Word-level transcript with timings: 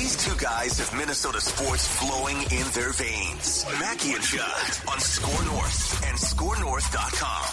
These 0.00 0.16
two 0.16 0.36
guys 0.36 0.78
have 0.78 0.96
Minnesota 0.98 1.42
sports 1.42 1.86
flowing 1.86 2.38
in 2.38 2.66
their 2.72 2.90
veins. 2.94 3.66
Mackie 3.78 4.12
and 4.14 4.22
Judd 4.22 4.78
on 4.90 4.98
Score 4.98 5.44
North 5.44 6.02
and 6.06 6.16
ScoreNorth.com. 6.16 7.44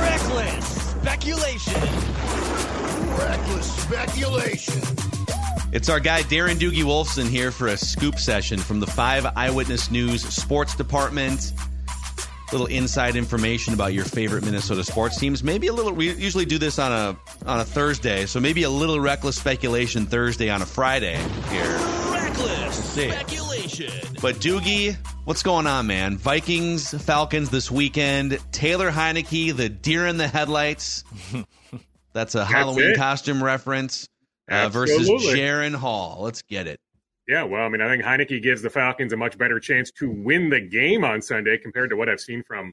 Reckless 0.00 0.90
speculation. 0.92 1.82
Reckless 3.18 3.76
speculation. 3.76 4.80
It's 5.70 5.90
our 5.90 6.00
guy 6.00 6.22
Darren 6.22 6.56
Doogie 6.56 6.82
Wolfson 6.82 7.28
here 7.28 7.50
for 7.50 7.66
a 7.66 7.76
scoop 7.76 8.18
session 8.18 8.58
from 8.58 8.80
the 8.80 8.86
Five 8.86 9.26
Eyewitness 9.36 9.90
News 9.90 10.22
Sports 10.22 10.74
Department. 10.74 11.52
Little 12.52 12.66
inside 12.66 13.16
information 13.16 13.74
about 13.74 13.94
your 13.94 14.04
favorite 14.04 14.44
Minnesota 14.44 14.84
sports 14.84 15.18
teams. 15.18 15.42
Maybe 15.42 15.66
a 15.68 15.72
little. 15.72 15.92
We 15.92 16.12
usually 16.12 16.44
do 16.44 16.58
this 16.58 16.78
on 16.78 16.92
a 16.92 17.16
on 17.46 17.60
a 17.60 17.64
Thursday, 17.64 18.26
so 18.26 18.38
maybe 18.40 18.62
a 18.62 18.70
little 18.70 19.00
reckless 19.00 19.36
speculation 19.36 20.06
Thursday 20.06 20.50
on 20.50 20.62
a 20.62 20.66
Friday 20.66 21.16
here. 21.50 21.78
Reckless 22.12 22.92
speculation. 22.92 23.90
But 24.20 24.36
Doogie, 24.36 24.96
what's 25.24 25.42
going 25.42 25.66
on, 25.66 25.86
man? 25.86 26.16
Vikings, 26.16 26.90
Falcons 27.02 27.50
this 27.50 27.70
weekend. 27.70 28.38
Taylor 28.52 28.90
Heinicke, 28.90 29.54
the 29.56 29.68
deer 29.68 30.06
in 30.06 30.16
the 30.16 30.28
headlights. 30.28 31.04
That's 32.12 32.34
a 32.36 32.44
Halloween 32.44 32.92
it. 32.92 32.96
costume 32.96 33.42
reference 33.42 34.06
uh, 34.48 34.68
versus 34.68 35.08
Jaren 35.08 35.74
Hall. 35.74 36.18
Let's 36.20 36.42
get 36.42 36.66
it. 36.66 36.78
Yeah, 37.26 37.44
well, 37.44 37.64
I 37.64 37.68
mean, 37.70 37.80
I 37.80 37.88
think 37.88 38.04
Heinicke 38.04 38.42
gives 38.42 38.60
the 38.60 38.68
Falcons 38.68 39.12
a 39.14 39.16
much 39.16 39.38
better 39.38 39.58
chance 39.58 39.90
to 39.92 40.10
win 40.10 40.50
the 40.50 40.60
game 40.60 41.04
on 41.04 41.22
Sunday 41.22 41.56
compared 41.56 41.88
to 41.90 41.96
what 41.96 42.08
I've 42.08 42.20
seen 42.20 42.42
from 42.42 42.72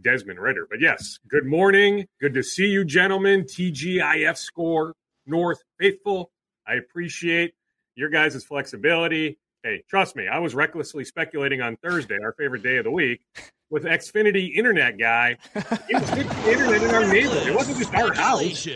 Desmond 0.00 0.38
Ridder. 0.38 0.66
But 0.70 0.80
yes, 0.80 1.18
good 1.28 1.44
morning. 1.44 2.06
Good 2.18 2.32
to 2.32 2.42
see 2.42 2.68
you, 2.68 2.84
gentlemen. 2.84 3.44
TGIF 3.44 4.38
score 4.38 4.94
North 5.26 5.62
faithful. 5.78 6.30
I 6.66 6.74
appreciate 6.74 7.52
your 7.94 8.08
guys' 8.08 8.42
flexibility. 8.42 9.38
Hey, 9.62 9.84
trust 9.90 10.16
me, 10.16 10.28
I 10.28 10.38
was 10.38 10.54
recklessly 10.54 11.04
speculating 11.04 11.60
on 11.60 11.76
Thursday, 11.76 12.16
our 12.24 12.32
favorite 12.32 12.62
day 12.62 12.78
of 12.78 12.84
the 12.84 12.90
week, 12.90 13.20
with 13.68 13.84
Xfinity 13.84 14.54
Internet 14.54 14.96
guy. 14.96 15.36
It 15.54 16.00
was 16.00 16.10
good 16.10 16.26
internet 16.48 16.82
in 16.82 16.94
our 16.94 17.06
neighborhood. 17.06 17.46
It 17.46 17.54
wasn't 17.54 17.76
just 17.76 17.92
our 17.94 18.14
house. 18.14 18.66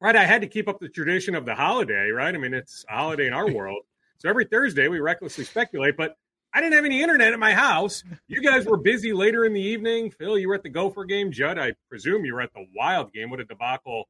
Right, 0.00 0.16
I 0.16 0.24
had 0.24 0.40
to 0.40 0.48
keep 0.48 0.66
up 0.66 0.80
the 0.80 0.88
tradition 0.88 1.36
of 1.36 1.44
the 1.44 1.54
holiday, 1.54 2.10
right? 2.10 2.34
I 2.34 2.38
mean, 2.38 2.54
it's 2.54 2.84
a 2.90 2.96
holiday 2.96 3.28
in 3.28 3.32
our 3.32 3.48
world. 3.48 3.84
So 4.22 4.28
every 4.28 4.44
Thursday 4.44 4.86
we 4.86 5.00
recklessly 5.00 5.42
speculate, 5.42 5.96
but 5.96 6.14
I 6.54 6.60
didn't 6.60 6.74
have 6.74 6.84
any 6.84 7.02
internet 7.02 7.32
at 7.32 7.40
my 7.40 7.54
house. 7.54 8.04
You 8.28 8.40
guys 8.40 8.64
were 8.64 8.76
busy 8.76 9.12
later 9.12 9.44
in 9.44 9.52
the 9.52 9.60
evening. 9.60 10.12
Phil, 10.12 10.38
you 10.38 10.48
were 10.48 10.54
at 10.54 10.62
the 10.62 10.68
Gopher 10.68 11.04
game. 11.04 11.32
Judd, 11.32 11.58
I 11.58 11.72
presume 11.88 12.24
you 12.24 12.34
were 12.34 12.40
at 12.40 12.52
the 12.54 12.64
Wild 12.72 13.12
game. 13.12 13.30
What 13.30 13.40
a 13.40 13.44
debacle 13.44 14.08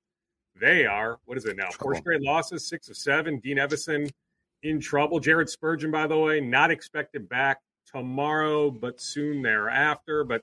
they 0.60 0.84
are. 0.84 1.18
What 1.24 1.38
is 1.38 1.46
it 1.46 1.56
now? 1.56 1.70
Four 1.70 1.94
straight 1.94 2.20
losses, 2.20 2.68
six 2.68 2.90
of 2.90 2.96
seven. 2.98 3.38
Dean 3.38 3.56
Evason 3.56 4.10
in 4.62 4.80
trouble. 4.80 5.18
Jared 5.18 5.48
Spurgeon, 5.48 5.90
by 5.90 6.06
the 6.06 6.18
way, 6.18 6.42
not 6.42 6.70
expected 6.70 7.26
back 7.26 7.62
tomorrow, 7.86 8.70
but 8.70 9.00
soon 9.00 9.40
thereafter. 9.40 10.24
But 10.24 10.42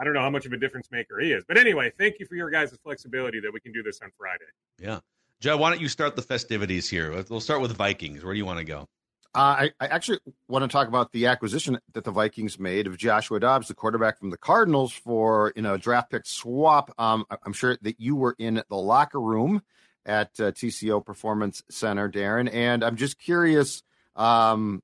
I 0.00 0.04
don't 0.04 0.14
know 0.14 0.22
how 0.22 0.30
much 0.30 0.46
of 0.46 0.54
a 0.54 0.56
difference 0.56 0.88
maker 0.90 1.20
he 1.20 1.32
is. 1.32 1.44
But 1.46 1.58
anyway, 1.58 1.92
thank 1.98 2.20
you 2.20 2.26
for 2.26 2.36
your 2.36 2.48
guys' 2.48 2.74
flexibility 2.82 3.38
that 3.40 3.52
we 3.52 3.60
can 3.60 3.72
do 3.72 3.82
this 3.82 4.00
on 4.02 4.12
Friday. 4.16 4.46
Yeah. 4.78 5.00
Joe, 5.40 5.58
why 5.58 5.68
don't 5.68 5.82
you 5.82 5.88
start 5.88 6.16
the 6.16 6.22
festivities 6.22 6.88
here? 6.88 7.22
We'll 7.28 7.40
start 7.40 7.60
with 7.60 7.72
Vikings. 7.72 8.24
Where 8.24 8.32
do 8.32 8.38
you 8.38 8.46
want 8.46 8.60
to 8.60 8.64
go? 8.64 8.88
Uh, 9.32 9.38
I, 9.38 9.70
I 9.78 9.86
actually 9.86 10.18
want 10.48 10.64
to 10.64 10.68
talk 10.68 10.88
about 10.88 11.12
the 11.12 11.26
acquisition 11.26 11.78
that 11.92 12.02
the 12.02 12.10
Vikings 12.10 12.58
made 12.58 12.88
of 12.88 12.96
Joshua 12.98 13.38
Dobbs, 13.38 13.68
the 13.68 13.74
quarterback 13.74 14.18
from 14.18 14.30
the 14.30 14.36
Cardinals, 14.36 14.92
for 14.92 15.52
you 15.54 15.62
know 15.62 15.76
draft 15.76 16.10
pick 16.10 16.26
swap. 16.26 16.92
Um, 16.98 17.24
I- 17.30 17.36
I'm 17.44 17.52
sure 17.52 17.78
that 17.82 18.00
you 18.00 18.16
were 18.16 18.34
in 18.38 18.62
the 18.68 18.76
locker 18.76 19.20
room 19.20 19.62
at 20.04 20.30
uh, 20.40 20.50
TCO 20.50 21.04
Performance 21.04 21.62
Center, 21.70 22.10
Darren, 22.10 22.52
and 22.52 22.82
I'm 22.82 22.96
just 22.96 23.20
curious 23.20 23.84
um, 24.16 24.82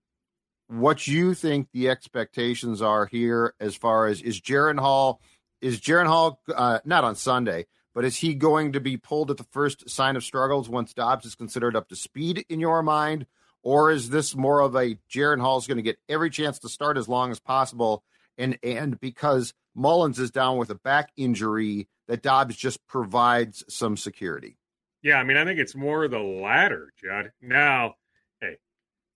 what 0.69 1.09
you 1.09 1.35
think 1.35 1.69
the 1.73 1.89
expectations 1.89 2.81
are 2.83 3.07
here 3.07 3.55
as 3.59 3.75
far 3.75 4.07
as 4.07 4.23
is 4.23 4.41
Jaren 4.41 4.79
Hall 4.79 5.21
is 5.61 5.81
Jaren 5.81 6.07
Hall 6.07 6.41
uh, 6.55 6.79
not 6.85 7.03
on 7.03 7.17
Sunday, 7.17 7.67
but 7.97 8.05
is 8.05 8.15
he 8.17 8.35
going 8.35 8.75
to 8.75 8.81
be 8.81 8.97
pulled 8.97 9.33
at 9.33 9.39
the 9.39 9.47
first 9.51 9.91
sign 9.91 10.15
of 10.15 10.23
struggles 10.23 10.69
once 10.69 10.95
Dobbs 10.95 11.25
is 11.27 11.35
considered 11.35 11.75
up 11.75 11.89
to 11.89 11.97
speed 11.97 12.45
in 12.49 12.61
your 12.61 12.83
mind? 12.85 13.27
Or 13.67 13.91
is 13.91 14.11
this 14.11 14.37
more 14.37 14.61
of 14.61 14.77
a 14.77 14.97
Jaren 15.11 15.41
Hall 15.41 15.59
is 15.59 15.67
going 15.67 15.79
to 15.79 15.83
get 15.83 15.99
every 16.09 16.31
chance 16.31 16.61
to 16.61 16.69
start 16.69 16.97
as 16.97 17.09
long 17.09 17.33
as 17.33 17.41
possible? 17.41 18.05
And 18.39 18.57
and 18.63 19.01
because 19.01 19.55
Mullens 19.77 20.21
is 20.21 20.31
down 20.31 20.57
with 20.57 20.71
a 20.71 20.77
back 20.77 21.11
injury, 21.17 21.89
that 22.07 22.23
Dobbs 22.23 22.55
just 22.55 22.87
provides 22.87 23.65
some 23.69 23.97
security. 23.97 24.57
Yeah, 25.03 25.17
I 25.17 25.25
mean, 25.25 25.37
I 25.37 25.45
think 25.45 25.59
it's 25.59 25.75
more 25.75 26.07
the 26.07 26.21
latter, 26.21 26.93
Judd. 27.03 27.33
Now, 27.43 27.97
hey, 28.41 28.59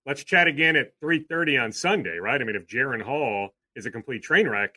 let's 0.05 0.25
chat 0.25 0.47
again 0.47 0.75
at 0.75 0.99
3.30 1.01 1.63
on 1.63 1.71
Sunday, 1.71 2.17
right? 2.17 2.41
I 2.41 2.43
mean, 2.43 2.57
if 2.57 2.67
Jaren 2.67 3.01
Hall 3.01 3.51
is 3.77 3.85
a 3.85 3.91
complete 3.91 4.21
train 4.21 4.49
wreck, 4.49 4.75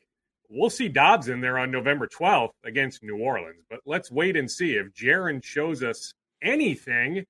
we'll 0.49 0.71
see 0.71 0.89
Dobbs 0.89 1.27
in 1.29 1.41
there 1.41 1.59
on 1.59 1.73
November 1.73 2.07
12th 2.07 2.53
against 2.65 3.03
New 3.03 3.19
Orleans. 3.19 3.65
But 3.69 3.81
let's 3.87 4.09
wait 4.09 4.37
and 4.37 4.49
see. 4.49 4.75
If 4.75 4.95
Jaren 4.95 5.43
shows 5.43 5.83
us 5.83 6.13
anything, 6.41 7.25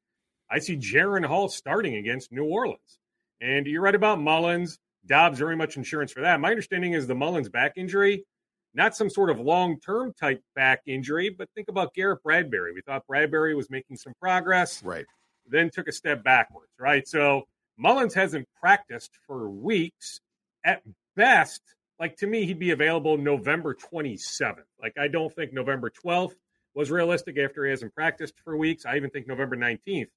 I 0.50 0.59
see 0.59 0.77
Jaren 0.77 1.25
Hall 1.25 1.49
starting 1.49 1.97
against 1.97 2.32
New 2.32 2.44
Orleans. 2.44 2.99
And 3.41 3.66
you're 3.66 3.82
right 3.82 3.94
about 3.94 4.21
Mullens. 4.21 4.78
Dobbs 5.06 5.38
very 5.38 5.56
much 5.56 5.77
insurance 5.77 6.12
for 6.12 6.22
that. 6.22 6.41
My 6.41 6.50
understanding 6.50 6.93
is 6.94 7.06
the 7.06 7.15
Mullens 7.15 7.49
back 7.50 7.72
injury, 7.77 8.25
not 8.75 8.97
some 8.97 9.10
sort 9.10 9.28
of 9.31 9.38
long 9.38 9.78
term 9.81 10.15
type 10.19 10.41
back 10.55 10.81
injury, 10.87 11.28
but 11.31 11.49
think 11.55 11.69
about 11.69 11.93
Garrett 11.94 12.22
Bradbury. 12.22 12.72
We 12.72 12.81
thought 12.81 13.06
Bradbury 13.06 13.55
was 13.55 13.69
making 13.71 13.97
some 13.99 14.15
progress 14.21 14.82
Right. 14.82 15.05
then 15.47 15.71
took 15.71 15.88
a 15.88 15.93
step 15.93 16.25
backwards, 16.25 16.72
right? 16.78 17.06
So 17.06 17.43
Mullens 17.76 18.15
hasn't 18.15 18.49
practiced 18.59 19.11
for 19.26 19.50
weeks. 19.50 20.21
At 20.65 20.82
best, 21.16 21.61
like 22.00 22.16
to 22.19 22.26
me, 22.26 22.47
he'd 22.47 22.59
be 22.59 22.71
available 22.71 23.19
November 23.19 23.75
27th. 23.75 24.65
Like 24.81 24.94
I 24.99 25.09
don't 25.09 25.34
think 25.34 25.53
November 25.53 25.91
12th 25.91 26.37
was 26.75 26.91
realistic 26.91 27.37
after 27.38 27.65
he 27.65 27.71
hasn't 27.71 27.94
practiced 27.94 28.34
for 28.43 28.56
weeks. 28.56 28.87
I 28.87 28.97
even 28.97 29.11
think 29.11 29.26
November 29.26 29.56
19th 29.56 30.09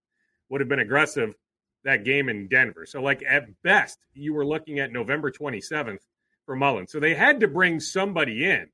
would 0.50 0.62
have 0.62 0.70
been 0.70 0.80
aggressive 0.80 1.36
that 1.84 2.04
game 2.04 2.28
in 2.30 2.48
Denver. 2.48 2.86
So 2.86 3.02
like 3.02 3.24
at 3.28 3.46
best, 3.64 4.00
you 4.14 4.34
were 4.34 4.46
looking 4.46 4.80
at 4.80 4.92
November 4.92 5.32
27th 5.32 6.00
for 6.46 6.56
Mullens. 6.56 6.92
So 6.92 7.00
they 7.00 7.14
had 7.16 7.40
to 7.42 7.48
bring 7.48 7.80
somebody 7.80 8.46
in. 8.50 8.68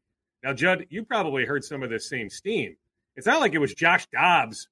Now, 0.44 0.54
Judd, 0.54 0.86
you 0.90 1.04
probably 1.06 1.46
heard 1.46 1.64
some 1.64 1.84
of 1.84 1.90
this 1.90 2.10
same 2.10 2.30
steam. 2.30 2.76
It's 3.16 3.28
not 3.28 3.40
like 3.40 3.54
it 3.54 3.60
was 3.60 3.74
Josh 3.74 4.08
Dobbs 4.08 4.68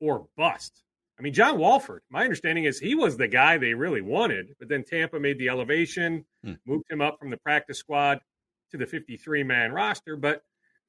or 0.00 0.26
bust. 0.36 0.82
I 1.18 1.22
mean, 1.22 1.34
John 1.34 1.58
Wolford, 1.58 2.02
my 2.08 2.22
understanding 2.24 2.64
is 2.64 2.78
he 2.78 2.94
was 2.94 3.16
the 3.18 3.28
guy 3.28 3.58
they 3.58 3.74
really 3.74 4.00
wanted, 4.00 4.54
but 4.58 4.68
then 4.68 4.84
Tampa 4.84 5.20
made 5.20 5.38
the 5.38 5.48
elevation, 5.50 6.24
Hmm. 6.42 6.54
moved 6.64 6.84
him 6.90 7.02
up 7.02 7.18
from 7.18 7.28
the 7.30 7.36
practice 7.36 7.78
squad 7.78 8.20
to 8.70 8.78
the 8.78 8.86
53 8.86 9.42
man 9.42 9.72
roster, 9.72 10.16
but 10.16 10.42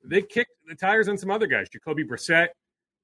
they 0.05 0.21
kicked 0.21 0.51
the 0.67 0.75
tires 0.75 1.09
on 1.09 1.17
some 1.17 1.29
other 1.31 1.47
guys. 1.47 1.67
Jacoby 1.67 2.05
Brissett 2.05 2.49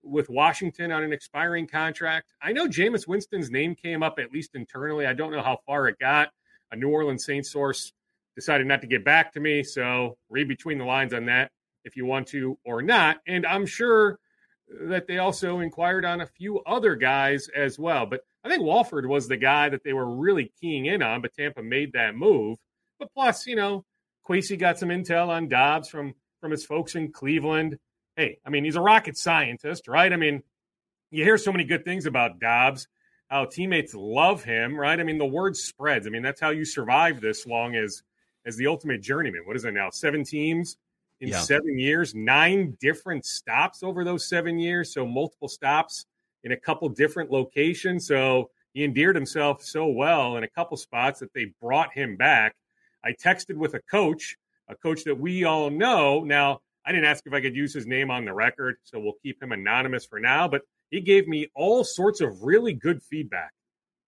with 0.08 0.30
Washington 0.30 0.92
on 0.92 1.04
an 1.04 1.14
expiring 1.14 1.68
contract. 1.68 2.34
I 2.42 2.52
know 2.52 2.68
Jameis 2.68 3.08
Winston's 3.08 3.52
name 3.52 3.76
came 3.76 4.04
up 4.04 4.20
at 4.20 4.32
least 4.32 4.56
internally. 4.56 5.06
I 5.06 5.14
don't 5.14 5.32
know 5.32 5.42
how 5.42 5.60
far 5.66 5.88
it 5.88 6.00
got. 6.00 6.30
A 6.72 6.76
New 6.76 6.90
Orleans 6.90 7.26
Saints 7.26 7.52
source 7.52 7.94
decided 8.36 8.68
not 8.68 8.82
to 8.82 8.88
get 8.88 9.04
back 9.04 9.34
to 9.34 9.40
me, 9.40 9.64
so 9.64 10.18
read 10.30 10.48
between 10.48 10.78
the 10.78 10.86
lines 10.86 11.14
on 11.14 11.26
that 11.26 11.52
if 11.84 11.96
you 11.96 12.06
want 12.06 12.28
to 12.28 12.58
or 12.66 12.82
not. 12.82 13.18
And 13.28 13.46
I'm 13.46 13.66
sure 13.66 14.20
that 14.82 15.08
they 15.08 15.18
also 15.18 15.60
inquired 15.60 16.06
on 16.06 16.22
a 16.22 16.28
few 16.28 16.60
other 16.62 16.96
guys 16.96 17.48
as 17.56 17.80
well. 17.80 18.06
But 18.06 18.22
I 18.44 18.50
think 18.50 18.64
Wolford 18.64 19.08
was 19.08 19.28
the 19.28 19.38
guy 19.38 19.70
that 19.70 19.84
they 19.84 19.94
were 19.94 20.16
really 20.16 20.52
keying 20.60 20.86
in 20.86 21.02
on, 21.02 21.22
but 21.22 21.34
Tampa 21.34 21.64
made 21.64 21.94
that 21.94 22.16
move. 22.16 22.58
But 23.00 23.14
plus, 23.14 23.48
you 23.48 23.56
know, 23.56 23.86
Kwesi 24.28 24.60
got 24.60 24.78
some 24.78 24.90
intel 24.90 25.30
on 25.30 25.48
Dobbs 25.48 25.90
from 25.90 26.14
from 26.42 26.52
his 26.52 26.66
folks 26.66 26.96
in 26.96 27.12
Cleveland. 27.12 27.78
Hey, 28.18 28.40
I 28.44 28.50
mean, 28.50 28.66
he's 28.66 28.76
a 28.76 28.82
rocket 28.82 29.16
scientist, 29.16 29.88
right? 29.88 30.12
I 30.12 30.16
mean, 30.18 30.42
you 31.12 31.24
hear 31.24 31.38
so 31.38 31.52
many 31.52 31.64
good 31.64 31.86
things 31.86 32.08
about 32.08 32.40
Dobbs, 32.40 32.88
how 33.28 33.46
teammates 33.46 33.94
love 33.94 34.44
him, 34.44 34.78
right? 34.78 35.00
I 35.00 35.04
mean, 35.04 35.20
the 35.20 35.26
word 35.26 35.56
spreads. 35.56 36.08
I 36.08 36.10
mean, 36.10 36.24
that's 36.24 36.42
how 36.42 36.50
you 36.50 36.66
survive 36.66 37.22
this 37.22 37.46
long 37.46 37.76
as 37.76 38.04
as 38.46 38.58
the 38.58 38.68
ultimate 38.68 39.02
journeyman. 39.02 39.44
What 39.46 39.56
is 39.56 39.66
it 39.66 39.74
now? 39.74 39.92
Seven 39.92 40.24
teams 40.24 40.78
in 41.20 41.30
yeah. 41.30 41.40
seven 41.40 41.78
years, 41.78 42.16
nine 42.16 42.78
different 42.80 43.26
stops 43.26 43.84
over 43.84 44.04
those 44.04 44.28
seven 44.28 44.58
years. 44.58 44.94
So 44.94 45.06
multiple 45.06 45.50
stops 45.50 46.06
in 46.44 46.54
a 46.54 46.58
couple 46.58 46.88
different 46.90 47.30
locations. 47.30 48.08
So 48.08 48.50
he 48.74 48.84
endeared 48.84 49.16
himself 49.16 49.64
so 49.64 49.88
well 49.88 50.38
in 50.38 50.44
a 50.44 50.48
couple 50.48 50.78
spots 50.78 51.20
that 51.20 51.34
they 51.34 51.52
brought 51.62 51.94
him 51.94 52.16
back. 52.16 52.56
I 53.04 53.12
texted 53.12 53.56
with 53.56 53.74
a 53.74 53.82
coach, 53.92 54.38
a 54.70 54.76
coach 54.76 55.04
that 55.04 55.20
we 55.20 55.44
all 55.44 55.70
know. 55.70 56.24
Now, 56.24 56.62
I 56.88 56.94
didn't 56.94 57.06
ask 57.06 57.28
if 57.28 57.34
I 57.34 57.42
could 57.42 57.56
use 57.56 57.74
his 57.74 57.86
name 57.86 58.10
on 58.10 58.24
the 58.24 58.34
record, 58.34 58.78
so 58.86 58.98
we'll 58.98 59.18
keep 59.22 59.44
him 59.44 59.52
anonymous 59.52 60.06
for 60.06 60.22
now, 60.22 60.48
but 60.48 60.62
he 60.90 61.02
gave 61.02 61.28
me 61.28 61.50
all 61.54 61.84
sorts 61.84 62.22
of 62.22 62.44
really 62.44 62.74
good 62.74 63.04
feedback 63.04 63.52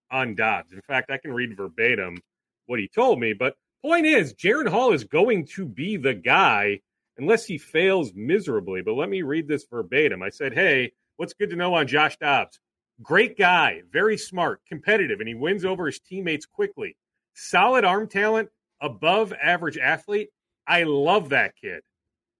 on 0.09 0.33
Dobbs. 0.33 0.71
In 0.71 0.81
fact, 0.81 1.11
I 1.11 1.17
can 1.17 1.33
read 1.33 1.57
verbatim 1.57 2.21
what 2.67 2.79
he 2.79 2.87
told 2.87 3.19
me. 3.19 3.33
But 3.33 3.55
point 3.83 4.05
is, 4.05 4.33
Jaren 4.33 4.69
Hall 4.69 4.93
is 4.93 5.03
going 5.03 5.45
to 5.55 5.65
be 5.65 5.97
the 5.97 6.13
guy 6.13 6.79
unless 7.17 7.45
he 7.45 7.57
fails 7.57 8.13
miserably. 8.15 8.81
But 8.81 8.93
let 8.93 9.09
me 9.09 9.23
read 9.23 9.49
this 9.49 9.65
verbatim. 9.69 10.23
I 10.23 10.29
said, 10.29 10.53
Hey, 10.53 10.93
what's 11.17 11.33
good 11.33 11.49
to 11.49 11.57
know 11.57 11.73
on 11.73 11.85
Josh 11.85 12.17
Dobbs? 12.17 12.61
Great 13.03 13.37
guy, 13.37 13.81
very 13.91 14.17
smart, 14.17 14.61
competitive, 14.67 15.19
and 15.19 15.27
he 15.27 15.35
wins 15.35 15.65
over 15.65 15.85
his 15.85 15.99
teammates 15.99 16.45
quickly. 16.45 16.95
Solid 17.33 17.83
arm 17.83 18.07
talent, 18.07 18.49
above 18.81 19.33
average 19.33 19.77
athlete. 19.77 20.29
I 20.65 20.83
love 20.83 21.29
that 21.29 21.55
kid. 21.61 21.81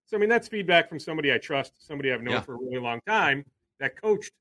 So, 0.10 0.18
I 0.18 0.20
mean, 0.20 0.30
that's 0.30 0.48
feedback 0.48 0.90
from 0.90 1.00
somebody 1.00 1.32
I 1.32 1.38
trust, 1.38 1.74
somebody 1.78 2.12
I've 2.12 2.24
known 2.24 2.34
yeah. 2.34 2.42
for 2.42 2.56
a 2.56 2.58
really 2.58 2.80
long 2.80 3.00
time 3.06 3.46
that 3.80 3.96
coached 4.02 4.32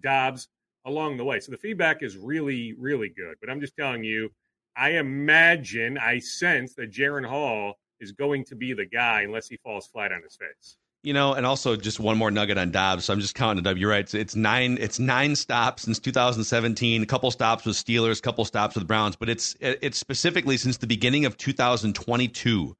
Dobbs 0.00 0.46
along 0.84 1.16
the 1.16 1.24
way. 1.24 1.40
So 1.40 1.50
the 1.50 1.58
feedback 1.58 2.04
is 2.04 2.16
really, 2.16 2.74
really 2.78 3.08
good. 3.08 3.34
But 3.40 3.50
I'm 3.50 3.60
just 3.60 3.76
telling 3.76 4.04
you, 4.04 4.30
I 4.76 4.90
imagine, 4.90 5.98
I 5.98 6.20
sense 6.20 6.74
that 6.74 6.92
Jaren 6.92 7.26
Hall 7.26 7.80
is 7.98 8.12
going 8.12 8.44
to 8.44 8.54
be 8.54 8.74
the 8.74 8.86
guy 8.86 9.22
unless 9.22 9.48
he 9.48 9.56
falls 9.56 9.88
flat 9.88 10.12
on 10.12 10.22
his 10.22 10.36
face. 10.36 10.76
You 11.02 11.14
know, 11.14 11.34
and 11.34 11.44
also 11.44 11.74
just 11.74 11.98
one 11.98 12.16
more 12.16 12.30
nugget 12.30 12.56
on 12.56 12.70
Dobbs. 12.70 13.06
So 13.06 13.12
I'm 13.12 13.18
just 13.18 13.34
counting 13.34 13.64
it 13.64 13.68
up. 13.68 13.76
You're 13.76 13.90
right. 13.90 14.04
It's, 14.04 14.14
it's 14.14 14.36
nine. 14.36 14.78
It's 14.80 15.00
nine 15.00 15.34
stops 15.34 15.82
since 15.82 15.98
2017. 15.98 17.02
A 17.02 17.06
couple 17.06 17.28
stops 17.32 17.64
with 17.64 17.74
Steelers, 17.74 18.20
a 18.20 18.22
couple 18.22 18.44
stops 18.44 18.76
with 18.76 18.86
Browns, 18.86 19.16
but 19.16 19.28
it's 19.28 19.56
it's 19.60 19.98
specifically 19.98 20.56
since 20.56 20.76
the 20.76 20.86
beginning 20.86 21.24
of 21.24 21.36
2022. 21.36 22.76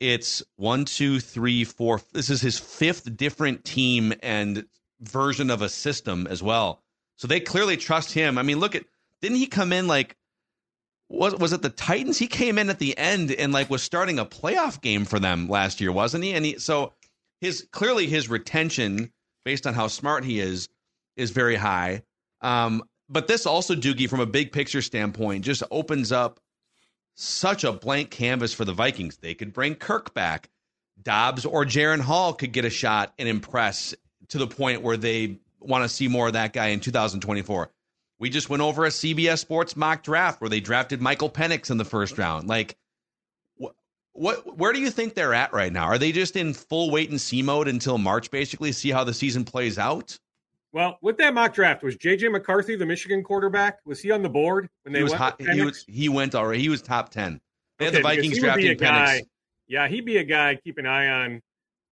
It's 0.00 0.42
one, 0.56 0.84
two, 0.84 1.20
three, 1.20 1.64
four. 1.64 2.00
This 2.12 2.30
is 2.30 2.40
his 2.40 2.58
fifth 2.58 3.16
different 3.16 3.64
team 3.64 4.12
and 4.22 4.66
version 5.00 5.50
of 5.50 5.62
a 5.62 5.68
system 5.68 6.26
as 6.26 6.42
well. 6.42 6.82
So 7.16 7.26
they 7.26 7.40
clearly 7.40 7.76
trust 7.76 8.12
him. 8.12 8.38
I 8.38 8.42
mean, 8.42 8.58
look 8.58 8.74
at 8.74 8.84
didn't 9.22 9.38
he 9.38 9.46
come 9.46 9.72
in 9.72 9.86
like 9.86 10.16
was 11.08 11.34
was 11.36 11.52
it 11.52 11.62
the 11.62 11.70
Titans? 11.70 12.18
He 12.18 12.26
came 12.26 12.58
in 12.58 12.68
at 12.68 12.78
the 12.78 12.96
end 12.98 13.32
and 13.32 13.52
like 13.52 13.70
was 13.70 13.82
starting 13.82 14.18
a 14.18 14.26
playoff 14.26 14.80
game 14.80 15.04
for 15.04 15.18
them 15.18 15.48
last 15.48 15.80
year, 15.80 15.92
wasn't 15.92 16.24
he? 16.24 16.32
And 16.32 16.44
he 16.44 16.58
so 16.58 16.92
his 17.40 17.66
clearly 17.70 18.06
his 18.06 18.28
retention 18.28 19.12
based 19.44 19.66
on 19.66 19.74
how 19.74 19.86
smart 19.86 20.24
he 20.24 20.40
is 20.40 20.68
is 21.16 21.30
very 21.30 21.56
high. 21.56 22.02
Um, 22.42 22.82
but 23.08 23.28
this 23.28 23.46
also 23.46 23.74
Doogie 23.74 24.10
from 24.10 24.20
a 24.20 24.26
big 24.26 24.52
picture 24.52 24.82
standpoint 24.82 25.44
just 25.44 25.62
opens 25.70 26.12
up 26.12 26.40
such 27.16 27.64
a 27.64 27.72
blank 27.72 28.10
canvas 28.10 28.54
for 28.54 28.64
the 28.64 28.72
Vikings. 28.72 29.16
They 29.16 29.34
could 29.34 29.52
bring 29.52 29.74
Kirk 29.74 30.14
back. 30.14 30.48
Dobbs 31.02 31.44
or 31.44 31.64
Jaren 31.64 32.00
Hall 32.00 32.32
could 32.32 32.52
get 32.52 32.64
a 32.64 32.70
shot 32.70 33.12
and 33.18 33.28
impress 33.28 33.94
to 34.28 34.38
the 34.38 34.46
point 34.46 34.82
where 34.82 34.96
they 34.96 35.38
want 35.60 35.82
to 35.82 35.88
see 35.88 36.08
more 36.08 36.28
of 36.28 36.34
that 36.34 36.52
guy 36.52 36.68
in 36.68 36.80
2024. 36.80 37.70
We 38.18 38.30
just 38.30 38.48
went 38.48 38.62
over 38.62 38.84
a 38.84 38.90
CBS 38.90 39.38
Sports 39.38 39.76
mock 39.76 40.02
draft 40.02 40.40
where 40.40 40.50
they 40.50 40.60
drafted 40.60 41.02
Michael 41.02 41.30
Penix 41.30 41.70
in 41.70 41.76
the 41.76 41.84
first 41.84 42.16
round. 42.18 42.48
Like, 42.48 42.76
what, 43.56 43.74
what, 44.12 44.56
where 44.56 44.72
do 44.72 44.80
you 44.80 44.90
think 44.90 45.14
they're 45.14 45.34
at 45.34 45.52
right 45.52 45.72
now? 45.72 45.84
Are 45.84 45.98
they 45.98 46.12
just 46.12 46.36
in 46.36 46.54
full 46.54 46.90
wait 46.90 47.10
and 47.10 47.20
see 47.20 47.42
mode 47.42 47.68
until 47.68 47.98
March, 47.98 48.30
basically, 48.30 48.72
see 48.72 48.90
how 48.90 49.04
the 49.04 49.14
season 49.14 49.44
plays 49.44 49.78
out? 49.78 50.18
Well, 50.76 50.98
with 51.00 51.16
that 51.16 51.32
mock 51.32 51.54
draft, 51.54 51.82
was 51.82 51.96
JJ 51.96 52.30
McCarthy 52.30 52.76
the 52.76 52.84
Michigan 52.84 53.22
quarterback? 53.22 53.78
Was 53.86 53.98
he 53.98 54.10
on 54.10 54.20
the 54.20 54.28
board 54.28 54.68
when 54.82 54.92
they 54.92 54.98
he 54.98 55.04
was 55.04 55.12
went? 55.12 55.22
Hot, 55.22 55.40
he 55.40 55.62
was. 55.62 55.82
He 55.88 56.10
went 56.10 56.34
already. 56.34 56.60
He 56.60 56.68
was 56.68 56.82
top 56.82 57.08
ten. 57.08 57.40
They 57.78 57.86
okay, 57.86 57.94
had 57.96 58.04
the 58.04 58.06
Vikings 58.06 58.38
drafting 58.38 58.76
Penix. 58.76 58.80
Guy, 58.80 59.22
yeah, 59.68 59.88
he'd 59.88 60.04
be 60.04 60.18
a 60.18 60.22
guy 60.22 60.54
keep 60.56 60.76
an 60.76 60.84
eye 60.84 61.08
on 61.08 61.40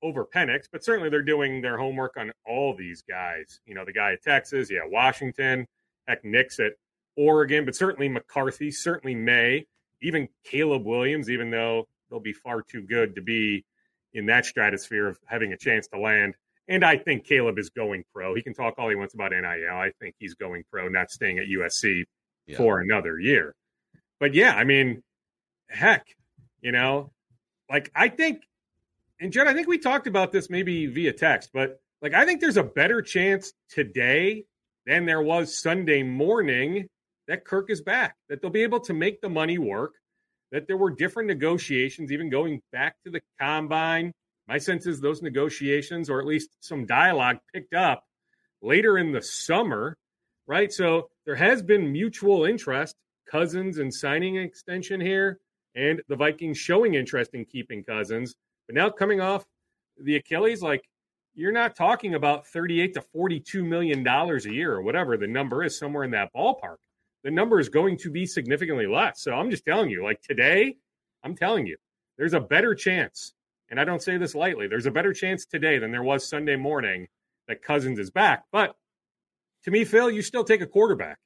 over 0.03 0.27
Penix, 0.27 0.65
but 0.71 0.85
certainly 0.85 1.09
they're 1.09 1.23
doing 1.23 1.63
their 1.63 1.79
homework 1.79 2.19
on 2.19 2.31
all 2.47 2.77
these 2.77 3.01
guys. 3.01 3.59
You 3.65 3.75
know, 3.75 3.87
the 3.87 3.93
guy 3.95 4.13
at 4.13 4.23
Texas, 4.23 4.71
yeah, 4.71 4.81
Washington, 4.85 5.67
heck, 6.07 6.23
Nix 6.23 6.61
at 6.61 6.73
Oregon, 7.17 7.65
but 7.65 7.75
certainly 7.75 8.11
McCarthy, 8.11 8.71
certainly 8.71 9.15
Maye, 9.15 9.65
even 10.03 10.29
Caleb 10.45 10.85
Williams, 10.85 11.31
even 11.31 11.51
though 11.51 11.89
they'll 12.11 12.21
be 12.21 12.35
far 12.35 12.61
too 12.61 12.83
good 12.83 13.15
to 13.15 13.23
be 13.23 13.65
in 14.13 14.27
that 14.27 14.45
stratosphere 14.45 15.09
of 15.09 15.19
having 15.25 15.55
a 15.55 15.57
chance 15.57 15.87
to 15.87 15.99
land. 15.99 16.35
And 16.69 16.85
I 16.85 16.97
think 16.97 17.27
Caleb 17.27 17.59
is 17.59 17.71
going 17.71 18.05
pro. 18.15 18.35
He 18.35 18.43
can 18.43 18.55
talk 18.55 18.75
all 18.79 18.89
he 18.89 18.95
wants 18.95 19.15
about 19.15 19.33
NIL. 19.33 19.45
I 19.45 19.91
think 20.01 20.15
he's 20.19 20.35
going 20.35 20.65
pro, 20.71 20.89
not 20.89 21.11
staying 21.11 21.39
at 21.39 21.45
USC 21.47 22.05
yeah. 22.47 22.57
for 22.57 22.81
another 22.81 23.19
year. 23.21 23.55
But 24.19 24.35
yeah, 24.35 24.55
I 24.55 24.65
mean, 24.65 25.03
heck, 25.69 26.07
you 26.63 26.73
know, 26.73 27.13
like 27.71 27.91
I 27.95 28.09
think 28.09 28.43
and 29.21 29.33
Jed, 29.33 29.47
I 29.47 29.55
think 29.55 29.69
we 29.69 29.79
talked 29.79 30.07
about 30.07 30.33
this 30.33 30.51
maybe 30.51 30.87
via 30.87 31.13
text, 31.13 31.51
but 31.53 31.81
like 32.03 32.15
I 32.15 32.25
think 32.25 32.41
there's 32.41 32.57
a 32.57 32.65
better 32.65 33.01
chance 33.01 33.53
today 33.71 34.45
than 34.87 35.07
there 35.07 35.23
was 35.23 35.59
Sunday 35.59 36.03
morning 36.03 36.89
that 37.29 37.45
Kirk 37.45 37.71
is 37.71 37.81
back, 37.81 38.17
that 38.29 38.43
they'll 38.43 38.51
be 38.51 38.63
able 38.63 38.81
to 38.81 38.93
make 38.93 39.21
the 39.21 39.29
money 39.29 39.59
work, 39.59 39.95
that 40.53 40.67
there 40.67 40.77
were 40.77 40.91
different 40.91 41.29
negotiations, 41.29 42.13
even 42.13 42.29
going 42.29 42.61
back 42.73 42.97
to 43.05 43.11
the 43.11 43.23
combine. 43.41 44.13
My 44.49 44.59
sense 44.59 44.87
is 44.87 45.01
those 45.01 45.23
negotiations, 45.23 46.11
or 46.11 46.21
at 46.21 46.27
least 46.27 46.57
some 46.61 46.87
dialogue, 46.87 47.39
picked 47.53 47.75
up 47.75 48.05
later 48.61 48.99
in 48.99 49.13
the 49.13 49.23
summer, 49.23 49.97
right? 50.47 50.73
So 50.73 51.09
there 51.25 51.37
has 51.37 51.63
been 51.63 51.93
mutual 51.93 52.45
interest, 52.45 52.97
Cousins 53.31 53.79
and 53.79 53.93
signing 53.93 54.37
an 54.37 54.45
extension 54.45 55.01
here, 55.01 55.41
and 55.75 56.03
the 56.09 56.17
Vikings 56.17 56.59
showing 56.59 56.95
interest 56.95 57.35
in 57.35 57.45
keeping 57.45 57.83
Cousins. 57.83 58.35
But 58.67 58.77
now 58.77 58.91
coming 58.91 59.21
off 59.21 59.45
the 59.99 60.17
Achilles, 60.17 60.63
like 60.63 60.85
you're 61.35 61.53
not 61.53 61.75
talking 61.75 62.15
about 62.15 62.47
38 62.47 62.95
to 62.95 63.01
42 63.01 63.65
million 63.65 64.03
dollars 64.03 64.47
a 64.47 64.53
year 64.53 64.73
or 64.73 64.83
whatever 64.83 65.17
the 65.17 65.27
number 65.27 65.65
is 65.65 65.79
somewhere 65.79 66.05
in 66.05 66.13
that 66.13 66.33
ballpark. 66.35 66.77
The 67.25 67.31
number 67.31 67.59
is 67.59 67.69
going 67.69 67.99
to 67.99 68.11
be 68.11 68.27
significantly 68.27 68.87
less. 68.87 69.23
So 69.23 69.33
I'm 69.33 69.51
just 69.51 69.65
telling 69.65 69.91
you, 69.91 70.05
like 70.05 70.21
today, 70.23 70.77
I'm 71.25 71.35
telling 71.35 71.67
you, 71.67 71.77
there's 72.19 72.35
a 72.35 72.41
better 72.41 72.75
chance, 72.75 73.34
and 73.71 73.81
I 73.81 73.85
don't 73.85 74.03
say 74.03 74.17
this 74.17 74.35
lightly, 74.35 74.69
there's 74.69 74.87
a 74.87 74.91
better 74.91 75.13
chance 75.13 75.45
today 75.45 75.79
than 75.79 75.91
there 75.91 76.03
was 76.03 76.29
Sunday 76.29 76.57
morning 76.57 77.09
that 77.49 77.63
Cousins 77.63 77.99
is 77.99 78.11
back. 78.11 78.45
But 78.53 78.75
to 79.65 79.71
me, 79.71 79.85
Phil, 79.85 80.11
you 80.11 80.23
still 80.23 80.45
take 80.45 80.61
a 80.61 80.67
quarterback. 80.67 81.19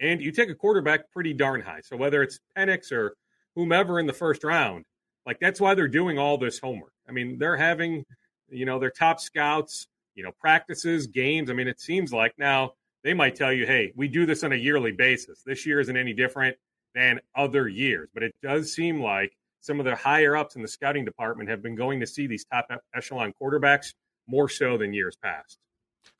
And 0.00 0.20
you 0.20 0.32
take 0.32 0.50
a 0.50 0.54
quarterback 0.54 1.10
pretty 1.12 1.32
darn 1.32 1.60
high. 1.60 1.80
So 1.82 1.96
whether 1.96 2.22
it's 2.22 2.40
Penix 2.58 2.90
or 2.90 3.14
whomever 3.54 4.00
in 4.00 4.06
the 4.06 4.12
first 4.12 4.42
round, 4.42 4.84
like 5.24 5.38
that's 5.40 5.60
why 5.60 5.74
they're 5.74 5.88
doing 5.88 6.18
all 6.18 6.36
this 6.36 6.58
homework. 6.58 6.92
I 7.08 7.12
mean, 7.12 7.38
they're 7.38 7.56
having, 7.56 8.04
you 8.50 8.66
know, 8.66 8.78
their 8.80 8.90
top 8.90 9.20
scouts, 9.20 9.86
you 10.16 10.24
know, 10.24 10.32
practices, 10.40 11.06
games. 11.06 11.48
I 11.48 11.52
mean, 11.52 11.68
it 11.68 11.80
seems 11.80 12.12
like 12.12 12.34
now 12.38 12.72
they 13.04 13.14
might 13.14 13.36
tell 13.36 13.52
you, 13.52 13.66
hey, 13.66 13.92
we 13.94 14.08
do 14.08 14.26
this 14.26 14.42
on 14.42 14.52
a 14.52 14.56
yearly 14.56 14.92
basis. 14.92 15.42
This 15.46 15.64
year 15.64 15.78
isn't 15.78 15.96
any 15.96 16.12
different 16.12 16.56
than 16.94 17.20
other 17.36 17.68
years, 17.68 18.08
but 18.12 18.22
it 18.22 18.34
does 18.42 18.72
seem 18.74 19.00
like 19.00 19.32
some 19.64 19.80
of 19.80 19.86
the 19.86 19.96
higher 19.96 20.36
ups 20.36 20.56
in 20.56 20.62
the 20.62 20.68
scouting 20.68 21.06
department 21.06 21.48
have 21.48 21.62
been 21.62 21.74
going 21.74 22.00
to 22.00 22.06
see 22.06 22.26
these 22.26 22.44
top 22.44 22.68
echelon 22.94 23.32
quarterbacks 23.40 23.94
more 24.26 24.46
so 24.46 24.76
than 24.76 24.92
years 24.92 25.16
past. 25.22 25.58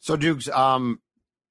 So, 0.01 0.17
Dukes, 0.17 0.49
um, 0.49 1.01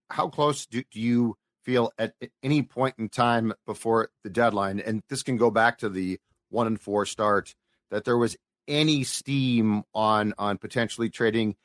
how 0.10 0.28
close 0.28 0.66
do, 0.66 0.84
do 0.92 1.00
you 1.00 1.36
feel 1.64 1.92
at 2.00 2.16
any 2.42 2.64
point 2.64 2.96
in 2.98 3.10
time 3.10 3.54
before 3.68 4.10
the 4.24 4.32
deadline? 4.32 4.80
And 4.80 5.04
this 5.08 5.22
can 5.22 5.38
go 5.38 5.52
back 5.52 5.78
to 5.80 5.90
the 5.90 6.18
one 6.50 6.66
and 6.66 6.82
four 6.82 7.06
start 7.06 7.54
that 7.92 8.06
there 8.06 8.18
was 8.18 8.36
any 8.68 9.04
steam 9.04 9.84
on 9.94 10.34
on 10.40 10.58
potentially 10.58 11.12
trading 11.12 11.56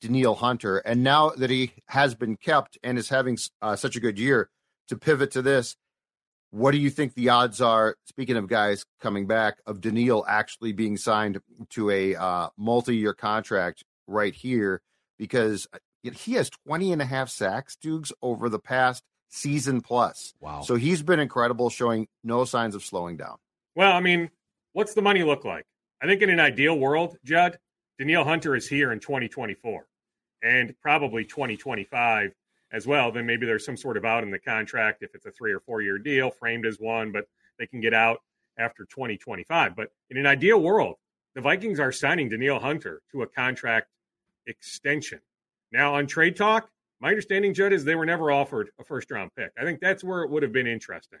Danielle 0.00 0.36
Hunter, 0.36 0.78
and 0.78 1.02
now 1.02 1.30
that 1.30 1.50
he 1.50 1.72
has 1.88 2.14
been 2.14 2.36
kept 2.36 2.78
and 2.84 2.98
is 2.98 3.08
having 3.08 3.36
uh, 3.60 3.74
such 3.74 3.96
a 3.96 4.00
good 4.00 4.18
year, 4.18 4.48
to 4.88 4.96
pivot 4.96 5.32
to 5.32 5.42
this, 5.42 5.76
what 6.52 6.72
do 6.72 6.78
you 6.78 6.90
think 6.90 7.14
the 7.14 7.30
odds 7.30 7.62
are? 7.62 7.96
Speaking 8.04 8.36
of 8.36 8.46
guys 8.46 8.84
coming 9.00 9.26
back, 9.26 9.56
of 9.66 9.80
Danielle 9.80 10.24
actually 10.28 10.72
being 10.72 10.98
signed 10.98 11.40
to 11.70 11.90
a 11.90 12.14
uh, 12.14 12.48
multi-year 12.58 13.14
contract 13.14 13.84
right 14.06 14.34
here, 14.34 14.82
because 15.18 15.66
he 16.02 16.34
has 16.34 16.50
20 16.66 16.92
and 16.92 17.00
a 17.00 17.06
half 17.06 17.30
sacks, 17.30 17.76
Dukes, 17.76 18.12
over 18.20 18.50
the 18.50 18.58
past 18.58 19.02
season 19.30 19.80
plus. 19.80 20.34
Wow. 20.40 20.60
So 20.60 20.74
he's 20.74 21.02
been 21.02 21.20
incredible, 21.20 21.70
showing 21.70 22.06
no 22.22 22.44
signs 22.44 22.74
of 22.74 22.84
slowing 22.84 23.16
down. 23.16 23.38
Well, 23.74 23.92
I 23.92 24.00
mean, 24.00 24.30
what's 24.74 24.92
the 24.92 25.02
money 25.02 25.22
look 25.22 25.46
like? 25.46 25.64
I 26.02 26.06
think 26.06 26.20
in 26.20 26.28
an 26.28 26.40
ideal 26.40 26.78
world, 26.78 27.16
Judd, 27.24 27.58
Danielle 27.98 28.24
Hunter 28.24 28.54
is 28.54 28.68
here 28.68 28.92
in 28.92 29.00
2024 29.00 29.86
and 30.42 30.74
probably 30.82 31.24
2025 31.24 32.32
as 32.72 32.86
well. 32.86 33.12
Then 33.12 33.26
maybe 33.26 33.46
there's 33.46 33.64
some 33.64 33.76
sort 33.76 33.96
of 33.96 34.04
out 34.04 34.24
in 34.24 34.30
the 34.30 34.38
contract 34.38 35.02
if 35.02 35.14
it's 35.14 35.26
a 35.26 35.30
three 35.30 35.52
or 35.52 35.60
four 35.60 35.82
year 35.82 35.98
deal, 35.98 36.30
framed 36.30 36.66
as 36.66 36.78
one, 36.78 37.12
but 37.12 37.26
they 37.58 37.66
can 37.66 37.80
get 37.80 37.94
out 37.94 38.20
after 38.58 38.84
2025. 38.84 39.76
But 39.76 39.90
in 40.10 40.16
an 40.16 40.26
ideal 40.26 40.60
world, 40.60 40.96
the 41.34 41.40
Vikings 41.40 41.80
are 41.80 41.92
signing 41.92 42.28
Danielle 42.28 42.58
Hunter 42.58 43.02
to 43.12 43.22
a 43.22 43.26
contract 43.26 43.88
extension. 44.46 45.20
Now, 45.70 45.94
on 45.94 46.06
trade 46.06 46.36
talk, 46.36 46.68
my 47.00 47.08
understanding, 47.08 47.54
Judd, 47.54 47.72
is 47.72 47.84
they 47.84 47.94
were 47.94 48.06
never 48.06 48.30
offered 48.30 48.70
a 48.78 48.84
first 48.84 49.10
round 49.10 49.30
pick. 49.36 49.50
I 49.58 49.64
think 49.64 49.80
that's 49.80 50.04
where 50.04 50.22
it 50.22 50.30
would 50.30 50.42
have 50.42 50.52
been 50.52 50.66
interesting. 50.66 51.18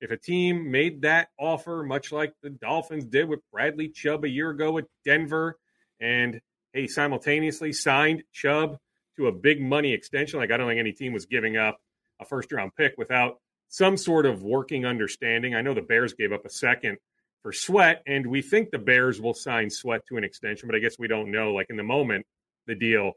If 0.00 0.10
a 0.10 0.16
team 0.16 0.70
made 0.70 1.02
that 1.02 1.28
offer, 1.38 1.82
much 1.82 2.10
like 2.10 2.32
the 2.42 2.50
Dolphins 2.50 3.04
did 3.04 3.28
with 3.28 3.40
Bradley 3.52 3.88
Chubb 3.88 4.24
a 4.24 4.28
year 4.28 4.50
ago 4.50 4.72
with 4.72 4.86
Denver, 5.04 5.58
and 6.00 6.40
hey, 6.72 6.86
simultaneously 6.86 7.72
signed 7.72 8.22
Chubb 8.32 8.78
to 9.20 9.28
a 9.28 9.32
big 9.32 9.60
money 9.60 9.92
extension, 9.92 10.38
like 10.38 10.50
I 10.50 10.56
don't 10.56 10.68
think 10.68 10.80
any 10.80 10.92
team 10.92 11.12
was 11.12 11.26
giving 11.26 11.56
up 11.56 11.78
a 12.20 12.24
first 12.24 12.50
round 12.52 12.72
pick 12.76 12.94
without 12.98 13.38
some 13.68 13.96
sort 13.96 14.26
of 14.26 14.42
working 14.42 14.84
understanding. 14.84 15.54
I 15.54 15.62
know 15.62 15.74
the 15.74 15.82
Bears 15.82 16.12
gave 16.14 16.32
up 16.32 16.44
a 16.44 16.50
second 16.50 16.98
for 17.42 17.52
Sweat, 17.52 18.02
and 18.06 18.26
we 18.26 18.42
think 18.42 18.70
the 18.70 18.78
Bears 18.78 19.20
will 19.20 19.34
sign 19.34 19.70
Sweat 19.70 20.02
to 20.08 20.16
an 20.16 20.24
extension, 20.24 20.66
but 20.66 20.74
I 20.76 20.80
guess 20.80 20.98
we 20.98 21.08
don't 21.08 21.30
know. 21.30 21.52
Like 21.52 21.68
in 21.70 21.76
the 21.76 21.82
moment, 21.82 22.26
the 22.66 22.74
deal 22.74 23.12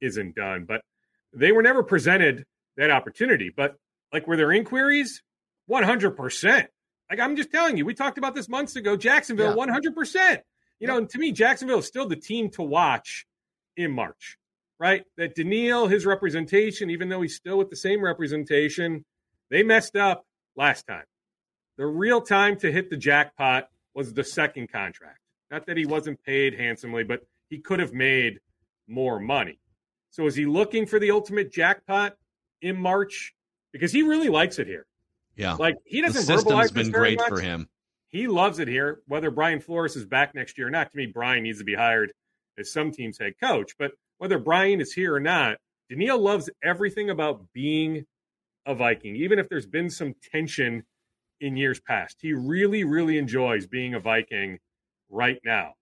isn't 0.00 0.34
done. 0.34 0.64
But 0.66 0.82
they 1.32 1.52
were 1.52 1.62
never 1.62 1.82
presented 1.82 2.44
that 2.76 2.90
opportunity. 2.90 3.50
But 3.54 3.76
like 4.12 4.26
were 4.26 4.36
there 4.36 4.52
inquiries? 4.52 5.22
100%. 5.70 6.66
Like 7.10 7.20
I'm 7.20 7.36
just 7.36 7.50
telling 7.50 7.76
you, 7.76 7.84
we 7.84 7.94
talked 7.94 8.18
about 8.18 8.34
this 8.34 8.48
months 8.48 8.76
ago. 8.76 8.96
Jacksonville, 8.96 9.56
Yeah. 9.56 9.66
100%. 9.66 10.40
You 10.80 10.88
know, 10.88 10.96
and 10.98 11.08
to 11.10 11.18
me, 11.18 11.30
Jacksonville 11.30 11.78
is 11.78 11.86
still 11.86 12.08
the 12.08 12.16
team 12.16 12.50
to 12.50 12.62
watch 12.62 13.24
in 13.76 13.92
March, 13.92 14.36
right? 14.78 15.04
That 15.16 15.34
Danielle, 15.34 15.86
his 15.86 16.06
representation, 16.06 16.90
even 16.90 17.08
though 17.08 17.22
he's 17.22 17.36
still 17.36 17.58
with 17.58 17.70
the 17.70 17.76
same 17.76 18.02
representation, 18.02 19.04
they 19.50 19.62
messed 19.62 19.96
up 19.96 20.26
last 20.56 20.86
time. 20.86 21.04
The 21.76 21.86
real 21.86 22.20
time 22.20 22.56
to 22.58 22.70
hit 22.70 22.90
the 22.90 22.96
jackpot 22.96 23.68
was 23.94 24.12
the 24.12 24.24
second 24.24 24.70
contract. 24.70 25.18
Not 25.50 25.66
that 25.66 25.76
he 25.76 25.86
wasn't 25.86 26.22
paid 26.24 26.54
handsomely, 26.54 27.04
but 27.04 27.26
he 27.48 27.58
could 27.58 27.80
have 27.80 27.92
made 27.92 28.40
more 28.88 29.20
money. 29.20 29.58
So 30.10 30.26
is 30.26 30.34
he 30.34 30.46
looking 30.46 30.86
for 30.86 30.98
the 30.98 31.10
ultimate 31.10 31.52
jackpot 31.52 32.16
in 32.60 32.76
March? 32.76 33.34
Because 33.72 33.92
he 33.92 34.02
really 34.02 34.28
likes 34.28 34.58
it 34.58 34.66
here. 34.66 34.86
Yeah. 35.36 35.54
Like 35.54 35.76
he 35.84 36.00
doesn't 36.02 36.22
system's 36.22 36.44
verbalize 36.44 36.72
been 36.74 36.90
great 36.90 37.18
much. 37.18 37.28
for 37.28 37.40
him. 37.40 37.68
He 38.08 38.26
loves 38.26 38.58
it 38.58 38.68
here. 38.68 39.00
Whether 39.06 39.30
Brian 39.30 39.60
Flores 39.60 39.96
is 39.96 40.04
back 40.04 40.34
next 40.34 40.58
year 40.58 40.68
or 40.68 40.70
not, 40.70 40.90
to 40.90 40.96
me, 40.96 41.06
Brian 41.06 41.42
needs 41.42 41.58
to 41.58 41.64
be 41.64 41.74
hired 41.74 42.12
as 42.58 42.70
some 42.70 42.92
team's 42.92 43.18
head 43.18 43.34
coach. 43.40 43.72
But 43.78 43.92
whether 44.22 44.38
Brian 44.38 44.80
is 44.80 44.92
here 44.92 45.16
or 45.16 45.18
not, 45.18 45.56
Danielle 45.90 46.20
loves 46.20 46.48
everything 46.62 47.10
about 47.10 47.44
being 47.52 48.06
a 48.66 48.72
Viking, 48.72 49.16
even 49.16 49.40
if 49.40 49.48
there's 49.48 49.66
been 49.66 49.90
some 49.90 50.14
tension 50.30 50.84
in 51.40 51.56
years 51.56 51.80
past. 51.80 52.18
He 52.20 52.32
really, 52.32 52.84
really 52.84 53.18
enjoys 53.18 53.66
being 53.66 53.94
a 53.94 53.98
Viking 53.98 54.60
right 55.10 55.40
now. 55.44 55.72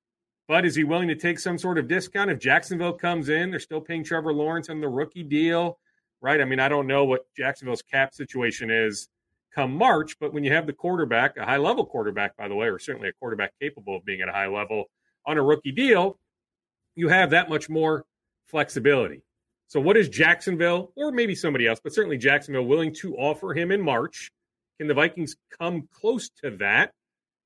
But 0.49 0.65
is 0.65 0.75
he 0.75 0.85
willing 0.85 1.09
to 1.09 1.17
take 1.17 1.39
some 1.39 1.59
sort 1.59 1.77
of 1.77 1.87
discount 1.87 2.31
if 2.31 2.39
Jacksonville 2.39 2.95
comes 2.95 3.29
in? 3.29 3.51
They're 3.51 3.61
still 3.61 3.83
paying 3.83 4.05
Trevor 4.05 4.33
Lawrence 4.33 4.71
on 4.71 4.81
the 4.81 4.89
rookie 4.89 5.23
deal, 5.23 5.79
right? 6.23 6.41
I 6.41 6.47
mean, 6.47 6.61
I 6.61 6.71
don't 6.71 6.87
know 6.87 7.05
what 7.05 7.27
Jacksonville's 7.37 7.83
cap 7.83 8.15
situation 8.15 8.71
is 8.71 9.11
come 9.55 9.75
March, 9.75 10.19
but 10.19 10.33
when 10.33 10.45
you 10.45 10.53
have 10.55 10.67
the 10.67 10.73
quarterback, 10.73 11.37
a 11.37 11.45
high 11.45 11.59
level 11.59 11.85
quarterback, 11.85 12.39
by 12.39 12.49
the 12.49 12.55
way, 12.55 12.69
or 12.69 12.79
certainly 12.79 13.11
a 13.11 13.13
quarterback 13.13 13.53
capable 13.61 13.97
of 13.97 14.05
being 14.07 14.23
at 14.23 14.31
a 14.31 14.33
high 14.33 14.49
level 14.49 14.85
on 15.27 15.37
a 15.37 15.43
rookie 15.43 15.73
deal, 15.73 16.19
you 16.97 17.09
have 17.09 17.29
that 17.31 17.51
much 17.51 17.69
more 17.69 18.07
flexibility. 18.51 19.23
So, 19.69 19.81
what 19.81 19.97
is 19.97 20.09
Jacksonville, 20.09 20.93
or 20.97 21.13
maybe 21.13 21.35
somebody 21.35 21.67
else, 21.67 21.81
but 21.83 21.95
certainly 21.95 22.19
Jacksonville, 22.19 22.65
willing 22.65 22.93
to 22.97 23.17
offer 23.17 23.55
him 23.55 23.71
in 23.71 23.81
March? 23.81 24.33
Can 24.79 24.89
the 24.89 24.95
Vikings 24.95 25.37
come 25.59 25.89
close 25.93 26.29
to 26.43 26.51
that, 26.57 26.93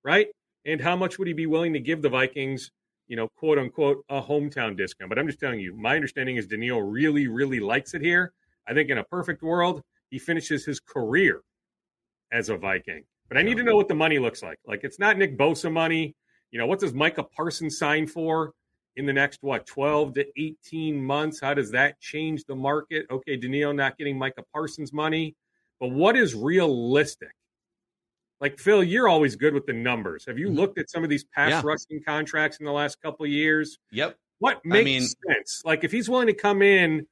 right? 0.04 0.28
And 0.64 0.80
how 0.80 0.96
much 0.96 1.18
would 1.18 1.28
he 1.28 1.34
be 1.34 1.46
willing 1.46 1.72
to 1.74 1.80
give 1.80 2.00
the 2.00 2.08
Vikings, 2.08 2.70
you 3.08 3.16
know, 3.16 3.28
quote 3.36 3.58
unquote, 3.58 4.04
a 4.08 4.22
hometown 4.22 4.76
discount? 4.76 5.10
But 5.10 5.18
I'm 5.18 5.26
just 5.26 5.40
telling 5.40 5.60
you, 5.60 5.74
my 5.76 5.96
understanding 5.96 6.36
is 6.36 6.46
Danielle 6.46 6.80
really, 6.80 7.28
really 7.28 7.60
likes 7.60 7.92
it 7.92 8.00
here. 8.00 8.32
I 8.66 8.72
think 8.72 8.88
in 8.88 8.98
a 8.98 9.04
perfect 9.04 9.42
world, 9.42 9.82
he 10.10 10.18
finishes 10.18 10.64
his 10.64 10.80
career 10.80 11.42
as 12.32 12.48
a 12.48 12.56
Viking. 12.56 13.04
But 13.28 13.36
I 13.36 13.42
need 13.42 13.56
to 13.56 13.62
know 13.62 13.76
what 13.76 13.88
the 13.88 13.94
money 13.94 14.18
looks 14.18 14.42
like. 14.42 14.58
Like 14.66 14.80
it's 14.82 14.98
not 14.98 15.18
Nick 15.18 15.36
Bosa 15.36 15.70
money. 15.70 16.14
You 16.50 16.58
know, 16.58 16.66
what 16.66 16.78
does 16.78 16.94
Micah 16.94 17.24
Parsons 17.24 17.78
sign 17.78 18.06
for 18.06 18.52
in 18.96 19.06
the 19.06 19.12
next 19.12 19.42
what 19.42 19.66
12 19.66 20.14
to 20.14 20.26
18 20.40 21.02
months? 21.02 21.40
How 21.40 21.54
does 21.54 21.70
that 21.72 22.00
change 22.00 22.44
the 22.44 22.54
market? 22.54 23.06
Okay, 23.10 23.36
Danielle 23.36 23.72
not 23.72 23.98
getting 23.98 24.18
Micah 24.18 24.44
Parsons 24.52 24.92
money, 24.92 25.34
but 25.80 25.88
what 25.90 26.16
is 26.16 26.34
realistic? 26.34 27.32
Like 28.40 28.58
Phil, 28.58 28.82
you're 28.82 29.08
always 29.08 29.36
good 29.36 29.54
with 29.54 29.66
the 29.66 29.72
numbers. 29.72 30.26
Have 30.26 30.38
you 30.38 30.48
Mhm. 30.48 30.56
looked 30.56 30.78
at 30.78 30.90
some 30.90 31.02
of 31.04 31.10
these 31.10 31.24
pass 31.24 31.50
Yeah. 31.50 31.62
rushing 31.64 32.02
contracts 32.02 32.58
in 32.58 32.66
the 32.66 32.72
last 32.72 33.00
couple 33.00 33.24
of 33.24 33.30
years? 33.30 33.78
Yep. 33.92 34.18
What 34.38 34.64
makes 34.64 34.84
mean- 34.84 35.02
sense? 35.02 35.62
Like 35.64 35.84
if 35.84 35.92
he's 35.92 36.08
willing 36.08 36.26
to 36.26 36.34
come 36.34 36.60
in 36.60 37.06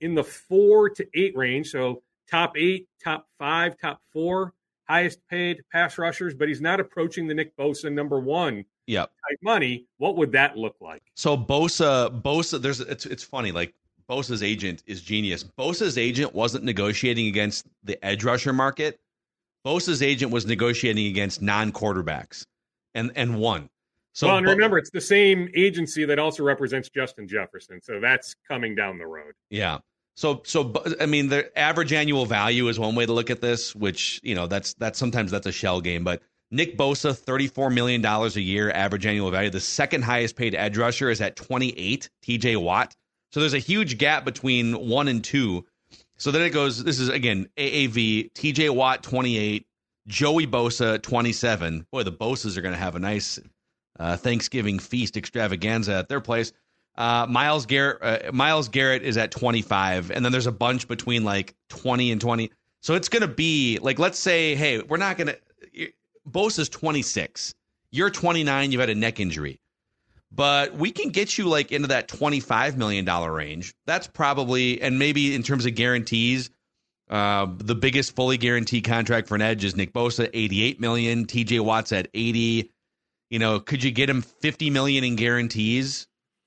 in 0.00 0.14
the 0.14 0.24
four 0.24 0.90
to 0.90 1.06
eight 1.14 1.34
range, 1.36 1.70
so 1.70 2.02
top 2.28 2.56
eight, 2.56 2.88
top 3.02 3.26
five, 3.38 3.76
top 3.78 4.02
four, 4.12 4.52
highest 4.84 5.26
paid 5.28 5.62
pass 5.72 5.98
rushers, 5.98 6.34
but 6.34 6.46
he's 6.48 6.60
not 6.60 6.78
approaching 6.78 7.26
the 7.26 7.34
Nick 7.34 7.56
Bosa 7.56 7.92
number 7.92 8.20
one 8.20 8.64
Yep. 8.86 9.10
type 9.28 9.38
money. 9.42 9.86
What 9.98 10.16
would 10.16 10.32
that 10.32 10.56
look 10.56 10.76
like? 10.80 11.02
So 11.14 11.36
Bosa, 11.36 12.22
Bosa, 12.22 12.60
there's 12.60 12.80
it's 12.80 13.06
it's 13.06 13.24
funny. 13.24 13.52
Like 13.52 13.74
Bosa's 14.08 14.42
agent 14.42 14.82
is 14.86 15.02
genius. 15.02 15.42
Bosa's 15.42 15.98
agent 15.98 16.34
wasn't 16.34 16.64
negotiating 16.64 17.26
against 17.26 17.66
the 17.82 18.02
edge 18.04 18.24
rusher 18.24 18.52
market. 18.52 19.00
Bosa's 19.64 20.02
agent 20.02 20.30
was 20.30 20.46
negotiating 20.46 21.06
against 21.06 21.42
non-quarterbacks, 21.42 22.46
and 22.94 23.10
and 23.16 23.38
won. 23.40 23.68
So 24.12 24.28
well, 24.28 24.38
and 24.38 24.46
remember, 24.46 24.78
it's 24.78 24.90
the 24.90 25.00
same 25.00 25.50
agency 25.54 26.04
that 26.06 26.18
also 26.18 26.42
represents 26.42 26.88
Justin 26.88 27.28
Jefferson, 27.28 27.82
so 27.82 28.00
that's 28.00 28.34
coming 28.48 28.74
down 28.74 28.96
the 28.96 29.06
road. 29.06 29.34
Yeah. 29.50 29.78
So 30.14 30.40
so 30.46 30.72
I 31.00 31.06
mean 31.06 31.28
the 31.28 31.56
average 31.58 31.92
annual 31.92 32.24
value 32.24 32.68
is 32.68 32.78
one 32.78 32.94
way 32.94 33.04
to 33.04 33.12
look 33.12 33.28
at 33.28 33.42
this, 33.42 33.74
which 33.74 34.20
you 34.22 34.34
know 34.34 34.46
that's 34.46 34.72
that's 34.74 34.98
sometimes 34.98 35.30
that's 35.30 35.46
a 35.46 35.52
shell 35.52 35.80
game, 35.82 36.04
but 36.04 36.22
Nick 36.50 36.76
Bosa, 36.76 37.12
$34 37.12 37.72
million 37.72 38.04
a 38.04 38.28
year 38.40 38.70
average 38.70 39.06
annual 39.06 39.30
value. 39.30 39.50
The 39.50 39.60
second 39.60 40.02
highest 40.02 40.36
paid 40.36 40.54
edge 40.54 40.76
rusher 40.76 41.10
is 41.10 41.20
at 41.20 41.36
28, 41.36 42.08
TJ 42.24 42.56
Watt. 42.56 42.94
So 43.32 43.40
there's 43.40 43.54
a 43.54 43.58
huge 43.58 43.98
gap 43.98 44.24
between 44.24 44.74
one 44.88 45.08
and 45.08 45.22
two. 45.22 45.66
So 46.16 46.30
then 46.30 46.42
it 46.42 46.50
goes, 46.50 46.82
this 46.82 46.98
is 46.98 47.08
again 47.08 47.48
AAV, 47.56 48.32
TJ 48.32 48.70
Watt 48.70 49.02
28, 49.02 49.66
Joey 50.06 50.46
Bosa 50.46 51.02
27. 51.02 51.86
Boy, 51.90 52.02
the 52.04 52.12
Bosas 52.12 52.56
are 52.56 52.62
going 52.62 52.74
to 52.74 52.80
have 52.80 52.94
a 52.94 53.00
nice 53.00 53.38
uh, 53.98 54.16
Thanksgiving 54.16 54.78
feast 54.78 55.16
extravaganza 55.16 55.94
at 55.94 56.08
their 56.08 56.20
place. 56.20 56.52
Uh, 56.96 57.26
Myles 57.28 57.66
Garrett, 57.66 58.26
uh, 58.28 58.32
Myles 58.32 58.68
Garrett 58.68 59.02
is 59.02 59.18
at 59.18 59.30
25, 59.30 60.10
and 60.10 60.24
then 60.24 60.32
there's 60.32 60.46
a 60.46 60.52
bunch 60.52 60.88
between 60.88 61.24
like 61.24 61.54
20 61.68 62.12
and 62.12 62.20
20. 62.20 62.50
So 62.80 62.94
it's 62.94 63.08
going 63.08 63.22
to 63.22 63.28
be 63.28 63.78
like, 63.82 63.98
let's 63.98 64.18
say, 64.18 64.54
hey, 64.54 64.80
we're 64.80 64.96
not 64.96 65.18
going 65.18 65.28
to. 65.28 65.38
Bosa's 66.28 66.68
26. 66.68 67.54
You're 67.90 68.10
29. 68.10 68.72
You've 68.72 68.80
had 68.80 68.90
a 68.90 68.94
neck 68.94 69.20
injury, 69.20 69.60
but 70.30 70.74
we 70.74 70.90
can 70.90 71.10
get 71.10 71.38
you 71.38 71.48
like 71.48 71.72
into 71.72 71.88
that 71.88 72.08
25 72.08 72.76
million 72.76 73.04
dollar 73.04 73.32
range. 73.32 73.74
That's 73.86 74.06
probably, 74.06 74.80
and 74.80 74.98
maybe 74.98 75.34
in 75.34 75.42
terms 75.42 75.66
of 75.66 75.74
guarantees, 75.74 76.50
uh, 77.08 77.46
the 77.58 77.74
biggest 77.74 78.16
fully 78.16 78.36
guaranteed 78.36 78.84
contract 78.84 79.28
for 79.28 79.36
an 79.36 79.42
edge 79.42 79.64
is 79.64 79.76
Nick 79.76 79.92
Bosa, 79.92 80.28
88 80.32 80.80
million. 80.80 81.26
TJ 81.26 81.60
Watt's 81.60 81.92
at 81.92 82.08
80. 82.12 82.70
You 83.30 83.38
know, 83.38 83.60
could 83.60 83.82
you 83.82 83.90
get 83.90 84.10
him 84.10 84.22
50 84.22 84.70
million 84.70 85.04
in 85.04 85.16
guarantees? 85.16 86.06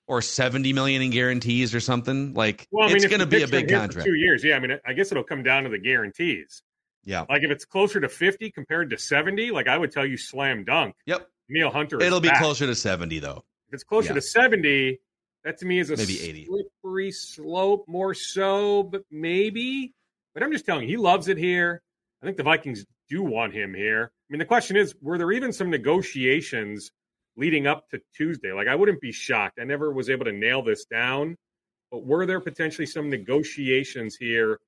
or 0.10 0.24
70 0.24 0.74
million 0.74 1.04
in 1.04 1.12
guarantees 1.12 1.74
or 1.74 1.80
something 1.80 2.34
like 2.34 2.68
Well, 2.72 2.86
I 2.86 2.88
mean, 2.88 2.98
it's 2.98 3.06
going 3.06 3.20
to 3.20 3.28
be 3.28 3.44
a 3.44 3.48
big 3.48 3.70
contract 3.70 4.06
two 4.06 4.16
years. 4.16 4.44
Yeah, 4.44 4.56
I 4.56 4.60
mean, 4.60 4.78
I 4.86 4.92
guess 4.92 5.12
it'll 5.12 5.24
come 5.24 5.44
down 5.44 5.64
to 5.64 5.70
the 5.70 5.78
guarantees. 5.78 6.64
Yeah 7.06 7.26
Like 7.30 7.44
if 7.44 7.52
it's 7.52 7.66
closer 7.66 8.00
to 8.00 8.10
fifty 8.10 8.52
compared 8.52 8.90
to 8.92 8.98
seventy, 8.98 9.52
like 9.52 9.68
I 9.68 9.78
would 9.78 9.92
tell 9.92 10.06
you, 10.06 10.18
slam 10.18 10.64
dunk. 10.64 10.96
yep 11.06 11.28
Neil 11.50 11.72
Hunter. 11.72 12.02
it'll 12.02 12.20
be 12.20 12.30
closer 12.38 12.68
to 12.68 12.76
70 12.76 13.20
though 13.20 13.44
If 13.70 13.74
it's 13.76 13.84
closer 13.84 14.10
Yeah. 14.10 14.16
to 14.16 14.22
seventy, 14.22 15.00
that 15.44 15.58
to 15.60 15.66
me 15.66 15.80
is 15.80 15.90
a 15.90 15.98
Maybe 15.98 16.22
80. 16.22 16.46
slippery 16.46 17.12
slope, 17.12 17.86
more 17.88 18.14
so, 18.14 18.84
but 18.84 19.04
maybe. 19.10 19.94
But 20.34 20.44
I'm 20.44 20.52
just 20.52 20.66
telling 20.66 20.84
you, 20.84 20.90
he 20.90 20.98
loves 20.98 21.28
it 21.28 21.38
here. 21.38 21.82
I 22.22 22.26
think 22.26 22.38
the 22.38 22.44
Vikings 22.44 22.86
do 23.10 23.24
want 23.24 23.54
him 23.54 23.74
here. 23.74 24.12
I 24.14 24.26
mean, 24.30 24.40
the 24.40 24.46
question 24.46 24.76
is, 24.78 24.94
were 25.02 25.18
there 25.18 25.32
even 25.32 25.52
some 25.54 25.70
negotiations 25.72 26.92
leading 27.36 27.66
up 27.68 27.90
to 27.90 28.00
Tuesday? 28.16 28.52
Like, 28.52 28.68
I 28.68 28.76
wouldn't 28.76 29.02
be 29.02 29.12
shocked. 29.12 29.58
I 29.60 29.64
never 29.64 29.92
was 29.92 30.10
able 30.10 30.26
to 30.26 30.32
nail 30.34 30.62
this 30.62 30.86
down. 30.86 31.36
but 31.92 32.06
were 32.06 32.26
there 32.28 32.40
potentially 32.40 32.86
some 32.86 33.10
negotiations 33.10 34.16
here 34.16 34.60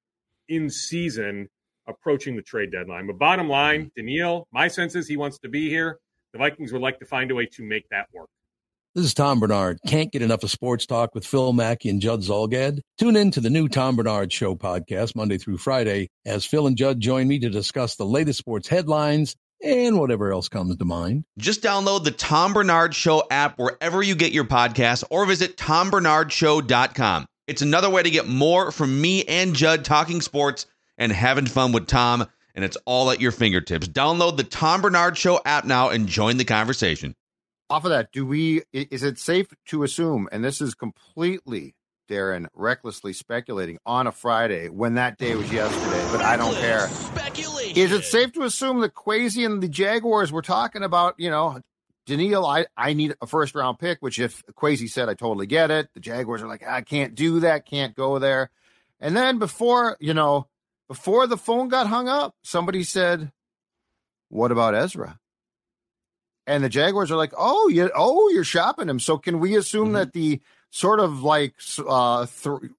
in 0.48 0.70
season 0.72 1.48
approaching 1.88 2.36
the 2.36 2.42
trade 2.42 2.72
deadline? 2.72 3.08
But 3.08 3.18
bottom 3.20 3.50
line, 3.50 3.86
mm. 3.86 3.92
Danielle, 3.96 4.48
my 4.52 4.68
sense 4.68 4.96
is 4.96 5.08
he 5.08 5.18
wants 5.18 5.40
to 5.40 5.50
be 5.50 5.70
here. 5.70 6.00
The 6.34 6.40
Vikings 6.40 6.72
would 6.72 6.82
like 6.82 7.00
to 7.00 7.06
find 7.06 7.30
a 7.32 7.36
way 7.36 7.46
to 7.48 7.64
make 7.64 7.90
that 7.90 8.08
work. 8.14 8.30
This 8.94 9.06
is 9.06 9.14
Tom 9.14 9.40
Barnard. 9.40 9.80
Can't 9.88 10.12
get 10.12 10.22
enough 10.22 10.44
of 10.44 10.52
sports 10.52 10.86
talk 10.86 11.16
with 11.16 11.26
Phil 11.26 11.54
Mackey 11.54 11.90
and 11.90 12.02
Judd 12.02 12.22
Zulgad. 12.22 12.82
Tune 12.98 13.16
in 13.16 13.32
to 13.32 13.40
the 13.40 13.50
new 13.50 13.70
Tom 13.70 13.96
Barnard 13.96 14.34
Show 14.34 14.56
podcast 14.56 15.16
Monday 15.16 15.38
through 15.38 15.60
Friday 15.60 16.10
as 16.26 16.46
Phil 16.46 16.68
and 16.68 16.76
Judd 16.76 17.00
join 17.00 17.30
me 17.30 17.40
to 17.40 17.50
discuss 17.50 17.96
the 17.96 18.06
latest 18.06 18.40
sports 18.40 18.68
headlines 18.68 19.38
and 19.64 19.98
whatever 19.98 20.34
else 20.34 20.50
comes 20.50 20.76
to 20.76 20.84
mind. 20.84 21.24
Just 21.38 21.62
download 21.62 22.04
the 22.04 22.12
Tom 22.12 22.52
Barnard 22.52 22.94
Show 22.94 23.24
app 23.32 23.58
wherever 23.58 24.04
you 24.04 24.14
get 24.14 24.34
your 24.34 24.44
podcasts 24.44 25.06
or 25.10 25.26
visit 25.26 25.56
tombarnardshow.com. 25.56 27.26
It's 27.48 27.62
another 27.62 27.90
way 27.90 28.04
to 28.04 28.10
get 28.10 28.28
more 28.28 28.72
from 28.72 29.00
me 29.00 29.24
and 29.24 29.56
Judd 29.56 29.86
talking 29.86 30.20
sports 30.20 30.66
and 31.02 31.12
having 31.12 31.46
fun 31.46 31.74
with 31.74 31.88
Tom, 31.88 32.26
and 32.56 32.64
it's 32.64 32.78
all 32.86 33.12
at 33.12 33.20
your 33.20 33.32
fingertips. 33.32 33.90
Download 33.90 34.38
the 34.38 34.44
Tom 34.44 34.82
Barnard 34.82 35.18
Show 35.18 35.42
app 35.44 35.66
now 35.66 35.90
and 35.90 36.08
join 36.08 36.38
the 36.38 36.46
conversation 36.46 37.16
off 37.72 37.86
of 37.86 37.92
that, 37.92 38.12
do 38.12 38.26
we? 38.26 38.64
Is 38.74 39.02
it 39.02 39.18
safe 39.18 39.48
to 39.68 39.84
assume? 39.84 40.28
And 40.32 40.44
this 40.44 40.62
is 40.62 40.76
completely 40.76 41.74
Darren 42.10 42.48
recklessly 42.54 43.14
speculating 43.14 43.80
on 43.86 44.08
a 44.08 44.12
Friday 44.12 44.68
when 44.68 44.96
that 44.96 45.18
day 45.18 45.36
was 45.36 45.52
yesterday, 45.52 46.06
but 46.12 46.22
I 46.22 46.36
don't 46.36 46.54
care. 46.56 46.90
Speculation. 46.90 47.78
Is 47.78 47.94
it 47.94 48.04
safe 48.04 48.34
to 48.34 48.44
assume 48.44 48.82
that 48.82 48.94
Kwesi 48.94 49.46
and 49.46 49.64
the 49.64 49.70
Jaguars 49.70 50.34
were 50.34 50.42
talking 50.42 50.84
about, 50.84 51.16
you 51.18 51.30
know, 51.30 51.62
Danielle, 52.06 52.46
I, 52.46 52.66
I 52.76 52.92
need 52.92 53.16
a 53.22 53.28
first 53.28 53.56
round 53.56 53.80
pick, 53.80 54.00
which 54.02 54.20
if 54.20 54.44
Kwesi 54.48 54.90
said, 54.90 55.08
I 55.08 55.14
totally 55.14 55.48
get 55.48 55.72
it. 55.72 55.88
The 55.94 56.02
Jaguars 56.02 56.42
are 56.42 56.48
like, 56.48 56.68
I 56.68 56.82
can't 56.82 57.16
do 57.16 57.40
that, 57.40 57.66
can't 57.66 57.96
go 57.96 58.20
there. 58.20 58.50
And 59.00 59.16
then 59.16 59.40
before, 59.40 59.96
you 60.02 60.14
know, 60.14 60.48
before 60.92 61.26
the 61.26 61.38
phone 61.38 61.70
got 61.70 61.88
hung 61.88 62.10
up, 62.10 62.36
somebody 62.44 62.84
said, 62.84 63.32
What 64.28 64.52
about 64.52 64.76
Ezra? 64.76 65.18
and 66.48 66.64
the 66.64 66.70
Jaguars 66.70 67.12
are 67.12 67.18
like, 67.18 67.34
oh, 67.38 67.70
you, 67.70 67.90
oh, 67.96 68.30
you're 68.30 68.44
shopping 68.44 68.90
him. 68.90 69.00
So 69.00 69.18
can 69.18 69.40
we 69.40 69.56
assume 69.56 69.86
mm-hmm. 69.86 69.94
that 69.94 70.14
the 70.14 70.42
sort 70.70 71.00
of 71.00 71.24
like 71.24 71.56
uh, 71.88 72.26
th- 72.26 72.72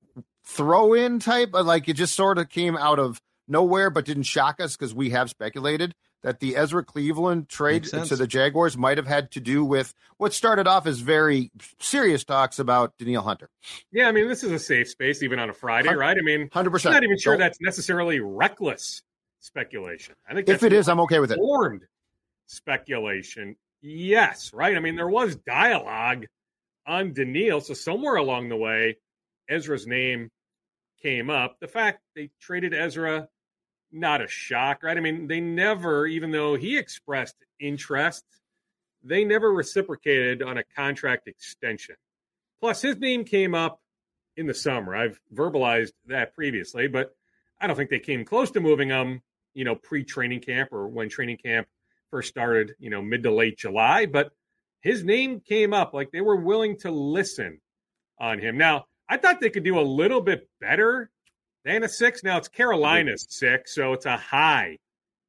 throw 0.44 0.92
in 0.92 1.20
type, 1.20 1.54
like 1.54 1.88
it 1.88 1.94
just 1.94 2.14
sort 2.14 2.36
of 2.36 2.50
came 2.50 2.76
out 2.76 2.98
of 2.98 3.20
nowhere, 3.48 3.88
but 3.88 4.04
didn't 4.04 4.24
shock 4.24 4.60
us 4.60 4.76
because 4.76 4.94
we 4.94 5.10
have 5.10 5.30
speculated 5.30 5.94
that 6.22 6.40
the 6.40 6.56
Ezra 6.56 6.84
Cleveland 6.84 7.48
trade 7.48 7.84
to 7.84 8.16
the 8.16 8.26
Jaguars 8.26 8.76
might 8.76 8.96
have 8.96 9.06
had 9.06 9.30
to 9.32 9.40
do 9.40 9.64
with 9.64 9.92
what 10.18 10.32
started 10.32 10.66
off 10.66 10.86
as 10.86 11.00
very 11.00 11.50
serious 11.80 12.24
talks 12.24 12.58
about 12.58 12.96
Danielle 12.98 13.22
Hunter. 13.22 13.50
Yeah, 13.90 14.08
I 14.08 14.12
mean, 14.12 14.28
this 14.28 14.44
is 14.44 14.52
a 14.52 14.58
safe 14.58 14.88
space 14.88 15.22
even 15.22 15.38
on 15.38 15.50
a 15.50 15.52
Friday, 15.52 15.94
right? 15.94 16.16
I 16.16 16.22
mean, 16.22 16.48
100%. 16.48 16.86
I'm 16.86 16.92
not 16.92 17.04
even 17.04 17.18
sure 17.18 17.36
that's 17.36 17.60
necessarily 17.60 18.20
reckless 18.20 19.02
speculation. 19.40 20.14
I 20.28 20.34
think 20.34 20.48
if 20.48 20.62
it 20.62 20.72
is, 20.72 20.88
I'm 20.88 21.00
okay 21.00 21.18
with 21.18 21.32
it. 21.32 21.38
Formed 21.38 21.82
speculation. 22.46 23.56
Yes, 23.80 24.52
right. 24.54 24.76
I 24.76 24.80
mean, 24.80 24.94
there 24.94 25.08
was 25.08 25.36
dialogue 25.36 26.26
on 26.86 27.12
Danielle, 27.12 27.60
so 27.60 27.74
somewhere 27.74 28.16
along 28.16 28.48
the 28.48 28.56
way, 28.56 28.98
Ezra's 29.48 29.86
name 29.86 30.30
came 31.02 31.30
up. 31.30 31.56
The 31.60 31.66
fact 31.66 32.00
they 32.14 32.30
traded 32.40 32.74
Ezra, 32.74 33.28
not 33.92 34.22
a 34.22 34.28
shock, 34.28 34.82
right? 34.82 34.96
I 34.96 35.00
mean, 35.00 35.26
they 35.26 35.40
never, 35.40 36.06
even 36.06 36.30
though 36.30 36.54
he 36.54 36.78
expressed 36.78 37.36
interest, 37.60 38.24
they 39.04 39.24
never 39.24 39.52
reciprocated 39.52 40.42
on 40.42 40.58
a 40.58 40.64
contract 40.76 41.28
extension. 41.28 41.96
Plus, 42.60 42.80
his 42.80 42.96
name 42.98 43.24
came 43.24 43.54
up 43.54 43.80
in 44.36 44.46
the 44.46 44.54
summer. 44.54 44.94
I've 44.94 45.20
verbalized 45.34 45.92
that 46.06 46.34
previously, 46.34 46.88
but 46.88 47.14
I 47.60 47.66
don't 47.66 47.76
think 47.76 47.90
they 47.90 47.98
came 47.98 48.24
close 48.24 48.50
to 48.52 48.60
moving 48.60 48.88
him, 48.88 49.20
you 49.54 49.64
know, 49.64 49.74
pre 49.74 50.04
training 50.04 50.40
camp 50.40 50.72
or 50.72 50.88
when 50.88 51.08
training 51.08 51.38
camp 51.38 51.68
first 52.10 52.28
started, 52.28 52.74
you 52.78 52.90
know, 52.90 53.02
mid 53.02 53.22
to 53.24 53.32
late 53.32 53.58
July, 53.58 54.06
but 54.06 54.32
his 54.80 55.04
name 55.04 55.40
came 55.40 55.72
up. 55.72 55.94
Like 55.94 56.10
they 56.10 56.20
were 56.20 56.36
willing 56.36 56.78
to 56.78 56.90
listen 56.90 57.60
on 58.18 58.38
him. 58.38 58.56
Now, 58.56 58.86
I 59.08 59.16
thought 59.16 59.40
they 59.40 59.50
could 59.50 59.64
do 59.64 59.78
a 59.78 59.82
little 59.82 60.20
bit 60.20 60.48
better 60.60 61.10
than 61.64 61.84
a 61.84 61.88
six. 61.88 62.22
Now 62.22 62.38
it's 62.38 62.48
Carolina's 62.48 63.26
six, 63.28 63.74
so 63.74 63.92
it's 63.92 64.06
a 64.06 64.16
high 64.16 64.78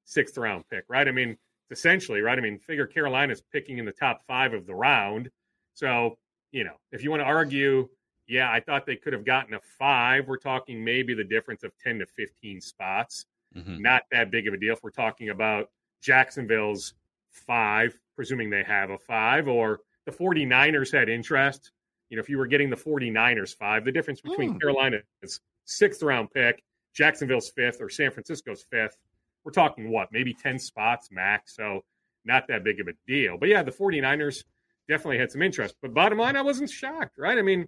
sixth 0.05 0.37
round 0.37 0.63
pick, 0.69 0.85
right? 0.89 1.07
I 1.07 1.11
mean, 1.11 1.37
essentially, 1.71 2.21
right? 2.21 2.37
I 2.37 2.41
mean, 2.41 2.59
figure 2.59 2.85
Carolina's 2.85 3.41
picking 3.41 3.77
in 3.77 3.85
the 3.85 3.91
top 3.91 4.21
five 4.27 4.53
of 4.53 4.65
the 4.65 4.75
round. 4.75 5.29
So, 5.73 6.17
you 6.51 6.63
know, 6.63 6.75
if 6.91 7.03
you 7.03 7.09
want 7.09 7.21
to 7.21 7.25
argue, 7.25 7.89
yeah, 8.27 8.51
I 8.51 8.59
thought 8.59 8.85
they 8.85 8.95
could 8.95 9.13
have 9.13 9.25
gotten 9.25 9.53
a 9.53 9.59
five. 9.77 10.27
We're 10.27 10.37
talking 10.37 10.83
maybe 10.83 11.13
the 11.13 11.23
difference 11.23 11.63
of 11.63 11.71
10 11.83 11.99
to 11.99 12.05
15 12.05 12.61
spots. 12.61 13.25
Mm-hmm. 13.55 13.81
Not 13.81 14.03
that 14.11 14.31
big 14.31 14.47
of 14.47 14.53
a 14.53 14.57
deal 14.57 14.73
if 14.73 14.83
we're 14.83 14.91
talking 14.91 15.29
about 15.29 15.69
Jacksonville's 16.01 16.93
five, 17.31 17.97
presuming 18.15 18.49
they 18.49 18.63
have 18.63 18.89
a 18.89 18.97
five, 18.97 19.47
or 19.47 19.81
the 20.05 20.11
49ers 20.11 20.91
had 20.91 21.09
interest. 21.09 21.71
You 22.09 22.17
know, 22.17 22.21
if 22.21 22.29
you 22.29 22.37
were 22.37 22.47
getting 22.47 22.69
the 22.69 22.75
49ers 22.75 23.55
five, 23.55 23.85
the 23.85 23.91
difference 23.91 24.21
between 24.21 24.53
mm. 24.53 24.61
Carolina's 24.61 25.39
sixth 25.65 26.03
round 26.03 26.31
pick, 26.31 26.63
Jacksonville's 26.93 27.49
fifth, 27.49 27.81
or 27.81 27.89
San 27.89 28.11
Francisco's 28.11 28.65
fifth, 28.69 28.97
we're 29.43 29.51
talking 29.51 29.89
what, 29.89 30.09
maybe 30.11 30.33
10 30.33 30.59
spots 30.59 31.09
max. 31.11 31.55
So 31.55 31.83
not 32.25 32.47
that 32.47 32.63
big 32.63 32.79
of 32.79 32.87
a 32.87 32.93
deal. 33.07 33.37
But 33.37 33.49
yeah, 33.49 33.63
the 33.63 33.71
49ers 33.71 34.43
definitely 34.87 35.17
had 35.17 35.31
some 35.31 35.41
interest. 35.41 35.75
But 35.81 35.93
bottom 35.93 36.17
line, 36.17 36.35
I 36.35 36.41
wasn't 36.41 36.69
shocked, 36.69 37.17
right? 37.17 37.37
I 37.37 37.41
mean, 37.41 37.67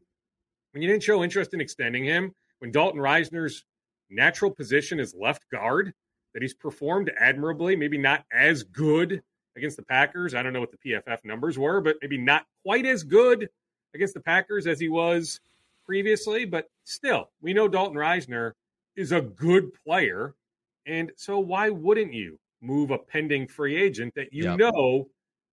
when 0.71 0.81
you 0.81 0.89
didn't 0.89 1.03
show 1.03 1.23
interest 1.23 1.53
in 1.53 1.62
extending 1.62 2.03
him, 2.03 2.34
when 2.60 2.71
Dalton 2.71 3.01
Risner's 3.01 3.65
natural 4.10 4.51
position 4.51 4.99
is 4.99 5.13
left 5.17 5.49
guard, 5.51 5.93
that 6.34 6.41
he's 6.41 6.53
performed 6.53 7.12
admirably, 7.17 7.75
maybe 7.75 7.97
not 7.97 8.25
as 8.31 8.63
good 8.63 9.21
against 9.55 9.77
the 9.77 9.84
Packers. 9.84 10.36
I 10.36 10.43
don't 10.43 10.51
know 10.51 10.60
what 10.60 10.71
the 10.71 10.89
PFF 10.89 11.23
numbers 11.23 11.58
were, 11.58 11.79
but 11.79 11.95
maybe 12.01 12.17
not 12.17 12.45
quite 12.63 12.86
as 12.86 13.03
good 13.03 13.49
against 13.93 14.13
the 14.13 14.19
Packers 14.19 14.67
as 14.67 14.79
he 14.79 14.89
was 14.89 15.39
previously. 15.86 16.45
But 16.45 16.67
still, 16.84 17.30
we 17.41 17.54
know 17.54 17.67
Dalton 17.67 17.98
Risner 17.98 18.52
is 18.95 19.12
a 19.12 19.21
good 19.21 19.71
player. 19.86 20.36
And 20.86 21.12
so 21.15 21.39
why 21.39 21.69
wouldn't 21.69 22.13
you 22.13 22.38
move 22.62 22.91
a 22.91 22.98
pending 22.98 23.48
free 23.48 23.76
agent 23.76 24.13
that 24.15 24.32
you 24.32 24.45
yep. 24.45 24.60
know 24.60 25.08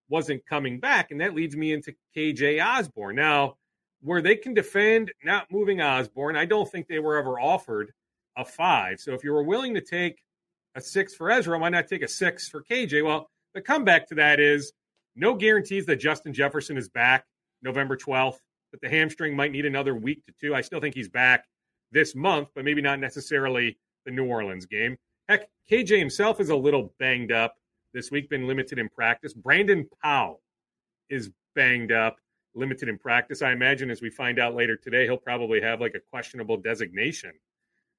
wasn't 0.09 0.47
coming 0.47 0.79
back? 0.79 1.11
And 1.11 1.21
that 1.21 1.35
leads 1.35 1.57
me 1.57 1.73
into 1.73 1.95
KJ 2.17 2.65
Osborne. 2.65 3.17
Now, 3.17 3.57
where 4.03 4.21
they 4.21 4.37
can 4.37 4.53
defend 4.53 5.13
not 5.25 5.51
moving 5.51 5.81
Osborne, 5.81 6.37
I 6.37 6.45
don't 6.45 6.71
think 6.71 6.89
they 6.89 6.99
were 6.99 7.17
ever 7.17 7.39
offered 7.39 7.93
a 8.37 8.45
five. 8.45 8.99
So 8.99 9.13
if 9.13 9.23
you 9.23 9.33
were 9.33 9.45
willing 9.45 9.75
to 9.75 9.81
take 9.81 10.19
a 10.75 10.81
six 10.81 11.15
for 11.15 11.31
Ezra. 11.31 11.59
Why 11.59 11.69
not 11.69 11.89
take 11.89 12.03
a 12.03 12.09
six 12.09 12.49
for 12.49 12.63
KJ? 12.63 13.05
Well, 13.05 13.31
the 13.55 13.61
comeback 13.61 14.09
to 14.09 14.15
that 14.17 14.41
is 14.41 14.73
no 15.15 15.35
guarantees 15.35 15.87
that 15.87 15.97
Justin 15.97 16.33
Jefferson 16.33 16.77
is 16.77 16.89
back 16.89 17.25
November 17.63 17.97
12th, 17.97 18.39
but 18.73 18.81
the 18.81 18.89
hamstring 18.89 19.37
might 19.37 19.53
need 19.53 19.67
another 19.67 19.95
week 19.95 20.25
to 20.27 20.33
two. 20.41 20.55
I 20.55 20.63
still 20.63 20.81
think 20.81 20.95
he's 20.95 21.09
back 21.09 21.45
this 21.93 22.17
month, 22.17 22.49
but 22.55 22.65
maybe 22.65 22.83
not 22.83 22.99
necessarily 22.99 23.79
the 24.05 24.11
New 24.11 24.27
Orleans 24.27 24.67
game. 24.67 24.97
Heck, 25.29 25.49
KJ 25.71 25.99
himself 25.99 26.41
is 26.41 26.51
a 26.51 26.57
little 26.57 26.93
banged 26.99 27.31
up 27.31 27.55
this 27.95 28.11
week, 28.11 28.29
been 28.29 28.49
limited 28.49 28.79
in 28.79 28.89
practice. 28.89 29.33
Brandon 29.35 29.89
Powell 30.03 30.41
is 31.11 31.31
banged 31.55 31.93
up, 31.93 32.17
limited 32.55 32.89
in 32.89 32.99
practice. 32.99 33.43
I 33.43 33.53
imagine 33.53 33.91
as 33.91 34.03
we 34.03 34.11
find 34.11 34.39
out 34.39 34.55
later 34.55 34.77
today, 34.77 35.05
he'll 35.05 35.19
probably 35.19 35.61
have 35.61 35.81
like 35.81 35.95
a 35.95 36.01
questionable 36.11 36.57
designation 36.57 37.33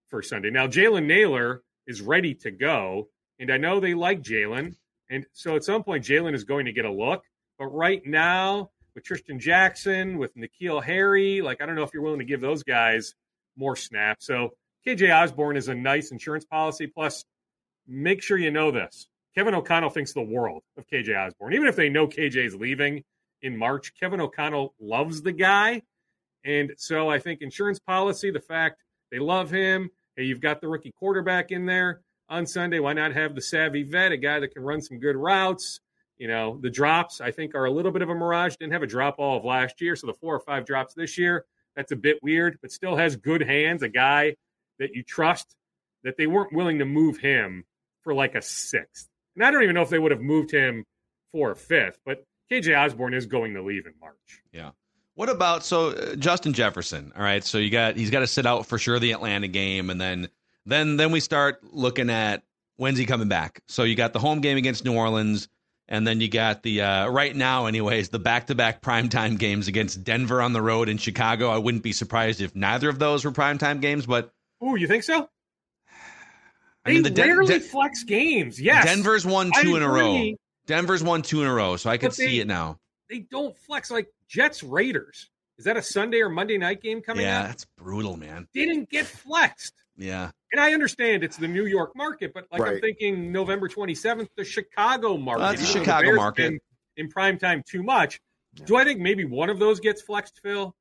for 0.10 0.22
Sunday. 0.22 0.50
Now, 0.50 0.68
Jalen 0.68 1.06
Nailor 1.06 1.64
is 1.88 2.02
ready 2.02 2.34
to 2.36 2.52
go. 2.52 3.10
And 3.40 3.52
I 3.52 3.58
know 3.58 3.80
they 3.80 3.94
like 3.94 4.22
Jalen. 4.22 4.76
And 5.10 5.26
so 5.34 5.56
at 5.56 5.64
some 5.64 5.84
point, 5.84 6.04
Jalen 6.04 6.34
is 6.34 6.44
going 6.44 6.66
to 6.66 6.72
get 6.72 6.86
a 6.86 6.92
look. 6.92 7.24
But 7.60 7.68
right 7.68 8.06
now, 8.06 8.72
with 8.96 9.04
Trishton 9.04 9.40
Jackson, 9.40 10.18
with 10.18 10.36
N'Keal 10.36 10.84
Harry, 10.84 11.42
like, 11.42 11.62
I 11.62 11.66
don't 11.66 11.76
know 11.76 11.84
if 11.84 11.94
you're 11.94 12.04
willing 12.04 12.20
to 12.20 12.26
give 12.26 12.42
those 12.42 12.64
guys 12.64 13.14
more 13.58 13.76
snaps. 13.76 14.26
So 14.26 14.52
KJ 14.88 15.14
Osborne 15.16 15.58
is 15.58 15.68
a 15.68 15.76
nice 15.76 16.12
insurance 16.12 16.46
policy. 16.46 16.88
Plus, 16.88 17.26
make 17.88 18.22
sure 18.22 18.38
you 18.38 18.52
know 18.52 18.72
this. 18.72 19.08
Kevin 19.36 19.56
O'Connell 19.56 19.90
thinks 19.90 20.14
the 20.14 20.22
world 20.22 20.64
of 20.78 20.86
KJ 20.88 21.28
Osborne. 21.28 21.54
Even 21.54 21.68
if 21.68 21.76
they 21.76 21.90
know 21.90 22.08
KJ 22.08 22.46
is 22.46 22.56
leaving 22.56 23.04
in 23.42 23.58
March, 23.58 23.94
Kevin 24.00 24.22
O'Connell 24.22 24.74
loves 24.80 25.22
the 25.22 25.32
guy. 25.32 25.82
And 26.46 26.74
so 26.78 27.10
I 27.10 27.20
think 27.20 27.42
insurance 27.42 27.80
policy, 27.80 28.30
the 28.30 28.40
fact 28.40 28.84
they 29.12 29.20
love 29.20 29.50
him, 29.50 29.90
Hey, 30.16 30.26
you've 30.26 30.42
got 30.42 30.62
the 30.62 30.68
rookie 30.68 30.92
quarterback 30.92 31.50
in 31.50 31.66
there 31.66 32.02
on 32.30 32.46
Sunday. 32.46 32.80
Why 32.80 32.94
not 32.94 33.14
have 33.14 33.34
the 33.34 33.42
savvy 33.42 33.82
vet, 33.82 34.12
a 34.12 34.18
guy 34.18 34.40
that 34.40 34.54
can 34.54 34.62
run 34.62 34.80
some 34.80 35.00
good 35.00 35.16
routes? 35.16 35.80
You 36.18 36.28
know, 36.28 36.60
the 36.62 36.70
drops, 36.70 37.22
I 37.22 37.32
think, 37.32 37.56
are 37.56 37.66
a 37.66 37.72
little 37.72 37.92
bit 37.92 38.02
of 38.02 38.10
a 38.10 38.16
mirage. 38.16 38.56
Didn't 38.56 38.74
have 38.74 38.84
a 38.84 38.88
drop 38.88 39.16
all 39.18 39.38
of 39.38 39.46
last 39.46 39.82
year. 39.82 39.96
So 39.96 40.08
the 40.08 40.14
four 40.14 40.36
or 40.36 40.40
five 40.40 40.66
drops 40.66 40.94
this 40.94 41.18
year, 41.18 41.46
that's 41.76 41.92
a 41.92 41.96
bit 41.96 42.22
weird, 42.22 42.60
but 42.62 42.72
still 42.72 42.96
has 42.96 43.16
good 43.16 43.42
hands, 43.42 43.82
a 43.82 43.90
guy 43.90 44.36
that 44.80 44.94
you 44.94 45.04
trust, 45.04 45.56
that 46.04 46.18
they 46.18 46.28
weren't 46.28 46.54
willing 46.54 46.80
to 46.80 46.86
move 46.86 47.18
him 47.18 47.66
for 48.04 48.14
like 48.14 48.36
a 48.36 48.42
sixth. 48.42 49.10
And 49.36 49.44
I 49.44 49.52
don't 49.52 49.64
even 49.64 49.76
know 49.76 49.82
if 49.82 49.90
they 49.90 50.00
would 50.00 50.12
have 50.12 50.22
moved 50.22 50.52
him 50.52 50.86
for 51.32 51.52
a 51.52 51.56
fifth, 51.56 52.00
but 52.06 52.24
KJ 52.52 52.78
Osborne 52.78 53.14
is 53.14 53.26
going 53.26 53.56
to 53.56 53.64
leave 53.64 53.86
in 53.88 53.94
March. 54.00 54.42
Yeah. 54.52 54.72
What 55.16 55.30
about 55.30 55.64
so 55.64 55.90
uh, 55.90 56.16
Justin 56.16 56.54
Jefferson? 56.54 57.14
All 57.16 57.22
right, 57.22 57.44
so 57.44 57.60
you 57.60 57.70
got 57.70 57.96
he's 57.96 58.10
got 58.10 58.22
to 58.22 58.28
sit 58.28 58.46
out 58.46 58.66
for 58.66 58.80
sure 58.80 58.98
the 59.00 59.12
Atlanta 59.12 59.48
game, 59.48 59.90
and 59.90 60.02
then 60.02 60.28
then 60.66 60.98
then 60.98 61.12
we 61.12 61.20
start 61.20 61.64
looking 61.64 62.10
at 62.10 62.44
when's 62.78 62.98
he 62.98 63.06
coming 63.06 63.28
back. 63.28 63.62
So 63.68 63.84
you 63.84 63.96
got 63.96 64.14
the 64.14 64.20
home 64.20 64.42
game 64.42 64.58
against 64.58 64.86
New 64.86 64.96
Orleans, 64.96 65.50
and 65.88 66.06
then 66.08 66.22
you 66.22 66.28
got 66.30 66.64
the 66.64 66.82
uh, 66.82 67.08
right 67.08 67.36
now, 67.36 67.66
anyways, 67.66 68.10
the 68.10 68.20
back 68.20 68.48
to 68.48 68.56
back 68.56 68.82
primetime 68.82 69.38
games 69.38 69.68
against 69.68 70.04
Denver 70.04 70.42
on 70.42 70.54
the 70.54 70.62
road 70.62 70.90
and 70.90 71.00
Chicago. 71.00 71.50
I 71.50 71.58
wouldn't 71.58 71.84
be 71.84 71.92
surprised 71.94 72.42
if 72.42 72.56
neither 72.56 72.90
of 72.90 73.00
those 73.00 73.26
were 73.26 73.32
primetime 73.32 73.82
games, 73.82 74.06
but 74.06 74.32
oh, 74.62 74.76
you 74.76 74.88
think 74.88 75.04
so? 75.04 75.30
I 76.86 76.92
mean 76.92 77.04
the 77.04 77.10
Den- 77.10 77.30
rarely 77.30 77.48
Den- 77.60 77.62
flex 77.62 78.04
games. 78.04 78.60
Yes, 78.62 78.86
Denver's 78.86 79.26
won 79.26 79.52
I 79.56 79.62
two 79.64 79.76
in 79.76 79.84
a 79.84 79.90
row. 79.90 80.32
Denver's 80.68 81.04
won 81.04 81.22
two 81.22 81.42
in 81.42 81.48
a 81.48 81.54
row, 81.54 81.76
so 81.78 81.90
I 81.90 81.98
could 81.98 82.10
But 82.12 82.18
they- 82.18 82.28
see 82.28 82.40
it 82.40 82.48
now. 82.48 82.80
They 83.10 83.20
don't 83.20 83.56
flex 83.58 83.92
like 83.92 84.08
Jets 84.28 84.64
Raiders. 84.64 85.30
Is 85.60 85.66
that 85.66 85.78
a 85.78 85.82
Sunday 85.84 86.22
or 86.22 86.30
Monday 86.30 86.58
night 86.58 86.82
game 86.82 87.02
coming 87.02 87.26
Yeah, 87.26 87.42
up? 87.42 87.48
that's 87.48 87.66
brutal, 87.78 88.18
man. 88.18 88.48
Didn't 88.54 88.90
get 88.90 89.06
flexed. 89.06 89.83
Yeah. 89.98 90.32
And 90.52 90.60
I 90.62 90.74
understand 90.74 91.24
it's 91.24 91.38
the 91.38 91.48
New 91.48 91.66
York 91.66 91.96
market, 91.96 92.34
but 92.34 92.46
like 92.52 92.62
I'm 92.62 92.80
thinking 92.80 93.32
November 93.32 93.68
27th, 93.68 94.30
the 94.38 94.44
Chicago 94.44 95.18
market. 95.18 95.42
Well, 95.42 95.50
that's 95.52 95.62
a 95.62 95.64
even 95.64 95.74
though 95.74 95.80
the 95.80 95.86
Chicago 95.86 96.08
Bears 96.08 96.18
market. 96.18 96.50
been 96.52 96.60
In 96.98 97.10
prime 97.10 97.38
time, 97.40 97.64
too 97.68 97.82
much. 97.84 98.20
Do 98.66 98.76
I 98.76 98.84
think 98.84 99.00
maybe 99.00 99.26
one 99.26 99.50
of 99.50 99.58
those 99.60 99.80
gets 99.80 100.02
flexed, 100.02 100.40
Phil? 100.44 100.76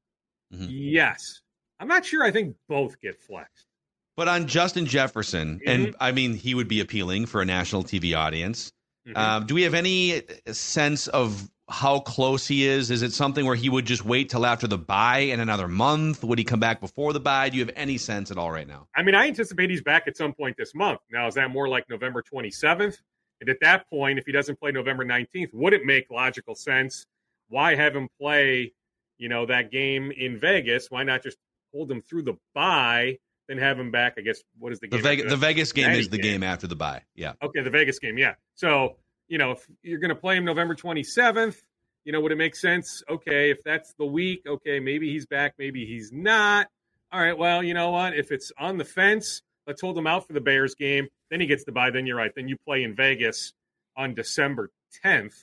Mhm. 0.55 0.67
Yes. 0.71 1.41
I'm 1.81 1.89
not 1.89 2.05
sure. 2.05 2.23
I 2.23 2.31
think 2.31 2.55
both 2.69 3.01
get 3.01 3.19
flexed. 3.21 3.67
But 4.15 4.29
on 4.29 4.47
Justin 4.47 4.85
Jefferson, 4.85 5.59
Mm-hmm. 5.61 5.69
and 5.71 5.97
I 6.01 6.13
mean, 6.13 6.35
he 6.35 6.55
would 6.55 6.69
be 6.69 6.81
appealing 6.81 7.25
for 7.27 7.41
a 7.41 7.47
national 7.47 7.83
TV 7.83 8.15
audience. 8.15 8.73
Mhm. 9.09 9.17
Um, 9.17 9.47
do 9.47 9.55
we 9.55 9.63
have 9.63 9.73
any 9.75 10.23
sense 10.53 11.09
of 11.09 11.49
how 11.73 12.01
close 12.01 12.47
he 12.47 12.67
is? 12.67 12.91
Is 12.91 13.03
it 13.03 13.13
something 13.13 13.47
where 13.47 13.57
he 13.57 13.69
would 13.69 13.87
just 13.87 14.05
wait 14.05 14.29
till 14.31 14.45
after 14.45 14.67
the 14.67 14.77
bye 14.79 15.19
in 15.21 15.41
another 15.41 15.67
month? 15.69 16.23
Would 16.23 16.39
he 16.39 16.45
come 16.45 16.61
back 16.61 16.81
before 16.81 17.13
the 17.13 17.21
bye? 17.21 17.49
Do 17.49 17.57
you 17.57 17.65
have 17.65 17.75
any 17.75 17.99
sense 17.99 18.31
at 18.31 18.37
all 18.39 18.51
right 18.51 18.69
now? 18.69 18.89
I 18.95 19.03
mean, 19.03 19.15
I 19.15 19.27
anticipate 19.27 19.71
he's 19.71 19.83
back 19.83 20.07
at 20.07 20.17
some 20.17 20.35
point 20.35 20.57
this 20.59 20.75
month. 20.75 21.01
Now, 21.11 21.27
is 21.27 21.35
that 21.35 21.51
more 21.51 21.69
like 21.69 21.89
November 21.89 22.23
27th? 22.23 22.99
And 23.41 23.49
at 23.49 23.57
that 23.63 23.89
point, 23.91 24.19
if 24.19 24.27
he 24.27 24.33
doesn't 24.33 24.61
play 24.61 24.71
November 24.71 25.05
19th, 25.05 25.49
would 25.53 25.73
it 25.73 25.85
make 25.85 26.11
logical 26.11 26.55
sense? 26.55 27.07
Why 27.49 27.75
have 27.75 27.97
him 27.97 28.09
play, 28.21 28.73
you 29.19 29.29
know, 29.29 29.47
that 29.47 29.71
game 29.73 30.13
in 30.13 30.39
Vegas? 30.39 30.91
Why 30.91 31.03
not 31.03 31.23
just 31.23 31.39
hold 31.75 31.91
him 31.91 32.01
through 32.03 32.23
the 32.23 32.35
bye, 32.55 33.19
then 33.49 33.59
have 33.59 33.79
him 33.81 33.91
back? 33.91 34.15
I 34.19 34.21
guess 34.21 34.41
what 34.59 34.73
is 34.73 34.79
the 34.81 34.89
The, 34.89 34.97
game? 34.99 35.03
Vegas, 35.03 35.25
after 35.25 35.31
the? 35.37 35.41
Vegas 35.41 35.73
game 35.73 35.91
is 35.91 36.09
the 36.11 36.19
game 36.19 36.43
after 36.43 36.67
the 36.67 36.77
bye. 36.77 37.03
Yeah. 37.15 37.33
Okay, 37.43 37.63
the 37.63 37.71
Vegas 37.71 37.99
game, 37.99 38.17
yeah. 38.19 38.35
So, 38.55 38.97
you 39.29 39.39
know, 39.39 39.53
if 39.53 39.67
you're 39.83 40.01
going 40.01 40.11
to 40.11 40.15
play 40.15 40.37
him 40.37 40.45
November 40.45 40.75
27th, 40.75 41.57
you 42.05 42.13
know, 42.13 42.21
would 42.21 42.33
it 42.33 42.39
make 42.39 42.57
sense? 42.57 43.03
Okay, 43.09 43.51
if 43.51 43.63
that's 43.65 43.95
the 43.95 44.07
week, 44.07 44.43
okay, 44.47 44.81
maybe 44.81 45.11
he's 45.11 45.27
back, 45.27 45.55
maybe 45.59 45.87
he's 45.87 46.11
not. 46.13 46.69
All 47.13 47.21
right, 47.21 47.37
well, 47.37 47.63
you 47.63 47.75
know 47.75 47.91
what? 47.91 48.17
If 48.17 48.33
it's 48.33 48.51
on 48.59 48.79
the 48.79 48.85
fence, 48.85 49.43
let's 49.67 49.81
hold 49.81 49.97
him 49.97 50.07
out 50.07 50.27
for 50.27 50.33
the 50.33 50.41
Bears 50.41 50.75
game. 50.75 51.09
Then 51.31 51.41
he 51.41 51.47
gets 51.47 51.65
the 51.65 51.73
bye. 51.73 51.91
Then 51.91 52.07
you're 52.07 52.17
right. 52.17 52.33
Then 52.35 52.49
you 52.49 52.57
play 52.67 52.83
in 52.83 52.95
Vegas 52.95 53.53
on 53.97 54.15
December 54.15 54.71
10th. 55.05 55.35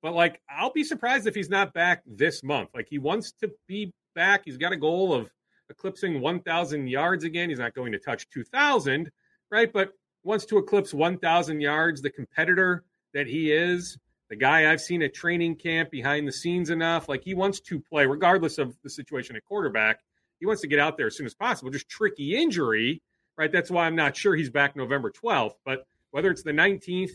But, 0.00 0.14
like, 0.14 0.40
I'll 0.48 0.72
be 0.72 0.84
surprised 0.84 1.26
if 1.26 1.34
he's 1.34 1.50
not 1.50 1.74
back 1.74 2.02
this 2.06 2.42
month. 2.42 2.70
Like, 2.74 2.86
he 2.88 2.98
wants 2.98 3.32
to 3.40 3.50
be 3.66 3.92
back. 4.14 4.42
He's 4.44 4.56
got 4.56 4.72
a 4.72 4.76
goal 4.76 5.12
of 5.12 5.30
eclipsing 5.70 6.20
1,000 6.20 6.86
yards 6.86 7.24
again. 7.24 7.50
He's 7.50 7.58
not 7.58 7.74
going 7.74 7.92
to 7.92 7.98
touch 7.98 8.28
2,000, 8.30 9.10
right? 9.50 9.72
But 9.72 9.90
wants 10.22 10.46
to 10.46 10.58
eclipse 10.58 10.94
1,000 10.94 11.60
yards. 11.60 12.00
The 12.00 12.10
competitor 12.10 12.84
that 13.14 13.26
he 13.26 13.52
is, 13.52 13.98
the 14.28 14.36
guy 14.36 14.70
I've 14.70 14.80
seen 14.80 15.02
at 15.02 15.14
training 15.14 15.56
camp 15.56 15.90
behind 15.90 16.28
the 16.28 16.32
scenes 16.32 16.70
enough, 16.70 17.08
like 17.08 17.24
he 17.24 17.34
wants 17.34 17.60
to 17.60 17.80
play, 17.80 18.06
regardless 18.06 18.58
of 18.58 18.76
the 18.82 18.90
situation 18.90 19.36
at 19.36 19.44
quarterback. 19.44 20.00
He 20.38 20.46
wants 20.46 20.62
to 20.62 20.68
get 20.68 20.78
out 20.78 20.96
there 20.96 21.06
as 21.06 21.16
soon 21.16 21.26
as 21.26 21.34
possible. 21.34 21.70
Just 21.70 21.88
tricky 21.88 22.36
injury, 22.36 23.02
right? 23.36 23.50
That's 23.50 23.70
why 23.70 23.86
I'm 23.86 23.96
not 23.96 24.16
sure 24.16 24.36
he's 24.36 24.50
back 24.50 24.76
November 24.76 25.10
12th. 25.10 25.54
But 25.64 25.84
whether 26.10 26.30
it's 26.30 26.42
the 26.42 26.52
19th 26.52 27.10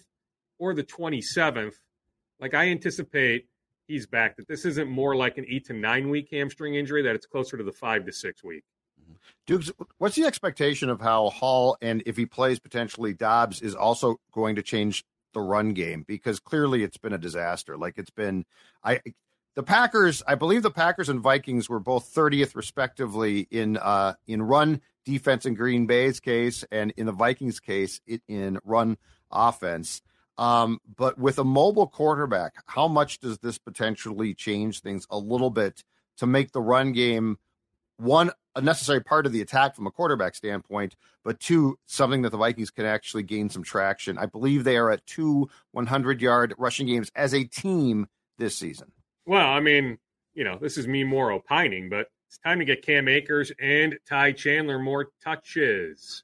or 0.59 0.73
the 0.73 0.83
27th, 0.83 1.75
like 2.39 2.53
I 2.53 2.67
anticipate 2.67 3.47
he's 3.87 4.07
back. 4.07 4.37
That 4.37 4.47
this 4.47 4.65
isn't 4.65 4.89
more 4.89 5.15
like 5.15 5.37
an 5.37 5.45
eight 5.47 5.65
to 5.67 5.73
nine 5.73 6.09
week 6.09 6.29
hamstring 6.31 6.75
injury, 6.75 7.03
that 7.03 7.15
it's 7.15 7.25
closer 7.25 7.57
to 7.57 7.63
the 7.63 7.71
five 7.71 8.05
to 8.05 8.11
six 8.11 8.43
week. 8.43 8.63
Mm-hmm. 9.01 9.13
Dukes, 9.45 9.71
what's 9.97 10.15
the 10.15 10.25
expectation 10.25 10.89
of 10.89 10.99
how 10.99 11.29
Hall 11.29 11.77
and 11.81 12.03
if 12.05 12.17
he 12.17 12.25
plays 12.25 12.59
potentially 12.59 13.13
Dobbs 13.13 13.61
is 13.61 13.75
also 13.75 14.19
going 14.31 14.55
to 14.55 14.61
change 14.61 15.03
the 15.33 15.41
run 15.41 15.73
game? 15.73 16.03
Because 16.07 16.39
clearly 16.39 16.83
it's 16.83 16.97
been 16.97 17.13
a 17.13 17.17
disaster. 17.17 17.77
Like 17.77 17.97
it's 17.97 18.09
been, 18.09 18.45
I 18.83 19.01
the 19.55 19.63
Packers, 19.63 20.23
I 20.27 20.35
believe 20.35 20.63
the 20.63 20.71
Packers 20.71 21.09
and 21.09 21.19
Vikings 21.19 21.69
were 21.69 21.79
both 21.79 22.13
30th 22.13 22.55
respectively 22.55 23.47
in 23.51 23.77
uh 23.77 24.13
in 24.27 24.41
run 24.41 24.81
defense 25.05 25.45
in 25.45 25.53
Green 25.53 25.85
Bay's 25.85 26.19
case 26.19 26.63
and 26.71 26.93
in 26.97 27.05
the 27.05 27.11
Vikings 27.11 27.59
case 27.59 27.99
it, 28.07 28.21
in 28.27 28.59
run 28.63 28.97
offense. 29.31 30.01
Um, 30.37 30.79
but 30.97 31.19
with 31.19 31.37
a 31.37 31.43
mobile 31.43 31.87
quarterback, 31.87 32.55
how 32.65 32.87
much 32.87 33.19
does 33.19 33.37
this 33.39 33.59
potentially 33.59 34.33
change 34.33 34.79
things 34.79 35.05
a 35.11 35.17
little 35.17 35.51
bit 35.51 35.83
to 36.17 36.25
make 36.25 36.51
the 36.51 36.61
run 36.61 36.91
game 36.93 37.37
one 37.97 38.31
a 38.55 38.61
necessary 38.61 39.01
part 39.01 39.25
of 39.25 39.31
the 39.31 39.41
attack 39.41 39.75
from 39.75 39.87
a 39.87 39.91
quarterback 39.91 40.35
standpoint, 40.35 40.95
but 41.23 41.39
two 41.39 41.77
something 41.85 42.21
that 42.21 42.29
the 42.29 42.37
Vikings 42.37 42.69
can 42.69 42.85
actually 42.85 43.23
gain 43.23 43.49
some 43.49 43.63
traction. 43.63 44.17
I 44.17 44.25
believe 44.25 44.63
they 44.63 44.77
are 44.77 44.91
at 44.91 45.05
two 45.05 45.49
100 45.71 46.21
yard 46.21 46.53
rushing 46.57 46.87
games 46.87 47.11
as 47.15 47.33
a 47.33 47.43
team 47.43 48.07
this 48.37 48.55
season. 48.55 48.91
Well, 49.25 49.47
I 49.47 49.59
mean, 49.59 49.97
you 50.33 50.43
know, 50.43 50.57
this 50.61 50.77
is 50.77 50.87
me 50.87 51.03
more 51.03 51.31
opining, 51.31 51.89
but 51.89 52.07
it's 52.27 52.37
time 52.39 52.59
to 52.59 52.65
get 52.65 52.81
Cam 52.81 53.07
Akers 53.07 53.51
and 53.59 53.97
Ty 54.07 54.33
Chandler 54.33 54.79
more 54.79 55.09
touches, 55.23 56.23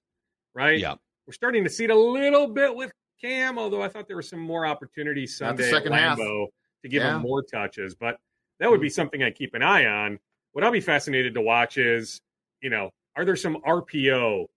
right? 0.53 0.79
Yeah. 0.79 0.95
We're 1.27 1.33
starting 1.33 1.63
to 1.63 1.69
see 1.69 1.83
it 1.85 1.91
a 1.91 1.95
little 1.95 2.47
bit 2.47 2.75
with 2.75 2.91
Cam, 3.21 3.59
although 3.59 3.81
I 3.81 3.89
thought 3.89 4.07
there 4.07 4.15
were 4.15 4.21
some 4.21 4.39
more 4.39 4.65
opportunities 4.65 5.39
Not 5.39 5.57
the 5.57 5.63
Sunday 5.63 5.77
at 5.77 5.83
second 5.83 5.93
half. 5.93 6.17
Lambeau 6.17 6.47
to 6.83 6.89
give 6.89 7.03
Yeah. 7.03 7.15
him 7.15 7.21
more 7.21 7.43
touches, 7.43 7.95
but 7.95 8.17
that 8.59 8.69
would 8.69 8.81
be 8.81 8.87
mm. 8.87 8.93
something 8.93 9.23
I 9.23 9.31
keep 9.31 9.53
an 9.53 9.61
eye 9.61 9.85
on. 9.85 10.19
What 10.53 10.63
I'll 10.63 10.71
be 10.71 10.81
fascinated 10.81 11.33
to 11.35 11.41
watch 11.41 11.77
is, 11.77 12.21
you 12.61 12.69
know, 12.69 12.89
are 13.15 13.25
there 13.25 13.35
some 13.35 13.57
RPO 13.65 14.47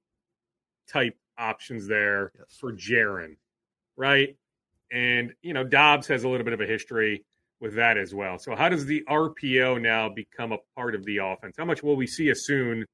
type 0.88 1.16
options 1.38 1.87
there 1.87 2.33
Yes. 2.38 2.57
for 2.61 2.72
Jaren, 2.72 3.37
right? 3.96 4.37
And 4.90 5.35
you 5.42 5.52
know, 5.55 5.64
Dobbs 5.64 6.07
has 6.09 6.24
a 6.24 6.28
little 6.28 6.44
bit 6.44 6.52
of 6.52 6.61
a 6.61 6.66
history 6.66 7.24
with 7.61 7.74
that 7.76 7.96
as 7.96 8.14
well. 8.14 8.38
So 8.38 8.55
how 8.57 8.68
does 8.68 8.85
the 8.87 9.05
RPO 9.09 9.81
now 9.81 10.09
become 10.09 10.52
a 10.52 10.59
part 10.76 10.94
of 10.94 11.05
the 11.05 11.18
offense? 11.18 11.57
How 11.57 11.64
much 11.64 11.83
will 11.83 11.96
we 11.96 12.07
see 12.07 12.28
as 12.31 12.44
soon 12.44 12.85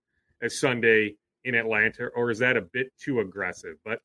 as 0.43 0.61
Sunday 0.61 1.17
in 1.45 1.55
Atlanta, 1.55 2.09
or 2.15 2.31
is 2.31 2.39
that 2.41 2.57
a 2.57 2.61
bit 2.61 2.93
too 2.99 3.21
aggressive? 3.21 3.77
But 3.85 4.01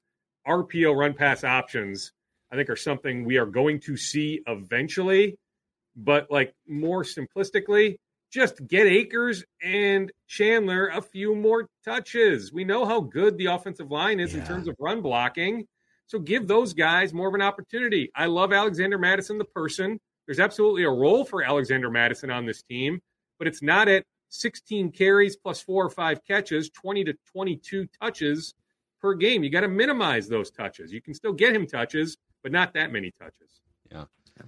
RPO 0.48 0.96
run 0.96 1.14
pass 1.14 1.44
options, 1.44 2.12
I 2.52 2.56
think, 2.56 2.70
are 2.70 2.76
something 2.76 3.26
we 3.26 3.38
are 3.38 3.46
going 3.46 3.80
to 3.82 3.98
see 3.98 4.42
eventually. 4.48 5.38
But 5.96 6.32
like 6.32 6.54
more 6.68 7.04
simplistically, 7.04 7.98
just 8.34 8.66
get 8.68 8.88
Akers 8.88 9.44
and 9.62 10.12
Chandler 10.28 10.88
a 10.88 11.02
few 11.02 11.36
more 11.36 11.70
touches. 11.86 12.52
We 12.52 12.64
know 12.64 12.84
how 12.84 13.00
good 13.00 13.38
the 13.38 13.46
offensive 13.46 13.92
line 13.92 14.20
is 14.20 14.34
in 14.34 14.44
terms 14.44 14.68
of 14.68 14.76
run 14.80 15.02
blocking. 15.02 15.68
So 16.08 16.18
give 16.18 16.48
those 16.48 16.74
guys 16.74 17.14
more 17.14 17.28
of 17.28 17.36
an 17.36 17.44
opportunity. 17.44 18.10
I 18.16 18.26
love 18.26 18.52
Alexander 18.52 18.98
Mattison, 18.98 19.38
the 19.38 19.46
person. 19.46 20.00
There's 20.26 20.40
absolutely 20.40 20.84
a 20.84 20.90
role 20.90 21.24
for 21.26 21.44
Alexander 21.44 21.92
Mattison 21.92 22.32
on 22.32 22.46
this 22.46 22.64
team, 22.64 23.00
but 23.38 23.48
it's 23.48 23.62
not 23.62 23.88
at 23.88 24.04
16 24.30 24.92
carries 24.92 25.36
plus 25.36 25.62
four 25.62 25.86
or 25.86 25.92
five 25.92 26.20
catches, 26.26 26.72
20 26.72 27.04
to 27.04 27.14
22 27.32 27.88
touches 28.02 28.56
per 29.00 29.14
game. 29.14 29.44
You 29.44 29.52
got 29.52 29.62
to 29.62 29.68
minimize 29.68 30.28
those 30.28 30.50
touches. 30.50 30.92
You 30.92 31.02
can 31.02 31.14
still 31.14 31.34
get 31.34 31.56
him 31.56 31.68
touches, 31.68 32.18
but 32.42 32.52
not 32.52 32.74
that 32.74 32.92
many 32.92 33.12
touches. 33.12 33.62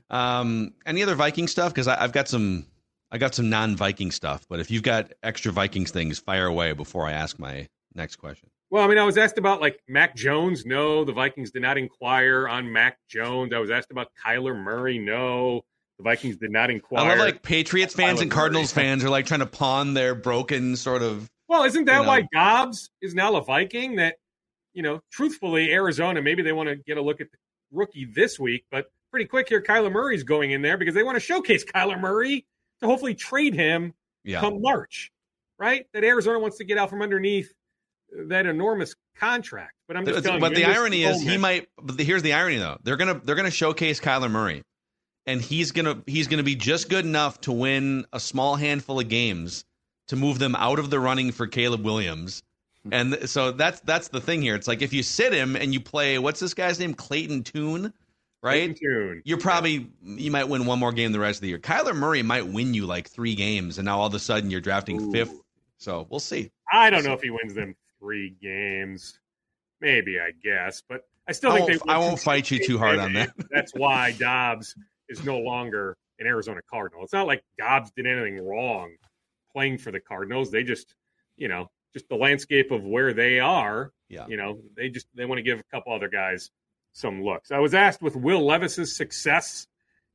Um, 0.09 0.73
any 0.87 1.03
other 1.03 1.13
Viking 1.13 1.47
stuff? 1.47 1.71
Because 1.71 1.87
I've 1.87 2.13
got 2.13 2.27
some, 2.27 2.65
I 3.15 3.17
got 3.17 3.33
some 3.33 3.49
non-Viking 3.49 4.11
stuff. 4.11 4.45
But 4.49 4.59
if 4.59 4.69
you've 4.69 4.83
got 4.83 5.13
extra 5.23 5.49
Vikings 5.49 5.89
things, 5.89 6.19
fire 6.19 6.47
away 6.47 6.73
before 6.73 7.07
I 7.07 7.13
ask 7.13 7.39
my 7.39 7.69
next 7.93 8.17
question. 8.17 8.49
Well, 8.69 8.83
I 8.83 8.87
mean, 8.89 8.97
I 8.97 9.05
was 9.05 9.17
asked 9.17 9.37
about 9.37 9.61
like 9.61 9.79
Mac 9.87 10.17
Jones. 10.17 10.65
No, 10.65 11.05
the 11.05 11.13
Vikings 11.13 11.51
did 11.51 11.61
not 11.61 11.77
inquire 11.77 12.45
on 12.45 12.73
Mac 12.73 12.97
Jones. 13.07 13.53
I 13.53 13.59
was 13.59 13.71
asked 13.71 13.89
about 13.89 14.09
Kyler 14.21 14.53
Murray. 14.53 14.99
No, 14.99 15.61
the 15.97 16.03
Vikings 16.03 16.35
did 16.35 16.51
not 16.51 16.69
inquire. 16.69 17.05
I 17.05 17.09
love 17.11 17.19
like 17.19 17.41
Patriots 17.41 17.93
fans 17.93 18.19
Kyler 18.19 18.23
and 18.23 18.31
Cardinals 18.31 18.75
Murray. 18.75 18.83
fans 18.87 19.05
are 19.05 19.09
like 19.09 19.27
trying 19.27 19.39
to 19.39 19.45
pawn 19.45 19.93
their 19.93 20.13
broken 20.13 20.75
sort 20.75 21.01
of. 21.01 21.29
Well, 21.47 21.63
isn't 21.63 21.85
that 21.85 21.99
you 21.99 22.01
know. 22.01 22.09
why 22.09 22.27
Dobbs 22.33 22.89
is 23.01 23.15
now 23.15 23.37
a 23.37 23.41
Viking? 23.41 23.95
That 23.95 24.17
you 24.73 24.83
know, 24.83 24.99
truthfully, 25.09 25.71
Arizona 25.71 26.21
maybe 26.21 26.43
they 26.43 26.51
want 26.51 26.67
to 26.67 26.75
get 26.75 26.97
a 26.97 27.01
look 27.01 27.21
at 27.21 27.31
the 27.31 27.37
rookie 27.71 28.03
this 28.13 28.37
week, 28.37 28.65
but 28.69 28.87
pretty 29.09 29.25
quick 29.25 29.47
here, 29.47 29.61
Kyler 29.61 29.89
Murray's 29.89 30.23
going 30.23 30.51
in 30.51 30.61
there 30.61 30.77
because 30.77 30.95
they 30.95 31.03
want 31.03 31.15
to 31.15 31.21
showcase 31.21 31.63
Kyler 31.63 31.97
Murray 31.97 32.45
to 32.85 32.91
hopefully 32.91 33.15
trade 33.15 33.53
him 33.53 33.93
Yeah. 34.23 34.39
come 34.39 34.61
March, 34.61 35.11
right? 35.57 35.85
That 35.93 36.03
Arizona 36.03 36.39
wants 36.39 36.57
to 36.57 36.63
get 36.63 36.77
out 36.77 36.89
from 36.89 37.01
underneath 37.01 37.53
that 38.27 38.45
enormous 38.45 38.95
contract. 39.17 39.73
But 39.87 39.97
I'm 39.97 40.05
just 40.05 40.23
telling 40.23 40.39
but 40.39 40.51
you, 40.51 40.57
the 40.57 40.65
irony 40.65 41.03
is 41.03 41.21
he 41.21 41.37
might. 41.37 41.67
But 41.81 41.97
the, 41.97 42.03
here's 42.03 42.21
the 42.23 42.33
irony 42.33 42.57
though. 42.57 42.77
They're 42.83 42.97
gonna 42.97 43.19
they're 43.23 43.35
gonna 43.35 43.51
showcase 43.51 43.99
Kyler 43.99 44.31
Murray, 44.31 44.63
and 45.25 45.41
he's 45.41 45.71
gonna 45.71 46.01
he's 46.07 46.27
gonna 46.27 46.43
be 46.43 46.55
just 46.55 46.89
good 46.89 47.05
enough 47.05 47.41
to 47.41 47.51
win 47.51 48.05
a 48.13 48.19
small 48.19 48.55
handful 48.55 48.99
of 48.99 49.09
games 49.09 49.65
to 50.07 50.15
move 50.15 50.39
them 50.39 50.55
out 50.55 50.79
of 50.79 50.89
the 50.89 50.99
running 50.99 51.31
for 51.31 51.47
Caleb 51.47 51.83
Williams. 51.83 52.41
And 52.91 53.27
so 53.27 53.51
that's 53.51 53.79
that's 53.79 54.09
the 54.09 54.21
thing 54.21 54.43
here. 54.43 54.53
It's 54.53 54.67
like 54.67 54.83
if 54.83 54.93
you 54.93 55.01
sit 55.01 55.33
him 55.33 55.55
and 55.55 55.73
you 55.73 55.79
play 55.79 56.19
what's 56.19 56.39
this 56.39 56.53
guy's 56.53 56.79
name, 56.79 56.93
Clayton 56.93 57.43
Tune, 57.43 57.91
right? 58.45 58.77
You're 59.25 59.37
probably 59.39 59.89
you 60.03 60.31
might 60.31 60.45
win 60.45 60.65
one 60.65 60.79
more 60.79 60.91
game 60.91 61.11
the 61.11 61.19
rest 61.19 61.37
of 61.37 61.41
the 61.41 61.49
year. 61.49 61.59
Kyler 61.59 61.95
Murray 61.95 62.21
might 62.21 62.47
win 62.47 62.73
you 62.73 62.85
like 62.85 63.09
three 63.09 63.35
games, 63.35 63.77
and 63.77 63.85
now 63.85 63.99
all 63.99 64.07
of 64.07 64.13
a 64.13 64.19
sudden 64.19 64.49
you're 64.51 64.61
drafting 64.61 65.01
Ooh. 65.01 65.11
fifth. 65.11 65.41
So 65.77 66.07
we'll 66.09 66.19
see. 66.19 66.51
I 66.71 66.89
don't 66.89 67.03
know 67.03 67.13
if 67.13 67.21
he 67.21 67.29
wins 67.29 67.53
them 67.53 67.75
three 67.99 68.35
games. 68.41 69.19
Maybe, 69.81 70.19
I 70.19 70.31
guess, 70.43 70.81
but 70.87 71.01
I 71.27 71.31
still 71.33 71.51
I 71.51 71.57
think 71.57 71.69
won't- 71.69 71.83
they. 71.87 71.93
I 71.93 71.97
won't 71.97 72.19
fight 72.19 72.49
you 72.51 72.65
too 72.65 72.77
hard 72.77 72.99
on 72.99 73.13
that. 73.13 73.31
That's 73.51 73.73
why 73.73 74.13
Dobbs 74.13 74.75
is 75.09 75.23
no 75.25 75.39
longer 75.39 75.97
an 76.19 76.27
Arizona 76.27 76.61
Cardinal. 76.69 77.03
It's 77.03 77.13
not 77.13 77.27
like 77.27 77.43
Dobbs 77.59 77.91
did 77.95 78.05
anything 78.07 78.39
wrong 78.45 78.95
playing 79.51 79.77
for 79.79 79.91
the 79.91 79.99
Cardinals. 79.99 80.49
They 80.51 80.63
just, 80.63 80.95
you 81.37 81.47
know, 81.47 81.69
just 81.93 82.07
the 82.09 82.15
landscape 82.15 82.71
of 82.71 82.83
where 82.83 83.13
they 83.13 83.39
are. 83.39 83.91
Yeah. 84.09 84.27
You 84.27 84.37
know, 84.37 84.59
they 84.77 84.89
just 84.89 85.07
they 85.15 85.25
want 85.25 85.39
to 85.39 85.43
give 85.43 85.59
a 85.59 85.63
couple 85.71 85.93
other 85.93 86.09
guys 86.09 86.51
some 86.95 87.21
looks. 87.23 87.51
I 87.51 87.59
was 87.59 87.73
asked 87.73 88.01
with 88.01 88.15
Will 88.15 88.45
Levis's 88.45 88.95
success. 88.95 89.67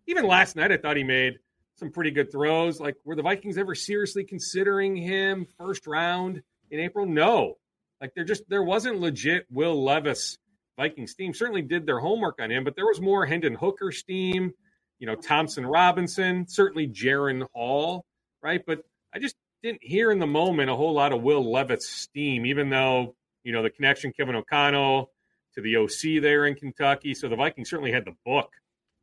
Even 0.06 0.26
last 0.26 0.56
night, 0.56 0.72
I 0.72 0.78
thought 0.78 0.96
he 0.96 1.04
made 1.04 1.38
some 1.76 1.90
pretty 1.90 2.10
good 2.10 2.32
throws. 2.32 2.80
Like, 2.80 2.96
were 3.04 3.14
the 3.14 3.22
Vikings 3.22 3.58
ever 3.58 3.74
seriously 3.74 4.24
considering 4.24 4.96
him 4.96 5.46
first 5.58 5.86
round 5.86 6.42
in 6.70 6.80
April? 6.80 7.04
No. 7.04 7.58
Like, 8.00 8.14
there 8.14 8.24
just 8.24 8.48
there 8.48 8.62
wasn't 8.62 8.98
legit 8.98 9.44
Will 9.50 9.84
Levis 9.84 10.38
Vikings 10.78 11.14
team. 11.14 11.34
Certainly 11.34 11.62
did 11.62 11.84
their 11.84 12.00
homework 12.00 12.40
on 12.40 12.50
him, 12.50 12.64
but 12.64 12.76
there 12.76 12.86
was 12.86 13.00
more 13.00 13.26
Hendon 13.26 13.54
Hooker 13.54 13.92
steam. 13.92 14.52
You 14.98 15.06
know, 15.06 15.14
Thompson 15.14 15.66
Robinson, 15.66 16.46
certainly 16.48 16.88
Jaren 16.88 17.46
Hall, 17.54 18.06
right? 18.42 18.62
But 18.66 18.80
I 19.14 19.18
just 19.18 19.36
didn't 19.62 19.84
hear 19.84 20.10
in 20.10 20.18
the 20.18 20.26
moment 20.26 20.70
a 20.70 20.76
whole 20.76 20.94
lot 20.94 21.12
of 21.12 21.22
Will 21.22 21.52
Levis 21.52 21.86
steam, 21.86 22.46
even 22.46 22.70
though 22.70 23.14
you 23.44 23.52
know 23.52 23.62
the 23.62 23.70
connection 23.70 24.12
Kevin 24.12 24.34
O'Connell 24.34 25.10
to 25.54 25.60
the 25.60 25.76
OC 25.76 26.22
there 26.22 26.46
in 26.46 26.54
Kentucky. 26.54 27.14
So 27.14 27.28
the 27.28 27.36
Vikings 27.36 27.70
certainly 27.70 27.92
had 27.92 28.04
the 28.04 28.14
book 28.24 28.50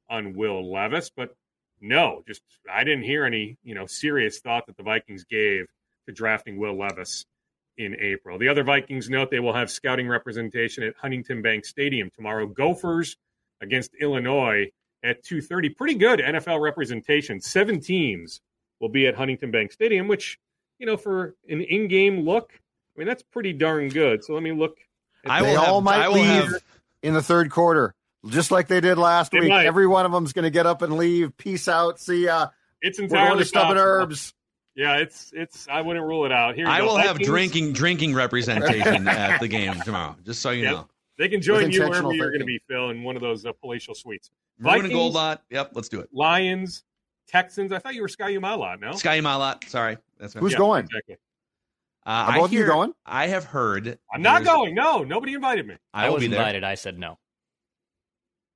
on 0.10 0.34
Will 0.34 0.72
Levis, 0.72 1.10
but 1.16 1.36
no, 1.82 2.24
just 2.28 2.42
I 2.72 2.84
didn't 2.84 3.04
hear 3.04 3.26
any 3.26 3.58
you 3.64 3.76
know 3.76 3.86
serious 3.86 4.40
thought 4.40 4.66
that 4.68 4.78
the 4.78 4.84
Vikings 4.84 5.24
gave 5.26 5.68
to 6.08 6.14
drafting 6.14 6.58
Will 6.58 6.78
Levis 6.78 7.26
in 7.78 7.96
April. 8.00 8.40
The 8.40 8.48
other 8.48 8.64
Vikings 8.64 9.10
note 9.10 9.30
they 9.30 9.40
will 9.40 9.54
have 9.54 9.70
scouting 9.70 10.08
representation 10.08 10.84
at 10.84 10.96
Huntington 10.96 11.42
Bank 11.42 11.66
Stadium 11.66 12.10
tomorrow. 12.16 12.48
Gophers 12.48 13.18
against 13.62 13.94
Illinois 14.00 14.72
at 15.04 15.24
2:30. 15.24 15.70
Pretty 15.70 15.96
good 15.96 16.20
NFL 16.20 16.60
representation. 16.60 17.40
Seven 17.40 17.80
teams 17.80 18.42
will 18.80 18.90
be 18.90 19.08
at 19.08 19.16
Huntington 19.16 19.52
Bank 19.52 19.72
Stadium, 19.72 20.08
which 20.08 20.40
you 20.80 20.86
know 20.86 20.98
for 20.98 21.36
an 21.50 21.62
in-game 21.62 22.22
look, 22.22 22.52
I 22.96 23.00
mean 23.00 23.08
that's 23.08 23.24
pretty 23.24 23.54
darn 23.54 23.90
good. 23.90 24.24
So 24.24 24.34
let 24.34 24.44
me 24.44 24.52
look. 24.52 24.78
At 25.30 25.42
I 25.42 25.42
They 25.44 25.56
all 25.56 25.76
have, 25.76 25.84
might 25.84 26.02
I 26.02 26.08
leave. 26.10 26.26
have 26.52 26.64
in 27.04 27.14
the 27.14 27.22
third 27.22 27.52
quarter, 27.52 27.94
just 28.28 28.52
like 28.52 28.68
they 28.68 28.82
did 28.82 28.98
last 28.98 29.32
They 29.32 29.40
week. 29.42 29.50
might. 29.50 29.66
Every 29.66 29.88
one 29.88 30.06
of 30.06 30.12
them's 30.12 30.34
going 30.34 30.44
to 30.44 30.50
get 30.50 30.66
up 30.66 30.82
and 30.82 30.98
leave. 30.98 31.36
Peace 31.38 31.68
out. 31.68 32.00
See 32.00 32.26
ya. 32.26 32.50
It's 32.82 33.00
We're 33.00 33.06
entirely 33.06 33.40
to 33.40 33.46
Stubborn 33.46 33.76
possible. 33.78 33.82
Herbs. 34.04 34.34
Yeah, 34.76 34.98
it's 34.98 35.32
it's. 35.36 35.68
I 35.68 35.82
wouldn't 35.82 36.06
rule 36.06 36.26
it 36.26 36.32
out. 36.32 36.54
Here, 36.56 36.68
I 36.68 36.80
go. 36.80 36.86
will 36.88 36.98
have 36.98 37.18
drinking 37.20 37.74
drinking 37.74 38.14
representation 38.14 39.08
at 39.08 39.40
the 39.40 39.48
game 39.48 39.74
tomorrow. 39.84 40.16
Just 40.24 40.42
so 40.42 40.52
you 40.52 40.64
Yep. 40.64 40.72
know. 40.72 40.88
They 41.18 41.30
can 41.30 41.42
join 41.42 41.62
you 41.62 41.66
intentional 41.82 42.10
wherever 42.12 42.14
you're 42.16 42.30
going 42.30 42.42
to 42.42 42.46
be, 42.46 42.60
Phil, 42.70 42.92
in 42.92 43.02
one 43.02 43.16
of 43.16 43.24
those 43.24 43.44
uh, 43.44 43.52
palatial 43.54 43.96
suites. 43.96 44.30
Maroon 44.60 44.74
and 44.76 44.84
Vikings- 44.84 44.94
gold 45.00 45.14
lot. 45.16 45.42
Yep, 45.50 45.72
let's 45.74 45.90
do 45.90 46.00
it. 46.00 46.10
Lions, 46.14 46.84
Texans. 47.28 47.72
I 47.72 47.80
thought 47.80 47.96
you 47.96 48.04
were 48.04 48.08
Sky 48.08 48.34
Umala. 48.34 48.80
No, 48.80 48.92
Sky 48.92 49.20
Malot. 49.20 49.68
Sorry, 49.68 49.98
that's 50.20 50.36
right. 50.36 50.42
Who's 50.42 50.52
Yeah, 50.52 50.60
going? 50.60 50.86
Exactly. 50.86 51.16
Uh, 52.08 52.10
Are 52.10 52.32
I 52.32 52.38
both 52.38 52.46
of 52.46 52.54
you 52.54 52.60
hear- 52.60 52.68
going? 52.68 52.94
I 53.06 53.28
have 53.28 53.44
heard. 53.44 54.00
I'm 54.14 54.22
not 54.22 54.46
going. 54.46 54.74
No, 54.74 55.04
nobody 55.04 55.34
invited 55.34 55.68
me. 55.68 55.76
I 55.94 56.06
I 56.06 56.10
was 56.10 56.22
be 56.22 56.28
invited. 56.28 56.64
I 56.64 56.76
said 56.76 56.98
no. 56.98 57.12
Of 57.12 57.18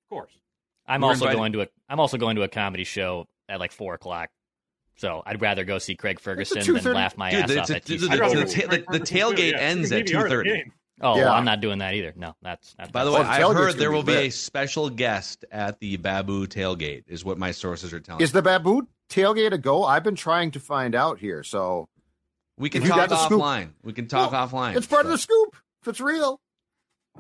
course. 0.10 0.32
I'm 0.88 1.02
You 1.02 1.06
were 1.06 1.10
also 1.12 1.26
invited? 1.26 1.38
going 1.38 1.52
to 1.54 1.62
a 1.64 1.68
I'm 1.90 2.00
also 2.00 2.18
going 2.18 2.36
to 2.38 2.44
a 2.44 2.48
comedy 2.48 2.84
show 2.86 3.28
at 3.50 3.60
like 3.60 3.72
four 3.74 3.94
o'clock. 3.94 4.30
So 4.96 5.22
I'd 5.26 5.42
rather 5.42 5.64
go 5.66 5.80
see 5.80 5.96
Craig 5.96 6.20
Ferguson 6.20 6.62
than 6.76 6.94
laugh 6.94 7.18
my 7.18 7.32
Dude, 7.32 7.40
ass 7.52 7.58
off 7.58 7.68
the, 7.68 7.76
at 7.78 7.86
the, 7.86 7.98
TCU. 7.98 8.00
the, 8.02 8.08
the, 8.08 8.18
go 8.18 8.24
ta- 8.24 8.30
to 8.30 8.36
the, 8.36 8.46
the 8.46 8.84
Ferguson 8.84 9.06
too, 9.06 9.16
tailgate 9.16 9.52
yeah. 9.52 9.58
ends 9.60 9.92
at 9.92 10.06
can 10.06 10.06
DVR 10.06 10.10
two 10.18 10.24
the 10.24 10.30
thirty. 10.30 10.50
game. 10.52 10.74
oh, 11.02 11.16
Yeah. 11.18 11.24
well, 11.26 11.34
I'm 11.34 11.46
not 11.46 11.60
doing 11.62 11.80
that 11.80 11.94
either. 11.94 12.14
No, 12.16 12.36
that's, 12.42 12.74
that's 12.78 12.92
By 12.92 13.04
the 13.04 13.12
way, 13.12 13.22
the 13.24 13.30
I've 13.30 13.54
heard 13.56 13.76
there 13.76 13.92
will 13.92 14.04
be 14.04 14.14
lit. 14.14 14.26
a 14.28 14.30
special 14.30 14.90
guest 14.90 15.44
at 15.52 15.80
the 15.80 15.98
Babu 15.98 16.46
tailgate. 16.48 17.04
Is 17.08 17.26
what 17.26 17.38
my 17.38 17.52
sources 17.52 17.92
are 17.94 18.00
telling. 18.00 18.22
Is 18.22 18.34
me. 18.34 18.38
the 18.40 18.42
Babu 18.44 18.88
tailgate 19.10 19.54
a 19.54 19.58
go? 19.58 19.84
I've 19.84 20.04
been 20.04 20.16
trying 20.16 20.52
to 20.52 20.60
find 20.60 20.94
out 20.96 21.20
here. 21.20 21.44
So 21.44 21.88
we 22.62 22.70
can 22.70 22.84
if 22.84 22.88
talk 22.90 22.98
got 22.98 23.10
the 23.10 23.18
scoop- 23.26 23.42
offline. 23.42 23.70
We 23.84 23.92
can 23.94 24.08
talk 24.08 24.32
Well, 24.32 24.48
offline. 24.48 24.76
it's 24.78 24.88
part 24.88 25.06
of 25.06 25.12
the 25.12 25.18
scoop. 25.18 25.56
If 25.82 25.88
it's 25.90 26.00
real. 26.00 26.40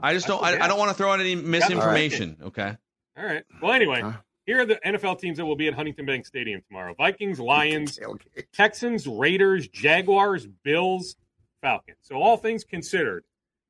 I 0.01 0.13
just 0.13 0.27
don't. 0.27 0.41
That's 0.41 0.61
I. 0.61 0.65
I 0.65 0.67
don't 0.69 0.79
want 0.79 0.89
to 0.91 0.95
throw 0.95 1.11
out 1.11 1.19
any 1.19 1.35
misinformation. 1.35 2.37
Okay. 2.43 2.77
All 3.17 3.25
right. 3.25 3.43
Well, 3.61 3.73
anyway, 3.73 4.03
here 4.45 4.61
are 4.61 4.65
the 4.65 4.79
NFL 4.85 5.19
teams 5.19 5.37
that 5.37 5.45
will 5.45 5.55
be 5.57 5.67
at 5.67 5.73
Huntington 5.73 6.05
Bank 6.05 6.25
Stadium 6.25 6.61
tomorrow: 6.67 6.93
Vikings, 6.97 7.39
Lions, 7.39 7.97
Tailgate. 7.99 8.45
Texans, 8.53 9.05
Raiders, 9.07 9.67
Jaguars, 9.67 10.47
Bills, 10.63 11.15
Falcons. 11.61 11.97
So 12.01 12.15
all 12.15 12.37
things 12.37 12.63
considered, 12.63 13.23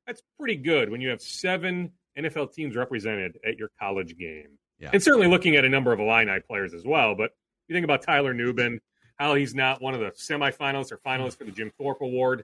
that's 0.06 0.22
pretty 0.38 0.56
good 0.56 0.90
when 0.90 1.00
you 1.00 1.08
have 1.08 1.20
seven 1.20 1.90
NFL 2.16 2.52
teams 2.54 2.76
represented 2.76 3.38
at 3.44 3.58
your 3.58 3.70
college 3.80 4.16
game. 4.16 4.58
Yeah. 4.78 4.90
And 4.92 5.02
certainly 5.02 5.26
looking 5.28 5.56
at 5.56 5.64
a 5.64 5.68
number 5.68 5.92
of 5.92 5.98
Illini 6.00 6.38
players 6.40 6.74
as 6.74 6.84
well. 6.84 7.14
But 7.14 7.30
you 7.68 7.74
think 7.74 7.84
about 7.84 8.02
Tyler 8.02 8.34
Nubin, 8.34 8.78
how 9.22 9.36
he's 9.36 9.54
not 9.54 9.80
one 9.80 9.94
of 9.94 10.00
the 10.00 10.10
semifinalists 10.10 10.90
or 10.90 10.98
finalists 10.98 11.38
for 11.38 11.44
the 11.44 11.52
Jim 11.52 11.70
Thorpe 11.78 12.00
Award 12.00 12.42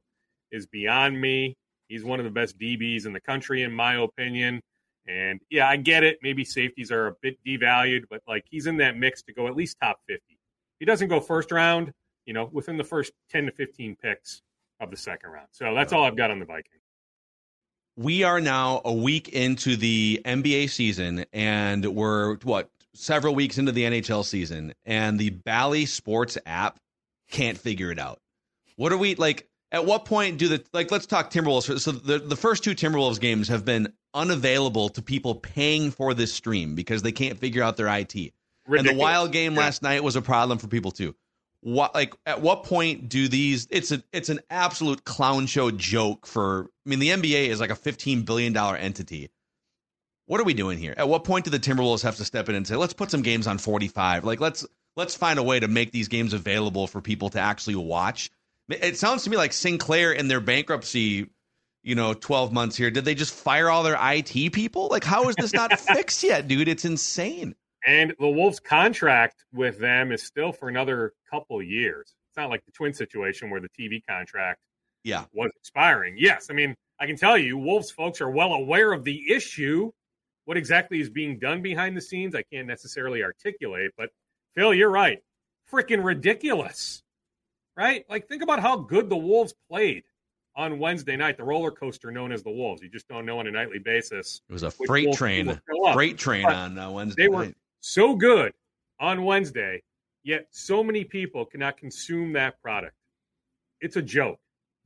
is 0.52 0.64
beyond 0.66 1.20
me. 1.20 1.56
He's 1.88 2.04
one 2.04 2.20
of 2.20 2.24
the 2.24 2.30
best 2.30 2.56
DBs 2.56 3.04
in 3.04 3.12
the 3.12 3.20
country, 3.20 3.64
in 3.64 3.72
my 3.72 3.94
opinion. 3.94 4.62
And 5.08 5.40
yeah, 5.50 5.68
I 5.68 5.76
get 5.76 6.04
it. 6.04 6.18
Maybe 6.22 6.44
safeties 6.44 6.92
are 6.92 7.08
a 7.08 7.14
bit 7.20 7.36
devalued, 7.44 8.04
but 8.08 8.22
like 8.28 8.44
he's 8.48 8.68
in 8.68 8.76
that 8.76 8.96
mix 8.96 9.22
to 9.22 9.32
go 9.32 9.48
at 9.48 9.56
least 9.56 9.76
top 9.82 9.98
50. 10.06 10.22
He 10.78 10.86
doesn't 10.86 11.08
go 11.08 11.18
first 11.18 11.50
round, 11.50 11.92
you 12.26 12.32
know, 12.32 12.48
within 12.52 12.76
the 12.76 12.84
first 12.84 13.12
10 13.30 13.46
to 13.46 13.52
15 13.52 13.96
picks 14.00 14.42
of 14.78 14.92
the 14.92 14.96
second 14.96 15.30
round. 15.30 15.48
So 15.50 15.74
that's 15.74 15.92
all 15.92 16.04
I've 16.04 16.16
got 16.16 16.30
on 16.30 16.38
the 16.38 16.44
Vikings. 16.44 16.84
we 17.96 18.22
are 18.22 18.40
now 18.40 18.82
a 18.84 18.92
week 18.92 19.30
into 19.30 19.74
the 19.76 20.20
NBA 20.24 20.70
season, 20.70 21.24
and 21.32 21.84
we're 21.84 22.36
what 22.44 22.70
several 22.98 23.34
weeks 23.34 23.58
into 23.58 23.72
the 23.72 23.84
NHL 23.84 24.24
season, 24.24 24.74
and 24.84 25.18
the 25.18 25.30
Bally 25.30 25.86
Sports 25.86 26.36
app 26.46 26.78
can't 27.30 27.58
figure 27.58 27.90
it 27.90 27.98
out. 27.98 28.20
What 28.76 28.92
are 28.92 28.96
we 28.98 29.14
like? 29.14 29.48
At 29.70 29.84
what 29.84 30.04
point 30.06 30.38
do 30.38 30.48
the 30.48 30.64
like? 30.72 30.90
Let's 30.90 31.06
talk 31.06 31.30
Timberwolves. 31.30 31.80
So 31.80 31.92
the 31.92 32.18
the 32.18 32.36
first 32.36 32.64
two 32.64 32.74
Timberwolves 32.74 33.20
games 33.20 33.48
have 33.48 33.64
been 33.64 33.92
unavailable 34.14 34.88
to 34.90 35.02
people 35.02 35.34
paying 35.34 35.90
for 35.90 36.14
this 36.14 36.32
stream 36.32 36.74
because 36.74 37.02
they 37.02 37.12
can't 37.12 37.38
figure 37.38 37.62
out 37.62 37.76
their 37.76 37.88
IT. 37.88 38.14
And 38.66 38.86
the 38.88 38.94
Wild 38.94 39.32
game 39.32 39.54
Yeah. 39.54 39.60
last 39.60 39.82
night 39.82 40.02
was 40.02 40.16
a 40.16 40.22
problem 40.22 40.58
for 40.58 40.68
people 40.68 40.90
too. 40.90 41.14
What 41.60 41.94
like 41.94 42.14
at 42.24 42.40
what 42.40 42.64
point 42.64 43.08
do 43.08 43.28
these? 43.28 43.66
It's 43.70 43.90
a 43.92 44.02
it's 44.12 44.28
an 44.28 44.40
absolute 44.48 45.04
clown 45.04 45.46
show 45.46 45.70
joke 45.70 46.26
for. 46.26 46.68
I 46.86 46.88
mean, 46.88 46.98
the 47.00 47.08
NBA 47.10 47.48
is 47.48 47.60
like 47.60 47.70
a 47.70 47.76
fifteen 47.76 48.22
billion 48.22 48.52
dollar 48.52 48.76
entity. 48.76 49.28
What 50.28 50.42
are 50.42 50.44
we 50.44 50.52
doing 50.52 50.78
here? 50.78 50.92
At 50.98 51.08
what 51.08 51.24
point 51.24 51.46
do 51.46 51.50
the 51.50 51.58
Timberwolves 51.58 52.02
have 52.02 52.16
to 52.16 52.24
step 52.24 52.50
in 52.50 52.54
and 52.54 52.66
say, 52.66 52.76
let's 52.76 52.92
put 52.92 53.10
some 53.10 53.22
games 53.22 53.46
on 53.46 53.56
forty 53.56 53.88
five? 53.88 54.24
Like 54.24 54.40
let's 54.40 54.66
let's 54.94 55.14
find 55.14 55.38
a 55.38 55.42
way 55.42 55.58
to 55.58 55.68
make 55.68 55.90
these 55.90 56.06
games 56.06 56.34
available 56.34 56.86
for 56.86 57.00
people 57.00 57.30
to 57.30 57.40
actually 57.40 57.76
watch. 57.76 58.30
It 58.68 58.98
sounds 58.98 59.24
to 59.24 59.30
me 59.30 59.38
like 59.38 59.54
Sinclair 59.54 60.12
in 60.12 60.28
their 60.28 60.40
bankruptcy, 60.40 61.30
you 61.82 61.94
know, 61.94 62.12
twelve 62.12 62.52
months 62.52 62.76
here. 62.76 62.90
Did 62.90 63.06
they 63.06 63.14
just 63.14 63.32
fire 63.32 63.70
all 63.70 63.82
their 63.82 63.96
IT 63.98 64.52
people? 64.52 64.88
Like, 64.88 65.02
how 65.02 65.30
is 65.30 65.36
this 65.36 65.54
not 65.54 65.80
fixed 65.80 66.22
yet, 66.22 66.46
dude? 66.46 66.68
It's 66.68 66.84
insane. 66.84 67.54
And 67.86 68.14
the 68.20 68.28
Wolves' 68.28 68.60
contract 68.60 69.46
with 69.54 69.78
them 69.78 70.12
is 70.12 70.22
still 70.24 70.52
for 70.52 70.68
another 70.68 71.14
couple 71.30 71.62
years. 71.62 72.14
It's 72.28 72.36
not 72.36 72.50
like 72.50 72.62
the 72.66 72.72
twin 72.72 72.92
situation 72.92 73.48
where 73.48 73.62
the 73.62 73.68
TV 73.70 74.02
contract 74.06 74.60
Yeah. 75.04 75.24
was 75.32 75.52
expiring. 75.56 76.16
Yes, 76.18 76.48
I 76.50 76.52
mean, 76.52 76.74
I 77.00 77.06
can 77.06 77.16
tell 77.16 77.38
you, 77.38 77.56
Wolves 77.56 77.90
folks 77.90 78.20
are 78.20 78.28
well 78.28 78.52
aware 78.52 78.92
of 78.92 79.04
the 79.04 79.32
issue. 79.32 79.90
What 80.48 80.56
exactly 80.56 80.98
is 80.98 81.10
being 81.10 81.38
done 81.38 81.60
behind 81.60 81.94
the 81.94 82.00
scenes, 82.00 82.34
I 82.34 82.40
can't 82.40 82.66
necessarily 82.66 83.22
articulate, 83.22 83.90
but 83.98 84.08
Phil, 84.54 84.72
you're 84.72 84.88
right. 84.88 85.22
Freaking 85.70 86.02
ridiculous. 86.02 87.02
Right? 87.76 88.06
Like, 88.08 88.26
think 88.28 88.42
about 88.42 88.58
how 88.58 88.78
good 88.78 89.10
the 89.10 89.16
Wolves 89.16 89.52
played 89.70 90.04
on 90.56 90.78
Wednesday 90.78 91.16
night, 91.16 91.36
the 91.36 91.44
roller 91.44 91.70
coaster 91.70 92.10
known 92.10 92.32
as 92.32 92.42
the 92.42 92.50
Wolves. 92.50 92.80
You 92.80 92.88
just 92.88 93.06
don't 93.08 93.26
know 93.26 93.38
on 93.40 93.46
a 93.46 93.50
nightly 93.50 93.78
basis. 93.78 94.40
It 94.48 94.52
was 94.54 94.62
a 94.62 94.70
freight 94.70 95.12
train, 95.12 95.48
will 95.48 95.58
show 95.70 95.84
up. 95.84 95.92
freight 95.94 96.16
train 96.16 96.44
But 96.44 96.54
on 96.54 96.78
uh, 96.78 96.90
Wednesday 96.92 97.24
They 97.24 97.28
were 97.28 97.44
night. 97.44 97.54
so 97.80 98.14
good 98.16 98.54
on 98.98 99.24
Wednesday, 99.24 99.82
yet 100.22 100.46
so 100.50 100.82
many 100.82 101.04
people 101.04 101.44
cannot 101.44 101.76
consume 101.76 102.32
that 102.32 102.58
product. 102.62 102.94
It's 103.82 103.96
a 103.96 104.02
joke, 104.02 104.40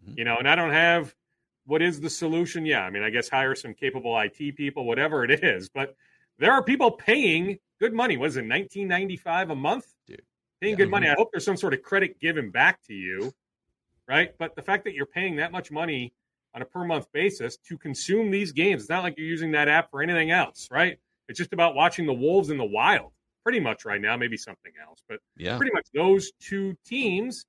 Mhm. 0.05 0.19
you 0.19 0.25
know. 0.25 0.39
And 0.39 0.49
I 0.49 0.57
don't 0.57 0.73
have 0.73 1.15
what 1.67 1.83
is 1.83 2.01
the 2.01 2.11
solution. 2.11 2.67
Yeah, 2.67 2.81
I 2.85 2.91
mean, 2.91 3.03
I 3.03 3.11
guess 3.11 3.29
hire 3.29 3.55
some 3.55 3.75
capable 3.75 4.19
IT 4.19 4.57
people, 4.57 4.85
whatever 4.85 5.25
it 5.25 5.43
is. 5.45 5.69
But 5.69 5.95
there 6.39 6.53
are 6.53 6.63
people 6.63 6.91
paying 6.93 7.59
good 7.81 7.93
money. 7.93 8.17
Was 8.17 8.37
it 8.37 8.45
nineteen 8.45 8.89
ninety 8.89 9.17
five 9.17 9.51
a 9.51 9.55
month? 9.57 9.87
Dude. 10.07 10.23
paying 10.61 10.73
Yeah. 10.73 10.77
good 10.85 10.91
money. 10.91 11.07
Mm-hmm. 11.07 11.13
I 11.13 11.17
hope 11.19 11.31
there's 11.33 11.45
some 11.45 11.57
sort 11.57 11.75
of 11.75 11.83
credit 11.83 12.21
given 12.21 12.51
back 12.51 12.81
to 12.85 12.95
you, 12.95 13.33
right? 14.09 14.31
But 14.39 14.55
the 14.57 14.63
fact 14.63 14.85
that 14.85 14.95
you're 14.95 15.07
paying 15.07 15.37
that 15.37 15.51
much 15.53 15.71
money 15.71 16.13
on 16.55 16.63
a 16.63 16.65
per 16.65 16.85
month 16.85 17.11
basis 17.13 17.57
to 17.69 17.79
consume 17.79 18.31
these 18.31 18.53
games, 18.53 18.83
it's 18.83 18.91
not 18.91 19.03
like 19.03 19.15
you're 19.17 19.27
using 19.27 19.53
that 19.53 19.69
app 19.69 19.91
for 19.91 20.03
anything 20.03 20.31
else, 20.31 20.69
right? 20.71 20.99
It's 21.29 21.39
just 21.39 21.53
about 21.53 21.75
watching 21.75 22.07
the 22.07 22.13
Wolves 22.13 22.51
in 22.51 22.59
the 22.59 22.65
wild, 22.65 23.13
pretty 23.43 23.59
much 23.61 23.85
right 23.85 24.01
now. 24.01 24.17
Maybe 24.17 24.37
something 24.37 24.73
else, 24.87 25.03
but 25.09 25.19
Yeah. 25.37 25.57
pretty 25.57 25.73
much 25.73 25.87
those 25.95 26.31
two 26.41 26.77
teams. 26.85 27.45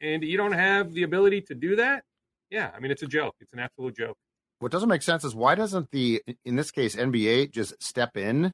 And 0.00 0.22
you 0.22 0.36
don't 0.36 0.52
have 0.52 0.92
the 0.92 1.02
ability 1.04 1.40
to 1.42 1.54
do 1.54 1.76
that. 1.76 2.04
Yeah, 2.54 2.70
I 2.72 2.78
mean 2.78 2.92
it's 2.92 3.02
a 3.02 3.08
joke. 3.08 3.34
It's 3.40 3.52
an 3.52 3.58
absolute 3.58 3.96
joke. 3.96 4.16
What 4.60 4.70
doesn't 4.70 4.88
make 4.88 5.02
sense 5.02 5.24
is 5.24 5.34
why 5.34 5.56
doesn't 5.56 5.90
the 5.90 6.22
in 6.44 6.54
this 6.54 6.70
case 6.70 6.94
NBA 6.94 7.50
just 7.50 7.82
step 7.82 8.16
in 8.16 8.52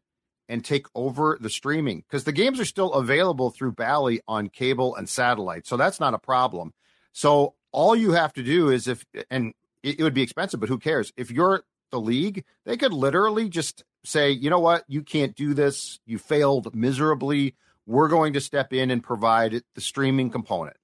and 0.48 0.64
take 0.64 0.86
over 0.94 1.36
the 1.38 1.50
streaming 1.50 2.02
because 2.08 2.24
the 2.24 2.32
games 2.32 2.58
are 2.58 2.64
still 2.64 2.94
available 2.94 3.50
through 3.50 3.72
Bally 3.72 4.22
on 4.26 4.48
cable 4.48 4.96
and 4.96 5.06
satellite, 5.06 5.66
so 5.66 5.76
that's 5.76 6.00
not 6.00 6.14
a 6.14 6.18
problem. 6.18 6.72
So 7.12 7.56
all 7.72 7.94
you 7.94 8.12
have 8.12 8.32
to 8.32 8.42
do 8.42 8.70
is 8.70 8.88
if 8.88 9.04
and 9.30 9.52
it, 9.82 10.00
it 10.00 10.02
would 10.02 10.14
be 10.14 10.22
expensive, 10.22 10.60
but 10.60 10.70
who 10.70 10.78
cares? 10.78 11.12
If 11.18 11.30
you're 11.30 11.62
the 11.90 12.00
league, 12.00 12.44
they 12.64 12.78
could 12.78 12.94
literally 12.94 13.50
just 13.50 13.84
say, 14.02 14.30
you 14.30 14.48
know 14.48 14.60
what, 14.60 14.84
you 14.88 15.02
can't 15.02 15.36
do 15.36 15.52
this. 15.52 16.00
You 16.06 16.16
failed 16.16 16.74
miserably. 16.74 17.54
We're 17.84 18.08
going 18.08 18.32
to 18.32 18.40
step 18.40 18.72
in 18.72 18.90
and 18.90 19.02
provide 19.02 19.60
the 19.74 19.80
streaming 19.82 20.30
component. 20.30 20.78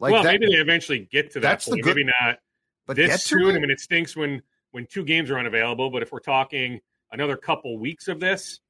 Like 0.00 0.14
well, 0.14 0.24
that, 0.24 0.40
maybe 0.40 0.52
they 0.52 0.58
eventually 0.58 1.08
get 1.12 1.30
to 1.32 1.40
that 1.40 1.48
that's 1.48 1.66
the 1.66 1.72
point. 1.72 1.84
good- 1.84 1.96
maybe 1.96 2.10
not 2.20 2.38
but 2.86 2.96
this 2.96 3.08
get 3.08 3.20
to 3.20 3.26
soon. 3.28 3.50
it. 3.54 3.56
I 3.56 3.60
mean, 3.60 3.70
it 3.70 3.80
stinks 3.80 4.16
when 4.16 4.42
when 4.72 4.86
two 4.86 5.04
games 5.04 5.30
are 5.30 5.38
unavailable. 5.38 5.90
But 5.90 6.02
if 6.02 6.12
we're 6.12 6.18
talking 6.20 6.80
another 7.12 7.36
couple 7.36 7.78
weeks 7.78 8.08
of 8.08 8.20
this, 8.20 8.60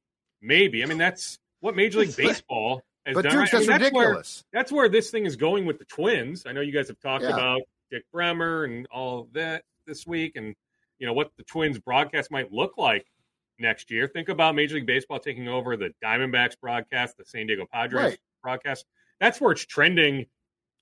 maybe. 0.41 0.83
I 0.83 0.85
mean, 0.85 0.97
that's 0.97 1.39
what 1.59 1.75
Major 1.75 1.99
League 1.99 2.15
Baseball 2.17 2.83
has 3.05 3.15
But 3.15 3.23
done. 3.23 3.31
dude, 3.33 3.39
right? 3.41 3.53
I 3.53 3.57
that's 3.59 3.67
mean, 3.67 3.91
where 3.93 4.07
ridiculous. 4.09 4.43
that's 4.53 4.71
where 4.71 4.89
this 4.89 5.09
thing 5.11 5.25
is 5.25 5.35
going 5.35 5.65
with 5.65 5.79
the 5.79 5.85
Twins. 5.85 6.45
I 6.45 6.51
know 6.51 6.61
you 6.61 6.71
guys 6.71 6.87
have 6.87 6.99
talked 6.99 7.23
Yeah. 7.23 7.31
about 7.33 7.61
Dick 7.91 8.03
Bremer 8.11 8.65
and 8.65 8.85
all 8.87 9.27
that 9.33 9.63
this 9.85 10.05
week, 10.05 10.35
and 10.35 10.53
you 10.99 11.07
know 11.07 11.13
what 11.13 11.31
the 11.37 11.43
Twins 11.43 11.79
broadcast 11.79 12.31
might 12.31 12.51
look 12.51 12.77
like 12.77 13.05
next 13.59 13.89
year. 13.91 14.07
Think 14.07 14.29
about 14.29 14.55
Major 14.55 14.75
League 14.75 14.85
Baseball 14.85 15.19
taking 15.19 15.47
over 15.47 15.75
the 15.77 15.91
Diamondbacks 16.03 16.59
broadcast, 16.59 17.17
the 17.17 17.25
San 17.25 17.47
Diego 17.47 17.65
Padres 17.71 18.03
Right. 18.03 18.19
broadcast. 18.43 18.85
That's 19.19 19.41
where 19.41 19.51
it's 19.51 19.65
trending 19.65 20.25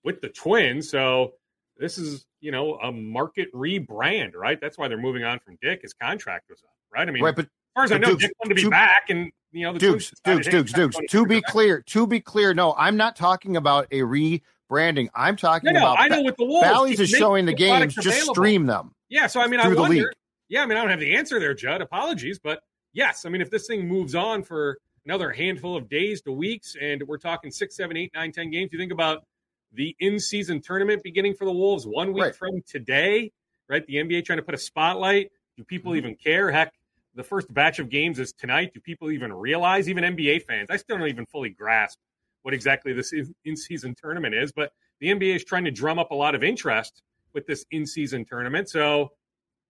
with 0.04 0.20
the 0.22 0.30
Twins. 0.30 0.90
So 0.90 1.36
this 1.78 1.98
is 1.98 2.26
you 2.42 2.52
know 2.52 2.76
a 2.76 2.92
market 2.92 3.52
rebrand, 3.54 4.36
right? 4.36 4.60
That's 4.60 4.78
why 4.78 4.88
they're 4.88 4.98
moving 4.98 5.24
on 5.24 5.40
from 5.40 5.58
Dick. 5.62 5.82
His 5.82 5.94
contract 5.94 6.50
was 6.50 6.62
up, 6.64 6.70
right? 6.94 7.08
I 7.08 7.12
mean, 7.12 7.24
right, 7.24 7.36
but 7.36 7.46
as 7.46 7.52
far 7.74 7.84
as 7.84 7.92
I 7.92 7.98
know, 7.98 8.10
Dukes, 8.10 8.24
Dick 8.24 8.32
wanted 8.40 8.58
to 8.58 8.64
be 8.64 8.70
back, 8.70 9.10
and 9.10 9.32
you 9.52 9.66
know 9.66 9.74
the 9.74 9.80
Dukes, 9.80 10.12
Dukes, 10.24 10.48
Dukes, 10.48 10.74
Dukes. 10.74 10.98
To 11.10 11.26
be 11.26 11.42
back. 11.42 11.52
clear, 11.52 11.82
to 11.82 12.08
be 12.08 12.20
clear, 12.20 12.54
no, 12.54 12.74
I'm 12.78 12.98
not 12.98 13.16
talking 13.16 13.58
about 13.58 13.88
a 13.92 14.02
rebranding. 14.02 15.10
I'm 15.16 15.36
talking 15.36 15.74
No, 15.74 15.80
no, 15.80 15.86
about 15.92 16.00
I 16.00 16.08
know 16.08 16.22
what 16.22 16.38
the 16.38 16.46
Wolves, 16.46 16.68
Bally's 16.68 17.00
is 17.00 17.10
showing 17.10 17.46
the 17.46 17.54
games. 17.54 17.96
Just 17.96 18.08
available. 18.08 18.34
stream 18.36 18.66
them. 18.66 18.94
Yeah, 19.10 19.28
so 19.28 19.42
I 19.42 19.48
mean, 19.48 19.60
I 19.60 19.68
wonder. 19.74 20.12
Yeah, 20.48 20.62
I 20.62 20.66
mean, 20.68 20.78
I 20.78 20.82
don't 20.82 20.92
have 20.92 21.00
the 21.00 21.16
answer 21.16 21.40
there, 21.40 21.54
Judd. 21.54 21.82
Apologies, 21.82 22.40
but 22.40 22.62
yes, 22.94 23.26
I 23.26 23.30
mean, 23.30 23.42
if 23.42 23.50
this 23.50 23.68
thing 23.68 23.88
moves 23.88 24.14
on 24.16 24.44
for 24.44 24.78
another 25.06 25.32
handful 25.32 25.76
of 25.76 25.90
days 25.90 26.22
to 26.22 26.32
weeks, 26.32 26.76
and 26.80 27.04
we're 27.08 27.18
talking 27.18 27.52
six, 27.52 27.76
seven, 27.76 27.98
eight, 27.98 28.12
nine, 28.14 28.32
ten 28.32 28.50
games, 28.52 28.72
you 28.72 28.80
think 28.80 28.92
about 28.92 29.24
the 29.72 29.96
in-season 30.00 30.62
tournament 30.62 31.04
beginning 31.04 31.34
for 31.36 31.46
the 31.46 31.52
Wolves 31.52 31.86
one 31.86 32.14
week 32.14 32.24
Right. 32.24 32.36
from 32.36 32.62
today, 32.68 33.32
right? 33.68 33.86
The 33.86 33.96
NBA 33.96 34.24
trying 34.26 34.38
to 34.38 34.44
put 34.44 34.56
a 34.56 34.60
spotlight. 34.60 35.32
Do 35.58 35.64
people 35.64 35.92
Mm-hmm. 35.92 35.98
even 35.98 36.16
care? 36.16 36.52
Heck, 36.52 36.74
the 37.14 37.24
first 37.24 37.54
batch 37.54 37.80
of 37.80 37.90
games 37.90 38.20
is 38.20 38.34
tonight. 38.34 38.72
Do 38.74 38.80
people 38.80 39.12
even 39.12 39.32
realize? 39.34 39.90
Even 39.90 40.04
NBA 40.04 40.40
fans, 40.46 40.68
I 40.70 40.78
still 40.78 40.98
don't 40.98 41.08
even 41.08 41.26
fully 41.26 41.50
grasp 41.50 41.98
what 42.44 42.54
exactly 42.54 42.94
this 42.94 43.12
in- 43.14 43.34
in-season 43.44 43.96
tournament 43.96 44.36
is, 44.36 44.52
but 44.52 44.72
the 45.00 45.08
NBA 45.10 45.36
is 45.36 45.44
trying 45.44 45.66
to 45.66 45.72
drum 45.72 45.98
up 46.00 46.12
a 46.12 46.16
lot 46.16 46.36
of 46.36 46.44
interest 46.44 47.02
with 47.34 47.48
this 47.48 47.66
in-season 47.72 48.24
tournament. 48.26 48.70
So, 48.70 49.12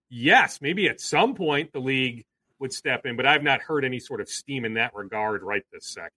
yes, 0.10 0.60
maybe 0.62 0.88
at 0.88 1.00
some 1.00 1.34
point 1.36 1.72
the 1.72 1.80
league 1.80 2.26
would 2.60 2.74
step 2.74 3.06
in, 3.06 3.16
but 3.16 3.26
I've 3.26 3.44
not 3.44 3.62
heard 3.62 3.86
any 3.86 4.00
sort 4.00 4.22
of 4.22 4.30
steam 4.30 4.66
in 4.66 4.74
that 4.76 4.94
regard 4.94 5.42
right 5.42 5.64
this 5.72 5.88
second. 5.94 6.12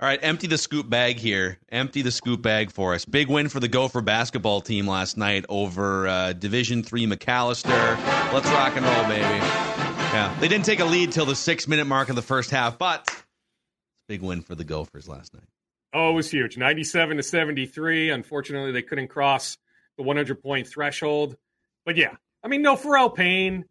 All 0.00 0.06
right, 0.06 0.18
empty 0.22 0.46
the 0.46 0.56
scoop 0.56 0.88
bag 0.88 1.18
here. 1.18 1.58
Empty 1.68 2.00
the 2.00 2.10
scoop 2.10 2.40
bag 2.40 2.70
for 2.70 2.94
us. 2.94 3.04
Big 3.04 3.28
win 3.28 3.50
for 3.50 3.60
the 3.60 3.68
Gopher 3.68 4.00
basketball 4.00 4.62
team 4.62 4.86
last 4.86 5.18
night 5.18 5.44
over 5.50 6.08
uh, 6.08 6.32
Division 6.32 6.82
Three 6.82 7.06
Macalester. 7.06 7.98
Let's 8.32 8.48
rock 8.48 8.76
and 8.76 8.86
roll, 8.86 9.02
baby. 9.02 9.20
Yeah, 9.22 10.34
they 10.40 10.48
didn't 10.48 10.64
take 10.64 10.80
a 10.80 10.86
lead 10.86 11.12
till 11.12 11.26
the 11.26 11.36
six 11.36 11.68
minute 11.68 11.84
mark 11.84 12.08
of 12.08 12.16
the 12.16 12.22
first 12.22 12.50
half, 12.50 12.78
but 12.78 13.10
big 14.08 14.22
win 14.22 14.40
for 14.40 14.54
the 14.54 14.64
Gophers 14.64 15.06
last 15.06 15.34
night. 15.34 15.44
Oh, 15.92 16.12
it 16.12 16.14
was 16.14 16.30
huge. 16.30 16.56
97 16.56 17.18
to 17.18 17.22
73. 17.22 18.08
Unfortunately, 18.08 18.72
they 18.72 18.80
couldn't 18.80 19.08
cross 19.08 19.58
the 19.98 20.02
100 20.02 20.42
point 20.42 20.66
threshold. 20.66 21.36
But 21.84 21.98
yeah, 21.98 22.16
I 22.42 22.48
mean, 22.48 22.62
no 22.62 22.74
Pharrel 22.74 23.14
Payne, 23.14 23.66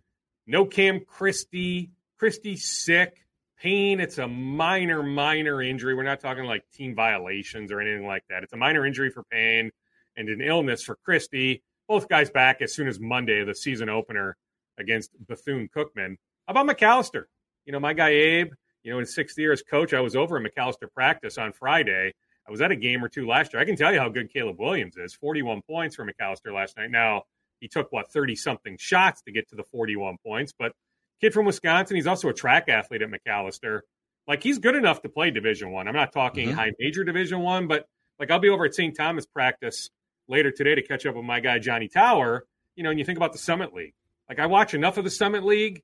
no 0.46 0.65
Cam 0.65 1.00
Christie. 1.00 1.89
Christie's 2.20 2.65
sick. 2.65 3.26
Payne, 3.62 4.00
it's 4.00 4.17
a 4.17 4.28
minor, 4.28 5.04
minor 5.04 5.62
injury. 5.62 5.93
We're 5.93 6.04
not 6.04 6.22
talking 6.22 6.45
like 6.45 6.63
team 6.74 6.95
violations 6.95 7.72
or 7.72 7.82
anything 7.82 8.08
like 8.08 8.24
that. 8.30 8.43
It's 8.43 8.54
a 8.54 8.58
minor 8.58 8.86
injury 8.86 9.10
for 9.10 9.24
Payne 9.24 9.72
and 10.15 10.30
an 10.30 10.41
illness 10.41 10.82
for 10.82 10.98
Christie. 11.04 11.62
Both 11.88 12.08
guys 12.08 12.30
back 12.30 12.62
as 12.62 12.74
soon 12.74 12.88
as 12.88 13.00
Monday, 13.00 13.43
the 13.43 13.54
season 13.56 13.89
opener 13.89 14.38
against 14.78 15.12
Bethune 15.28 15.69
Cookman. 15.76 16.15
How 16.48 16.52
about 16.52 16.67
Macalester? 16.67 17.24
You 17.65 17.74
know, 17.74 17.80
my 17.80 17.93
guy 17.93 18.10
Abe, 18.10 18.54
you 18.84 18.93
know, 18.93 19.00
in 19.00 19.06
sixth 19.06 19.38
year 19.38 19.52
as 19.52 19.62
coach, 19.62 19.93
I 19.93 20.00
was 20.00 20.15
over 20.15 20.38
at 20.38 20.43
Macalester 20.43 20.91
practice 20.93 21.38
on 21.38 21.52
Friday. 21.52 22.13
I 22.48 22.52
was 22.52 22.62
at 22.62 22.72
a 22.72 22.76
game 22.78 23.04
or 23.04 23.10
two 23.10 23.28
last 23.28 23.54
year. 23.54 23.62
I 23.62 23.65
can 23.65 23.76
tell 23.76 23.91
you 23.91 24.00
how 24.00 24.08
good 24.08 24.32
Caleb 24.32 24.58
Williams 24.58 24.95
is. 24.95 25.13
41 25.15 25.62
points 25.69 25.98
for 25.98 26.06
Macalester 26.06 26.54
last 26.54 26.78
night. 26.78 26.91
Now, 26.91 27.24
he 27.60 27.67
took, 27.67 27.91
what, 27.91 28.10
30 28.12 28.36
something 28.36 28.78
shots 28.80 29.22
to 29.24 29.34
get 29.34 29.50
to 29.50 29.56
the 29.56 29.63
41 29.63 30.15
points, 30.26 30.54
but 30.58 30.72
kid 31.21 31.34
from 31.34 31.45
Wisconsin, 31.45 31.95
he's 31.95 32.08
also 32.08 32.29
a 32.29 32.34
track 32.34 32.69
athlete 32.69 33.01
at 33.01 33.10
Macalester. 33.10 33.82
Like, 34.27 34.43
he's 34.43 34.60
good 34.60 34.75
enough 34.75 35.01
to 35.01 35.10
play 35.10 35.32
Division 35.32 35.71
One. 35.71 35.88
I'm 35.88 35.95
not 35.95 36.12
talking 36.13 36.49
Mhm. 36.49 36.53
high 36.53 36.71
major 36.79 37.03
Division 37.03 37.39
One, 37.39 37.67
but 37.67 37.88
like, 38.19 38.29
I'll 38.32 38.39
be 38.39 38.49
over 38.49 38.65
at 38.65 38.73
St. 38.75 38.95
Thomas 38.95 39.25
practice 39.25 39.89
later 40.27 40.51
today 40.51 40.75
to 40.75 40.82
catch 40.82 41.05
up 41.05 41.15
with 41.15 41.25
my 41.25 41.39
guy, 41.39 41.58
Johnny 41.60 41.88
Tauer. 41.89 42.41
You 42.75 42.84
know, 42.84 42.89
and 42.91 42.99
you 42.99 43.05
think 43.05 43.17
about 43.17 43.34
the 43.34 43.39
Summit 43.39 43.73
League. 43.73 43.93
Like, 44.29 44.39
I 44.39 44.45
watch 44.45 44.73
enough 44.73 44.97
of 44.97 45.03
the 45.03 45.10
Summit 45.10 45.43
League. 45.43 45.82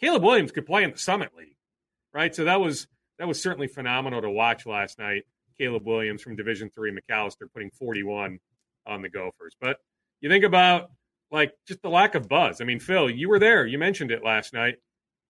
Caleb 0.00 0.22
Williams 0.22 0.52
could 0.52 0.66
play 0.66 0.84
in 0.84 0.90
the 0.92 0.98
Summit 0.98 1.34
League, 1.34 1.56
right? 2.12 2.34
So 2.34 2.44
that 2.44 2.60
was 2.60 2.86
that 3.18 3.26
was 3.26 3.42
certainly 3.42 3.66
phenomenal 3.66 4.22
to 4.22 4.30
watch 4.30 4.64
last 4.66 4.98
night. 4.98 5.24
Caleb 5.58 5.84
Williams 5.84 6.22
from 6.22 6.36
Division 6.36 6.70
Three 6.70 6.92
Macalester 6.92 7.50
putting 7.52 7.70
41 7.70 8.38
on 8.86 9.02
the 9.02 9.08
Gophers. 9.08 9.56
But 9.60 9.80
you 10.20 10.28
think 10.28 10.44
about 10.44 10.92
like 11.30 11.52
just 11.66 11.82
the 11.82 11.88
lack 11.90 12.14
of 12.14 12.28
buzz. 12.28 12.60
I 12.60 12.64
mean, 12.64 12.80
Phil, 12.80 13.10
you 13.10 13.28
were 13.28 13.38
there. 13.38 13.66
You 13.66 13.78
mentioned 13.78 14.10
it 14.10 14.24
last 14.24 14.52
night. 14.52 14.76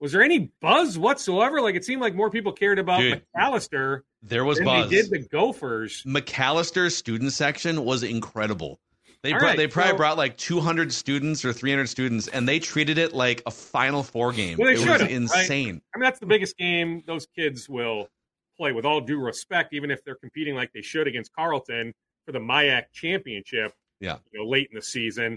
Was 0.01 0.13
there 0.13 0.23
any 0.23 0.53
buzz 0.61 0.97
whatsoever? 0.97 1.61
Like 1.61 1.75
it 1.75 1.85
seemed 1.85 2.01
like 2.01 2.15
more 2.15 2.31
people 2.31 2.53
cared 2.53 2.79
about 2.79 3.01
Dude, 3.01 3.23
Macalester 3.37 4.03
There 4.23 4.45
was 4.45 4.59
than 4.59 4.67
buzz. 4.67 4.91
they 4.91 4.97
did 5.03 5.11
the 5.11 5.27
Gophers. 5.29 6.05
Macalester's 6.07 6.97
student 6.97 7.33
section 7.33 7.85
was 7.85 8.03
incredible. 8.05 8.79
They 9.25 9.33
All 9.33 9.41
brought, 9.41 9.49
right, 9.49 9.57
they 9.57 9.67
probably 9.67 9.91
so- 9.93 9.97
brought 9.97 10.17
like 10.17 10.37
200 10.37 10.93
students 10.93 11.45
or 11.45 11.53
300 11.53 11.89
students, 11.89 12.29
and 12.29 12.47
they 12.49 12.61
treated 12.61 12.99
it 12.99 13.13
like 13.13 13.43
a 13.47 13.51
Final 13.51 14.05
Four 14.05 14.33
game. 14.33 14.57
Well, 14.59 14.69
it 14.69 14.75
was 14.75 14.83
should've, 14.83 15.01
right? 15.03 15.11
insane. 15.11 15.83
I 15.93 15.99
mean, 15.99 16.05
that's 16.05 16.21
the 16.21 16.27
biggest 16.27 16.57
game 16.57 17.03
those 17.05 17.27
kids 17.35 17.69
will 17.69 18.09
play. 18.57 18.71
With 18.71 18.85
all 18.85 19.01
due 19.01 19.19
respect, 19.19 19.75
even 19.75 19.91
if 19.91 20.05
they're 20.05 20.15
competing 20.15 20.55
like 20.55 20.73
they 20.73 20.83
should 20.83 21.09
against 21.09 21.33
Carleton 21.35 21.93
for 22.25 22.31
the 22.31 22.39
MIAC 22.39 22.85
championship, 22.93 23.73
Yeah. 23.99 24.19
you 24.33 24.39
know, 24.39 24.49
late 24.49 24.69
in 24.71 24.77
the 24.77 24.83
season. 24.83 25.37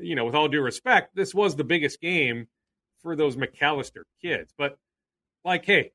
You 0.00 0.14
know, 0.14 0.24
with 0.24 0.34
all 0.34 0.48
due 0.48 0.62
respect, 0.62 1.14
this 1.14 1.34
was 1.34 1.56
the 1.56 1.64
biggest 1.64 2.00
game 2.00 2.48
for 3.02 3.16
those 3.16 3.36
Macalester 3.36 4.02
kids. 4.22 4.52
But 4.56 4.78
like, 5.44 5.64
hey, 5.64 5.92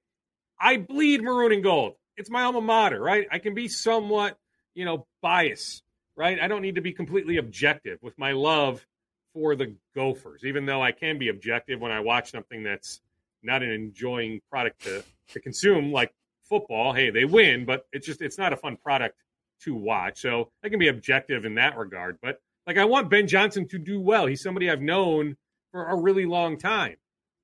I 0.59 0.77
bleed 0.77 1.21
maroon 1.23 1.51
and 1.51 1.63
gold. 1.63 1.95
It's 2.17 2.29
my 2.29 2.43
alma 2.43 2.61
mater, 2.61 3.01
right? 3.01 3.27
I 3.31 3.39
can 3.39 3.53
be 3.53 3.67
somewhat, 3.67 4.37
you 4.73 4.85
know, 4.85 5.05
biased, 5.21 5.83
right? 6.15 6.39
I 6.39 6.47
don't 6.47 6.61
need 6.61 6.75
to 6.75 6.81
be 6.81 6.93
completely 6.93 7.37
objective 7.37 7.99
with 8.01 8.17
my 8.17 8.31
love 8.31 8.85
for 9.33 9.55
the 9.55 9.75
Gophers, 9.93 10.45
even 10.45 10.65
though 10.65 10.81
I 10.81 10.93
can 10.93 11.17
be 11.19 11.27
objective 11.27 11.81
when 11.81 11.91
I 11.91 11.99
watch 11.99 12.31
something 12.31 12.63
that's 12.63 13.01
not 13.43 13.63
an 13.63 13.71
enjoying 13.71 14.41
product 14.49 14.83
to, 14.83 15.03
to 15.33 15.39
consume, 15.39 15.91
like 15.91 16.13
football. 16.47 16.93
Hey, 16.93 17.09
they 17.09 17.25
win, 17.25 17.65
but 17.65 17.85
it's 17.91 18.05
just 18.05 18.21
it's 18.21 18.37
not 18.37 18.53
a 18.53 18.57
fun 18.57 18.77
product 18.77 19.17
to 19.63 19.75
watch. 19.75 20.21
So 20.21 20.51
I 20.63 20.69
can 20.69 20.79
be 20.79 20.87
objective 20.87 21.45
in 21.45 21.55
that 21.55 21.77
regard. 21.77 22.17
But 22.21 22.39
like 22.67 22.77
I 22.77 22.85
want 22.85 23.09
Ben 23.09 23.27
Johnson 23.27 23.67
to 23.69 23.77
do 23.77 23.99
well. 23.99 24.25
He's 24.25 24.41
somebody 24.41 24.69
I've 24.69 24.81
known 24.81 25.37
for 25.71 25.85
a 25.85 25.95
really 25.95 26.25
long 26.25 26.57
time. 26.57 26.95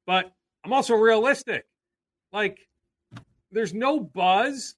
But 0.05 0.31
I'm 0.63 0.73
also 0.73 0.95
realistic. 0.95 1.65
Like 2.31 2.59
there's 3.51 3.73
no 3.73 3.99
buzz. 3.99 4.75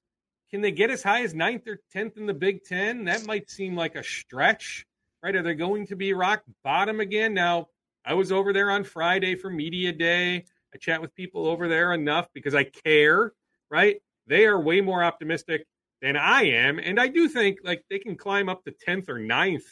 Can 0.50 0.60
they 0.60 0.70
get 0.70 0.90
as 0.90 1.02
high 1.02 1.22
as 1.22 1.34
ninth 1.34 1.66
or 1.66 1.80
tenth 1.92 2.16
in 2.16 2.26
the 2.26 2.34
Big 2.34 2.64
Ten? 2.64 3.04
That 3.04 3.26
might 3.26 3.50
seem 3.50 3.74
like 3.74 3.96
a 3.96 4.04
stretch, 4.04 4.86
right? 5.22 5.34
Are 5.34 5.42
they 5.42 5.54
going 5.54 5.86
to 5.88 5.96
be 5.96 6.12
rock 6.12 6.42
bottom 6.62 7.00
again? 7.00 7.34
Now, 7.34 7.68
I 8.04 8.14
was 8.14 8.30
over 8.30 8.52
there 8.52 8.70
on 8.70 8.84
Friday 8.84 9.34
for 9.34 9.50
media 9.50 9.92
day. 9.92 10.44
I 10.72 10.78
chat 10.78 11.00
with 11.00 11.14
people 11.14 11.46
over 11.46 11.66
there 11.66 11.92
enough 11.92 12.28
because 12.34 12.54
I 12.54 12.64
care, 12.64 13.32
right? 13.70 14.00
they 14.26 14.46
are 14.46 14.58
way 14.58 14.80
more 14.80 15.02
optimistic 15.02 15.66
than 16.00 16.16
I 16.16 16.44
am. 16.44 16.78
And 16.78 17.00
I 17.00 17.08
do 17.08 17.28
think 17.28 17.58
like 17.64 17.84
they 17.90 17.98
can 17.98 18.16
climb 18.16 18.48
up 18.48 18.64
to 18.64 18.74
10th 18.86 19.08
or 19.08 19.18
9th 19.18 19.64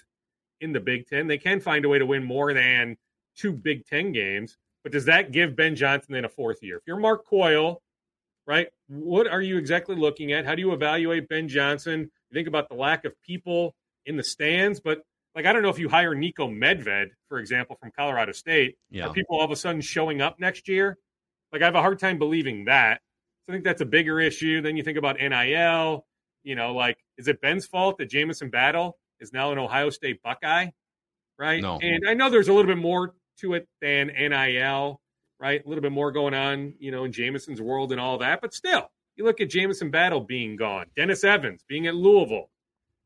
in 0.63 0.73
the 0.73 0.81
Big 0.81 1.07
Ten. 1.07 1.27
They 1.27 1.39
can 1.39 1.61
find 1.61 1.85
a 1.85 1.89
way 1.89 1.99
to 1.99 2.07
win 2.07 2.25
more 2.25 2.55
than 2.55 2.97
two 3.37 3.53
Big 3.53 3.87
Ten 3.87 4.13
games. 4.13 4.57
But 4.83 4.93
does 4.93 5.05
that 5.05 5.31
give 5.33 5.55
Ben 5.55 5.77
Johnson 5.77 6.15
then 6.15 6.25
a 6.25 6.29
fourth 6.29 6.63
year? 6.63 6.77
If 6.79 6.83
you're 6.87 6.97
Mark 6.99 7.27
Coyle, 7.27 7.83
right, 8.47 8.69
what 8.89 9.27
are 9.29 9.41
you 9.43 9.57
exactly 9.59 9.95
looking 9.97 10.33
at? 10.33 10.45
How 10.45 10.55
do 10.55 10.63
you 10.63 10.73
evaluate 10.73 11.29
Ben 11.29 11.49
Johnson? 11.49 12.11
You 12.31 12.35
think 12.35 12.49
about 12.49 12.69
the 12.69 12.75
lack 12.75 13.05
of 13.05 13.13
people 13.23 13.75
in 14.07 14.17
the 14.17 14.25
stands, 14.25 14.81
but 14.81 15.03
like 15.35 15.47
I 15.47 15.53
don't 15.53 15.63
know 15.63 15.69
if 15.69 15.79
you 15.79 15.89
hire 15.89 16.15
Nico 16.15 16.49
Medved, 16.49 17.11
for 17.29 17.39
example, 17.39 17.77
from 17.81 17.91
Colorado 17.97 18.33
State, 18.33 18.77
Yeah. 18.91 19.07
are 19.07 19.13
people 19.13 19.37
all 19.39 19.45
of 19.45 19.51
a 19.51 19.57
sudden 19.57 19.81
showing 19.81 20.21
up 20.21 20.39
next 20.41 20.69
year? 20.69 20.99
Like 21.53 21.63
I 21.63 21.67
have 21.67 21.75
a 21.75 21.81
hard 21.81 21.99
time 21.99 22.19
believing 22.19 22.65
that. 22.67 23.01
So 23.45 23.53
I 23.53 23.57
think 23.57 23.65
that's 23.65 23.81
a 23.81 23.87
bigger 23.87 24.21
issue. 24.21 24.61
Then 24.61 24.77
you 24.77 24.83
think 24.83 24.99
about 24.99 25.19
NIL. 25.21 26.05
You 26.43 26.55
know, 26.57 26.75
like 26.75 26.99
is 27.19 27.29
it 27.29 27.41
Ben's 27.41 27.67
fault 27.67 27.99
that 27.99 28.11
Jamison 28.11 28.51
Battle 28.51 28.99
is 29.23 29.33
now 29.33 29.53
an 29.53 29.59
Ohio 29.59 29.91
State 29.91 30.23
Buckeye? 30.23 30.69
Right. 31.39 31.63
No. 31.63 31.79
And 31.81 32.05
I 32.07 32.15
know 32.15 32.29
there's 32.29 32.49
a 32.49 32.53
little 32.53 32.71
bit 32.71 32.79
more 32.79 33.15
to 33.41 33.55
it 33.55 33.69
than 33.81 34.09
NIL, 34.09 35.01
right? 35.41 35.65
A 35.65 35.69
little 35.69 35.83
bit 35.83 35.93
more 35.93 36.13
going 36.13 36.35
on, 36.35 36.75
you 36.79 36.91
know, 36.91 37.05
in 37.05 37.13
Jamison's 37.13 37.61
world 37.61 37.93
and 37.93 38.01
all 38.01 38.19
that. 38.19 38.41
But 38.41 38.53
still, 38.53 38.91
you 39.17 39.25
look 39.25 39.41
at 39.41 39.51
Jamison 39.51 39.91
Battle 39.91 40.21
being 40.21 40.57
gone, 40.57 40.87
Dennis 40.97 41.25
Evans 41.25 41.65
being 41.67 41.87
at 41.87 41.95
Louisville, 41.95 42.51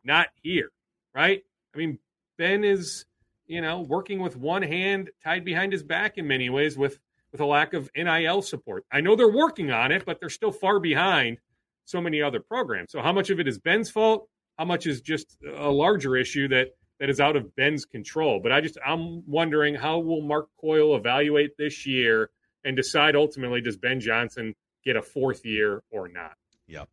not 0.04 0.28
here, 0.42 0.70
right? 1.14 1.42
I 1.74 1.78
mean, 1.78 1.98
Ben 2.36 2.64
is, 2.64 3.04
you 3.46 3.60
know, 3.60 3.80
working 3.80 4.20
with 4.20 4.36
one 4.36 4.62
hand 4.62 5.10
tied 5.22 5.44
behind 5.44 5.72
his 5.72 5.82
back 5.82 6.18
in 6.18 6.26
many 6.26 6.50
ways 6.50 6.76
with 6.76 6.98
with 7.32 7.40
a 7.40 7.46
lack 7.46 7.74
of 7.74 7.90
NIL 7.94 8.40
support. 8.40 8.84
I 8.90 9.00
know 9.00 9.14
they're 9.14 9.28
working 9.28 9.70
on 9.70 9.92
it, 9.92 10.04
but 10.06 10.20
they're 10.20 10.30
still 10.30 10.52
far 10.52 10.80
behind 10.80 11.38
so 11.84 12.00
many 12.00 12.22
other 12.22 12.40
programs. 12.40 12.92
So 12.92 13.02
how 13.02 13.12
much 13.12 13.30
of 13.30 13.40
it 13.40 13.46
is 13.46 13.58
Ben's 13.58 13.90
fault? 13.90 14.28
How 14.58 14.64
much 14.64 14.86
is 14.86 15.00
just 15.00 15.36
a 15.56 15.70
larger 15.70 16.16
issue 16.16 16.48
that 16.48 16.68
that 16.98 17.10
is 17.10 17.20
out 17.20 17.36
of 17.36 17.54
Ben's 17.56 17.84
control? 17.84 18.40
But 18.42 18.52
I 18.52 18.60
just 18.60 18.78
I'm 18.84 19.22
wondering 19.28 19.74
how 19.74 19.98
will 19.98 20.22
Mark 20.22 20.48
Coyle 20.60 20.96
evaluate 20.96 21.56
this 21.58 21.86
year 21.86 22.30
and 22.64 22.76
decide 22.76 23.16
ultimately 23.16 23.60
does 23.60 23.76
Ben 23.76 24.00
Johnson 24.00 24.54
get 24.84 24.96
a 24.96 25.02
fourth 25.02 25.44
year 25.44 25.82
or 25.90 26.08
not? 26.08 26.36
Yep. 26.68 26.88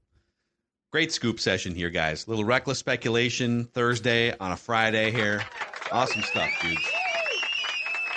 Great 0.92 1.12
scoop 1.12 1.40
session 1.40 1.74
here, 1.74 1.90
guys. 1.90 2.28
little 2.28 2.46
reckless 2.46 2.78
speculation 2.78 3.66
Thursday 3.66 4.36
on 4.38 4.52
a 4.52 4.58
Friday 4.58 5.12
here. 5.12 5.42
Awesome 5.92 6.22
stuff, 6.22 6.50
dudes. 6.62 6.82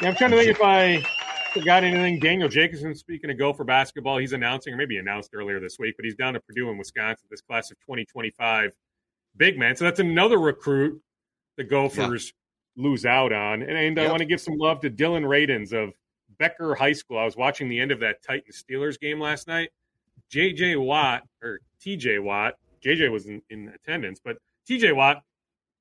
Yeah, 0.02 0.10
I'm 0.10 0.14
trying 0.16 0.32
to 0.32 0.36
think 0.36 0.50
if 0.50 0.60
I 0.60 1.02
forgot 1.54 1.84
anything. 1.84 2.18
Daniel 2.18 2.50
Jacobsen, 2.50 2.94
speaking 2.94 3.30
of 3.30 3.38
Gopher 3.38 3.64
basketball, 3.64 4.18
he's 4.18 4.34
announcing, 4.34 4.74
or 4.74 4.76
maybe 4.76 4.98
announced 4.98 5.30
earlier 5.34 5.58
this 5.58 5.78
week, 5.78 5.94
but 5.96 6.04
he's 6.04 6.14
down 6.14 6.34
to 6.34 6.40
Purdue 6.40 6.68
in 6.68 6.76
Wisconsin, 6.76 7.26
this 7.30 7.40
class 7.40 7.70
of 7.70 7.78
2025 7.80 8.72
big 9.36 9.58
man. 9.58 9.76
So 9.76 9.84
that's 9.84 10.00
another 10.00 10.38
recruit 10.38 11.00
the 11.56 11.64
Gophers 11.64 12.32
lose 12.76 13.06
out 13.06 13.32
on. 13.32 13.62
And, 13.62 13.72
and 13.72 13.98
I 13.98 14.08
want 14.08 14.18
to 14.18 14.26
give 14.26 14.40
some 14.40 14.56
love 14.58 14.80
to 14.80 14.90
Dillon 14.90 15.24
Radunz 15.24 15.72
of 15.72 15.94
Becker 16.38 16.74
High 16.74 16.92
School. 16.92 17.18
I 17.18 17.24
was 17.24 17.36
watching 17.36 17.68
the 17.68 17.80
end 17.80 17.90
of 17.90 18.00
that 18.00 18.22
Titans 18.22 18.62
Steelers 18.62 19.00
game 19.00 19.20
last 19.20 19.48
night. 19.48 19.70
JJ 20.30 20.82
Watt, 20.82 21.22
or 21.42 21.60
TJ 21.84 22.22
Watt, 22.22 22.54
JJ 22.84 23.10
was 23.10 23.26
in, 23.26 23.40
in 23.50 23.68
attendance, 23.68 24.20
but 24.22 24.38
TJ 24.68 24.94
Watt 24.94 25.22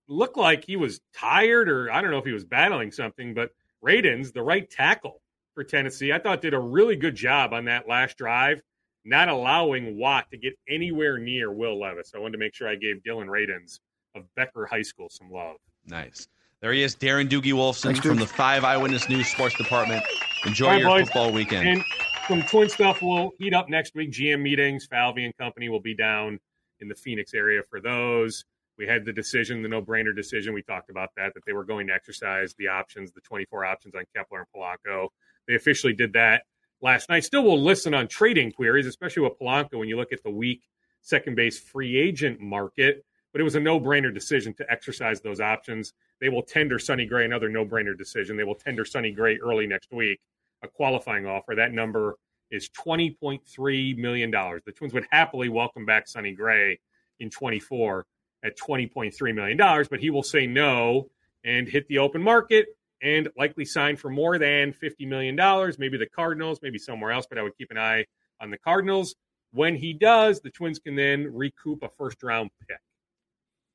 looked 0.08 0.38
like 0.38 0.64
he 0.64 0.76
was 0.76 1.02
tired 1.14 1.68
or 1.68 1.92
I 1.92 2.02
don't 2.02 2.12
know 2.12 2.20
if 2.20 2.26
he 2.26 2.32
was 2.32 2.46
battling 2.46 2.92
something, 2.92 3.34
but 3.34 3.52
Radens, 3.84 4.32
the 4.32 4.44
right 4.44 4.70
tackle 4.70 5.22
for 5.54 5.64
Tennessee, 5.64 6.14
I 6.14 6.20
thought 6.20 6.42
did 6.42 6.54
a 6.54 6.60
really 6.60 6.96
good 6.96 7.16
job 7.16 7.54
on 7.54 7.66
that 7.66 7.88
last 7.88 8.18
drive, 8.18 8.62
not 9.06 9.30
allowing 9.30 9.98
Watt 9.98 10.30
to 10.32 10.38
get 10.38 10.58
anywhere 10.68 11.18
near 11.18 11.52
Will 11.52 11.80
Levis. 11.80 12.12
I 12.16 12.20
wanted 12.20 12.34
to 12.34 12.38
make 12.40 12.56
sure 12.56 12.68
I 12.68 12.76
gave 12.76 13.04
Dillon 13.04 13.28
Radunz 13.28 13.80
of 14.16 14.24
Becker 14.36 14.66
High 14.66 14.82
School 14.82 15.10
some 15.10 15.30
love. 15.32 15.58
Nice. 15.86 16.28
There 16.62 16.74
he 16.74 16.82
is, 16.82 16.96
Darren 16.96 17.30
Doogie 17.30 17.54
Wolfson 17.54 17.84
Thanks, 17.84 18.00
from 18.00 18.18
the 18.18 18.26
Five 18.26 18.64
Eyewitness 18.64 19.08
News 19.08 19.28
Sports 19.28 19.56
Department. 19.56 20.04
Enjoy 20.46 20.66
All 20.66 20.72
right, 20.72 20.80
your 20.80 20.90
boys. 20.90 21.06
football 21.06 21.32
weekend. 21.32 21.68
And 21.68 21.84
some 22.28 22.42
twin 22.44 22.70
stuff 22.70 23.02
will 23.04 23.32
heat 23.38 23.54
up 23.54 23.70
next 23.70 23.94
week. 23.94 24.12
GM 24.12 24.42
meetings, 24.42 24.88
Falvey 24.88 25.26
and 25.26 25.38
company 25.38 25.70
will 25.70 25.80
be 25.80 25.94
down 25.94 26.40
in 26.80 26.88
the 26.88 26.96
Phoenix 26.96 27.34
area 27.36 27.62
for 27.70 27.80
those. 27.80 28.46
We 28.78 28.88
had 28.88 29.06
the 29.06 29.14
decision, 29.14 29.62
the 29.62 29.70
no-brainer 29.70 30.16
decision. 30.16 30.54
We 30.54 30.64
talked 30.64 30.90
about 30.90 31.10
that, 31.18 31.34
that 31.36 31.46
they 31.46 31.54
were 31.54 31.64
going 31.64 31.88
to 31.88 31.94
exercise 31.94 32.56
the 32.58 32.70
options, 32.70 33.12
the 33.12 33.22
24 33.22 33.66
options 33.66 33.96
on 33.96 34.04
Kepler 34.16 34.40
and 34.40 34.48
Polanco. 34.56 35.10
They 35.48 35.56
officially 35.56 35.94
did 35.94 36.14
that 36.14 36.44
last 36.82 37.10
night. 37.10 37.24
Still 37.24 37.44
will 37.44 37.62
listen 37.62 37.94
on 37.94 38.08
trading 38.08 38.52
queries, 38.52 38.88
especially 38.88 39.24
with 39.24 39.40
Polanco 39.40 39.80
when 39.80 39.88
you 39.88 39.98
look 39.98 40.12
at 40.14 40.24
the 40.24 40.30
weak 40.30 40.64
second 41.02 41.36
base 41.36 41.60
free 41.60 41.98
agent 41.98 42.40
market. 42.40 43.06
But 43.32 43.42
it 43.42 43.44
was 43.44 43.56
a 43.56 43.60
no-brainer 43.60 44.14
decision 44.14 44.54
to 44.56 44.72
exercise 44.72 45.20
those 45.22 45.42
options. 45.42 45.94
They 46.22 46.30
will 46.30 46.42
tender 46.42 46.80
Sonny 46.80 47.06
Gray 47.06 47.26
another 47.26 47.50
no-brainer 47.50 47.98
decision. 47.98 48.38
They 48.38 48.46
will 48.46 48.56
tender 48.56 48.86
Sonny 48.86 49.12
Gray 49.12 49.38
early 49.38 49.68
next 49.68 49.92
week 49.92 50.20
a 50.64 50.68
qualifying 50.68 51.26
offer. 51.26 51.56
That 51.56 51.74
number 51.74 52.16
is 52.52 52.70
$20.3 52.70 53.98
million. 53.98 54.32
The 54.32 54.72
Twins 54.72 54.94
would 54.94 55.06
happily 55.12 55.50
welcome 55.50 55.86
back 55.86 56.08
Sonny 56.08 56.34
Gray 56.34 56.80
in 57.20 57.30
24 57.30 58.06
at 58.44 58.58
$20.3 58.58 59.36
million, 59.36 59.58
but 59.90 60.00
he 60.00 60.10
will 60.10 60.24
say 60.24 60.48
no 60.48 61.10
and 61.44 61.68
hit 61.68 61.88
the 61.88 61.98
open 61.98 62.22
market 62.22 62.68
and 63.02 63.30
likely 63.38 63.66
sign 63.66 63.96
for 63.96 64.10
more 64.10 64.38
than 64.38 64.74
$50 64.74 65.08
million. 65.08 65.36
Maybe 65.78 65.98
the 65.98 66.08
Cardinals, 66.08 66.60
maybe 66.62 66.78
somewhere 66.78 67.12
else, 67.12 67.26
but 67.30 67.38
I 67.38 67.44
would 67.44 67.58
keep 67.58 67.72
an 67.72 67.78
eye 67.78 68.06
on 68.42 68.52
the 68.52 68.58
Cardinals. 68.58 69.16
When 69.52 69.76
he 69.76 69.94
does, 69.94 70.42
the 70.42 70.50
Twins 70.50 70.80
can 70.80 70.96
then 70.96 71.34
recoup 71.34 71.84
a 71.84 71.90
first 71.90 72.22
round 72.24 72.50
pick. 72.68 72.78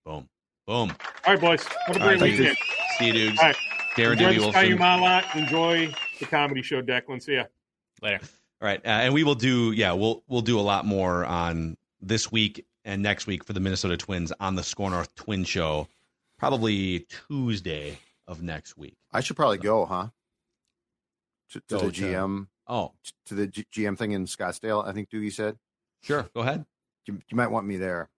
Boom. 0.04 0.28
Boom. 0.66 0.94
All 1.26 1.34
right, 1.34 1.40
boys. 1.40 1.64
Have 1.86 1.96
a 1.96 2.00
All 2.00 2.08
right, 2.08 2.18
great 2.18 2.20
thank 2.20 2.32
you. 2.34 2.38
weekend. 2.40 2.58
See 2.98 3.06
you, 3.06 3.12
dudes. 3.12 3.38
All 3.40 3.46
right. 3.46 3.56
Darren 3.96 4.12
Enjoy 4.12 4.32
Doogie 4.34 4.40
the 4.46 4.52
Sky 4.52 4.68
Wolfson. 4.68 4.78
Umala. 4.78 5.36
Enjoy 5.36 5.94
the 6.18 6.26
comedy 6.26 6.62
show, 6.62 6.80
Declan. 6.82 7.22
See 7.22 7.34
ya. 7.34 7.44
Later. 8.02 8.20
All 8.62 8.66
right, 8.66 8.80
uh, 8.84 8.88
and 8.88 9.14
we 9.14 9.24
will 9.24 9.34
do 9.34 9.72
yeah, 9.72 9.92
we'll 9.92 10.22
we'll 10.28 10.42
do 10.42 10.58
a 10.58 10.62
lot 10.62 10.84
more 10.84 11.24
on 11.24 11.76
this 12.00 12.30
week 12.30 12.66
and 12.84 13.02
next 13.02 13.26
week 13.26 13.42
for 13.44 13.52
the 13.54 13.60
Minnesota 13.60 13.96
Twins 13.96 14.32
on 14.38 14.54
the 14.54 14.62
SKOR 14.62 14.90
North 14.90 15.14
Twin 15.14 15.44
Show, 15.44 15.88
probably 16.38 17.06
Tuesday 17.28 17.98
of 18.30 18.42
next 18.42 18.76
week. 18.78 18.96
I 19.12 19.20
should 19.20 19.36
probably 19.36 19.58
go, 19.58 19.84
huh? 19.86 20.08
To, 21.50 21.60
to 21.60 21.64
Go 21.68 21.78
the 21.86 21.92
to- 21.92 22.02
GM, 22.02 22.46
Oh, 22.68 22.92
to 23.26 23.34
the 23.34 23.48
G- 23.48 23.66
GM 23.74 23.98
thing 23.98 24.12
in 24.12 24.24
Scottsdale. 24.26 24.86
I 24.86 24.92
think 24.92 25.10
Doogie 25.10 25.32
said 25.32 25.58
sure, 26.02 26.28
go 26.32 26.40
ahead, 26.42 26.64
you, 27.06 27.18
you 27.28 27.36
might 27.36 27.48
want 27.50 27.66
me 27.66 27.76
there. 27.76 28.08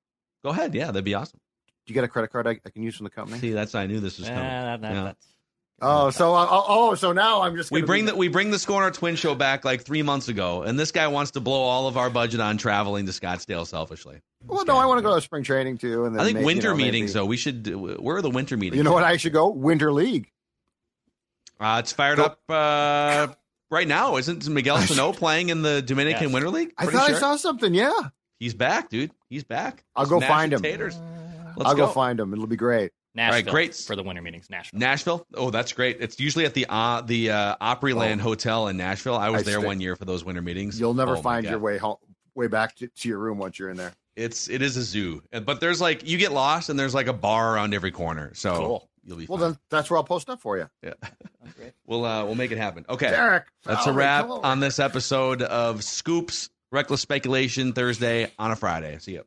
go 0.44 0.50
ahead. 0.50 0.74
Yeah, 0.74 0.86
that'd 0.88 1.02
be 1.04 1.14
awesome. 1.14 1.40
Do 1.86 1.92
you 1.92 1.94
get 1.94 2.04
a 2.04 2.08
credit 2.08 2.28
card 2.30 2.46
I, 2.46 2.60
I 2.64 2.70
can 2.70 2.82
use 2.82 2.94
from 2.94 3.04
the 3.04 3.10
company? 3.10 3.38
See, 3.40 3.50
that's 3.52 3.74
I 3.74 3.86
knew 3.86 3.98
this 4.00 4.18
was 4.18 4.28
coming. 4.28 4.42
that- 4.44 4.80
that- 4.82 4.94
Yeah. 4.94 5.02
that's- 5.04 5.28
Oh, 5.80 6.10
so 6.10 6.32
uh, 6.34 6.46
oh, 6.48 6.64
oh, 6.68 6.94
so 6.94 7.12
now 7.12 7.42
I'm 7.42 7.56
just 7.56 7.72
We 7.72 7.82
bring 7.82 8.04
be- 8.04 8.12
the 8.12 8.16
we 8.16 8.28
bring 8.28 8.50
the 8.50 8.58
SKOR 8.58 8.82
North 8.82 8.98
Twin 8.98 9.16
Show 9.16 9.34
back 9.34 9.64
like 9.64 9.82
three 9.82 10.02
months 10.02 10.28
ago, 10.28 10.62
and 10.62 10.78
this 10.78 10.92
guy 10.92 11.08
wants 11.08 11.32
to 11.32 11.40
blow 11.40 11.60
all 11.60 11.88
of 11.88 11.96
our 11.96 12.08
budget 12.08 12.38
on 12.40 12.56
traveling 12.56 13.06
to 13.06 13.12
Scottsdale 13.12 13.66
selfishly. 13.66 14.20
Well, 14.46 14.64
no, 14.64 14.76
I 14.76 14.86
want 14.86 14.98
to 14.98 15.02
go 15.02 15.14
to 15.16 15.20
spring 15.20 15.42
training 15.42 15.78
too, 15.78 16.04
and 16.04 16.14
then 16.14 16.20
I 16.20 16.24
think 16.24 16.34
may- 16.36 16.40
you 16.42 16.46
winter 16.46 16.68
know, 16.70 16.76
maybe- 16.76 16.84
meetings 16.92 17.14
though. 17.14 17.24
We 17.26 17.36
should. 17.36 17.66
Where 17.74 18.16
are 18.16 18.22
the 18.22 18.30
winter 18.30 18.56
meetings? 18.56 18.76
You 18.76 18.84
know 18.84 18.92
what? 18.92 19.02
I 19.04 19.16
should 19.16 19.32
go 19.32 19.48
Winter 19.48 19.90
League. 19.92 20.30
Uh, 21.58 21.78
it's 21.80 21.92
fired 21.92 22.18
Go- 22.18 22.24
up 22.24 22.38
uh, 22.48 23.28
right 23.70 23.86
now. 23.88 24.16
Isn't 24.18 24.48
Miguel 24.48 24.78
Sano 24.82 25.12
playing 25.12 25.48
in 25.48 25.62
the 25.62 25.82
Dominican 25.82 26.24
Yes. 26.24 26.32
Winter 26.32 26.50
League? 26.50 26.74
I 26.78 26.86
thought 26.86 27.06
sure. 27.06 27.16
I 27.16 27.18
saw 27.18 27.36
something. 27.36 27.74
Yeah, 27.74 27.92
He's 28.38 28.54
back, 28.54 28.88
dude. 28.88 29.10
He's 29.28 29.42
back. 29.44 29.84
I'll 29.96 30.06
go 30.06 30.20
find 30.20 30.52
him. 30.52 30.62
Taters. 30.62 30.96
Let's 31.56 31.70
I'll 31.70 31.74
go. 31.76 31.86
go. 31.86 31.92
find 31.92 32.20
him. 32.20 32.32
It'll 32.32 32.46
be 32.46 32.56
great. 32.56 32.92
Nashville 33.14 33.52
great. 33.52 33.74
for 33.74 33.94
the 33.96 34.02
winter 34.02 34.22
meetings. 34.22 34.48
Nashville. 34.48 34.78
Nashville. 34.80 35.26
Oh, 35.34 35.50
that's 35.50 35.72
great. 35.72 35.98
It's 36.00 36.18
usually 36.18 36.44
at 36.46 36.54
the 36.54 36.66
uh, 36.68 37.02
the 37.02 37.30
uh, 37.30 37.56
Opryland 37.60 38.20
Oh. 38.20 38.22
Hotel 38.22 38.68
in 38.68 38.76
Nashville. 38.76 39.16
I 39.16 39.28
was 39.30 39.42
I 39.42 39.44
there 39.44 39.58
stay- 39.58 39.66
one 39.66 39.80
year 39.80 39.96
for 39.96 40.04
those 40.04 40.24
winter 40.24 40.42
meetings. 40.42 40.80
You'll 40.80 40.94
never 40.94 41.16
Oh, 41.16 41.22
find 41.22 41.44
your 41.46 41.58
way 41.58 41.76
home, 41.78 41.96
way 42.34 42.46
back 42.46 42.74
to, 42.76 42.88
to 42.88 43.08
your 43.08 43.18
room 43.18 43.38
once 43.38 43.58
you're 43.58 43.70
in 43.70 43.76
there. 43.76 43.92
It's 44.16 44.48
it 44.50 44.60
is 44.62 44.76
a 44.76 44.82
zoo, 44.82 45.22
but 45.44 45.60
there's 45.60 45.80
like 45.80 46.06
you 46.08 46.18
get 46.18 46.32
lost 46.32 46.68
and 46.68 46.78
there's 46.78 46.94
like 46.94 47.06
a 47.06 47.12
bar 47.14 47.54
around 47.54 47.72
every 47.74 47.90
corner. 47.90 48.32
So 48.34 48.54
Cool. 48.56 48.88
you'll 49.04 49.16
be 49.16 49.26
Well, 49.26 49.38
fine. 49.38 49.50
then 49.52 49.58
that's 49.70 49.90
where 49.90 49.96
I'll 49.96 50.04
post 50.04 50.28
up 50.28 50.40
for 50.40 50.58
you. 50.58 50.68
Yeah. 50.82 50.92
we'll 51.86 52.04
uh, 52.04 52.24
we'll 52.24 52.34
make 52.34 52.50
it 52.50 52.58
happen. 52.58 52.84
Okay. 52.88 53.08
Derek, 53.10 53.44
That's 53.64 53.86
a 53.86 53.92
wrap 53.92 54.28
on 54.28 54.60
this 54.60 54.78
episode 54.78 55.40
of 55.42 55.82
Scoops 55.84 56.50
Reckless 56.70 57.00
Speculation 57.00 57.72
Thursday 57.72 58.30
on 58.38 58.50
a 58.50 58.56
Friday. 58.56 58.98
See 58.98 59.12
you. 59.12 59.24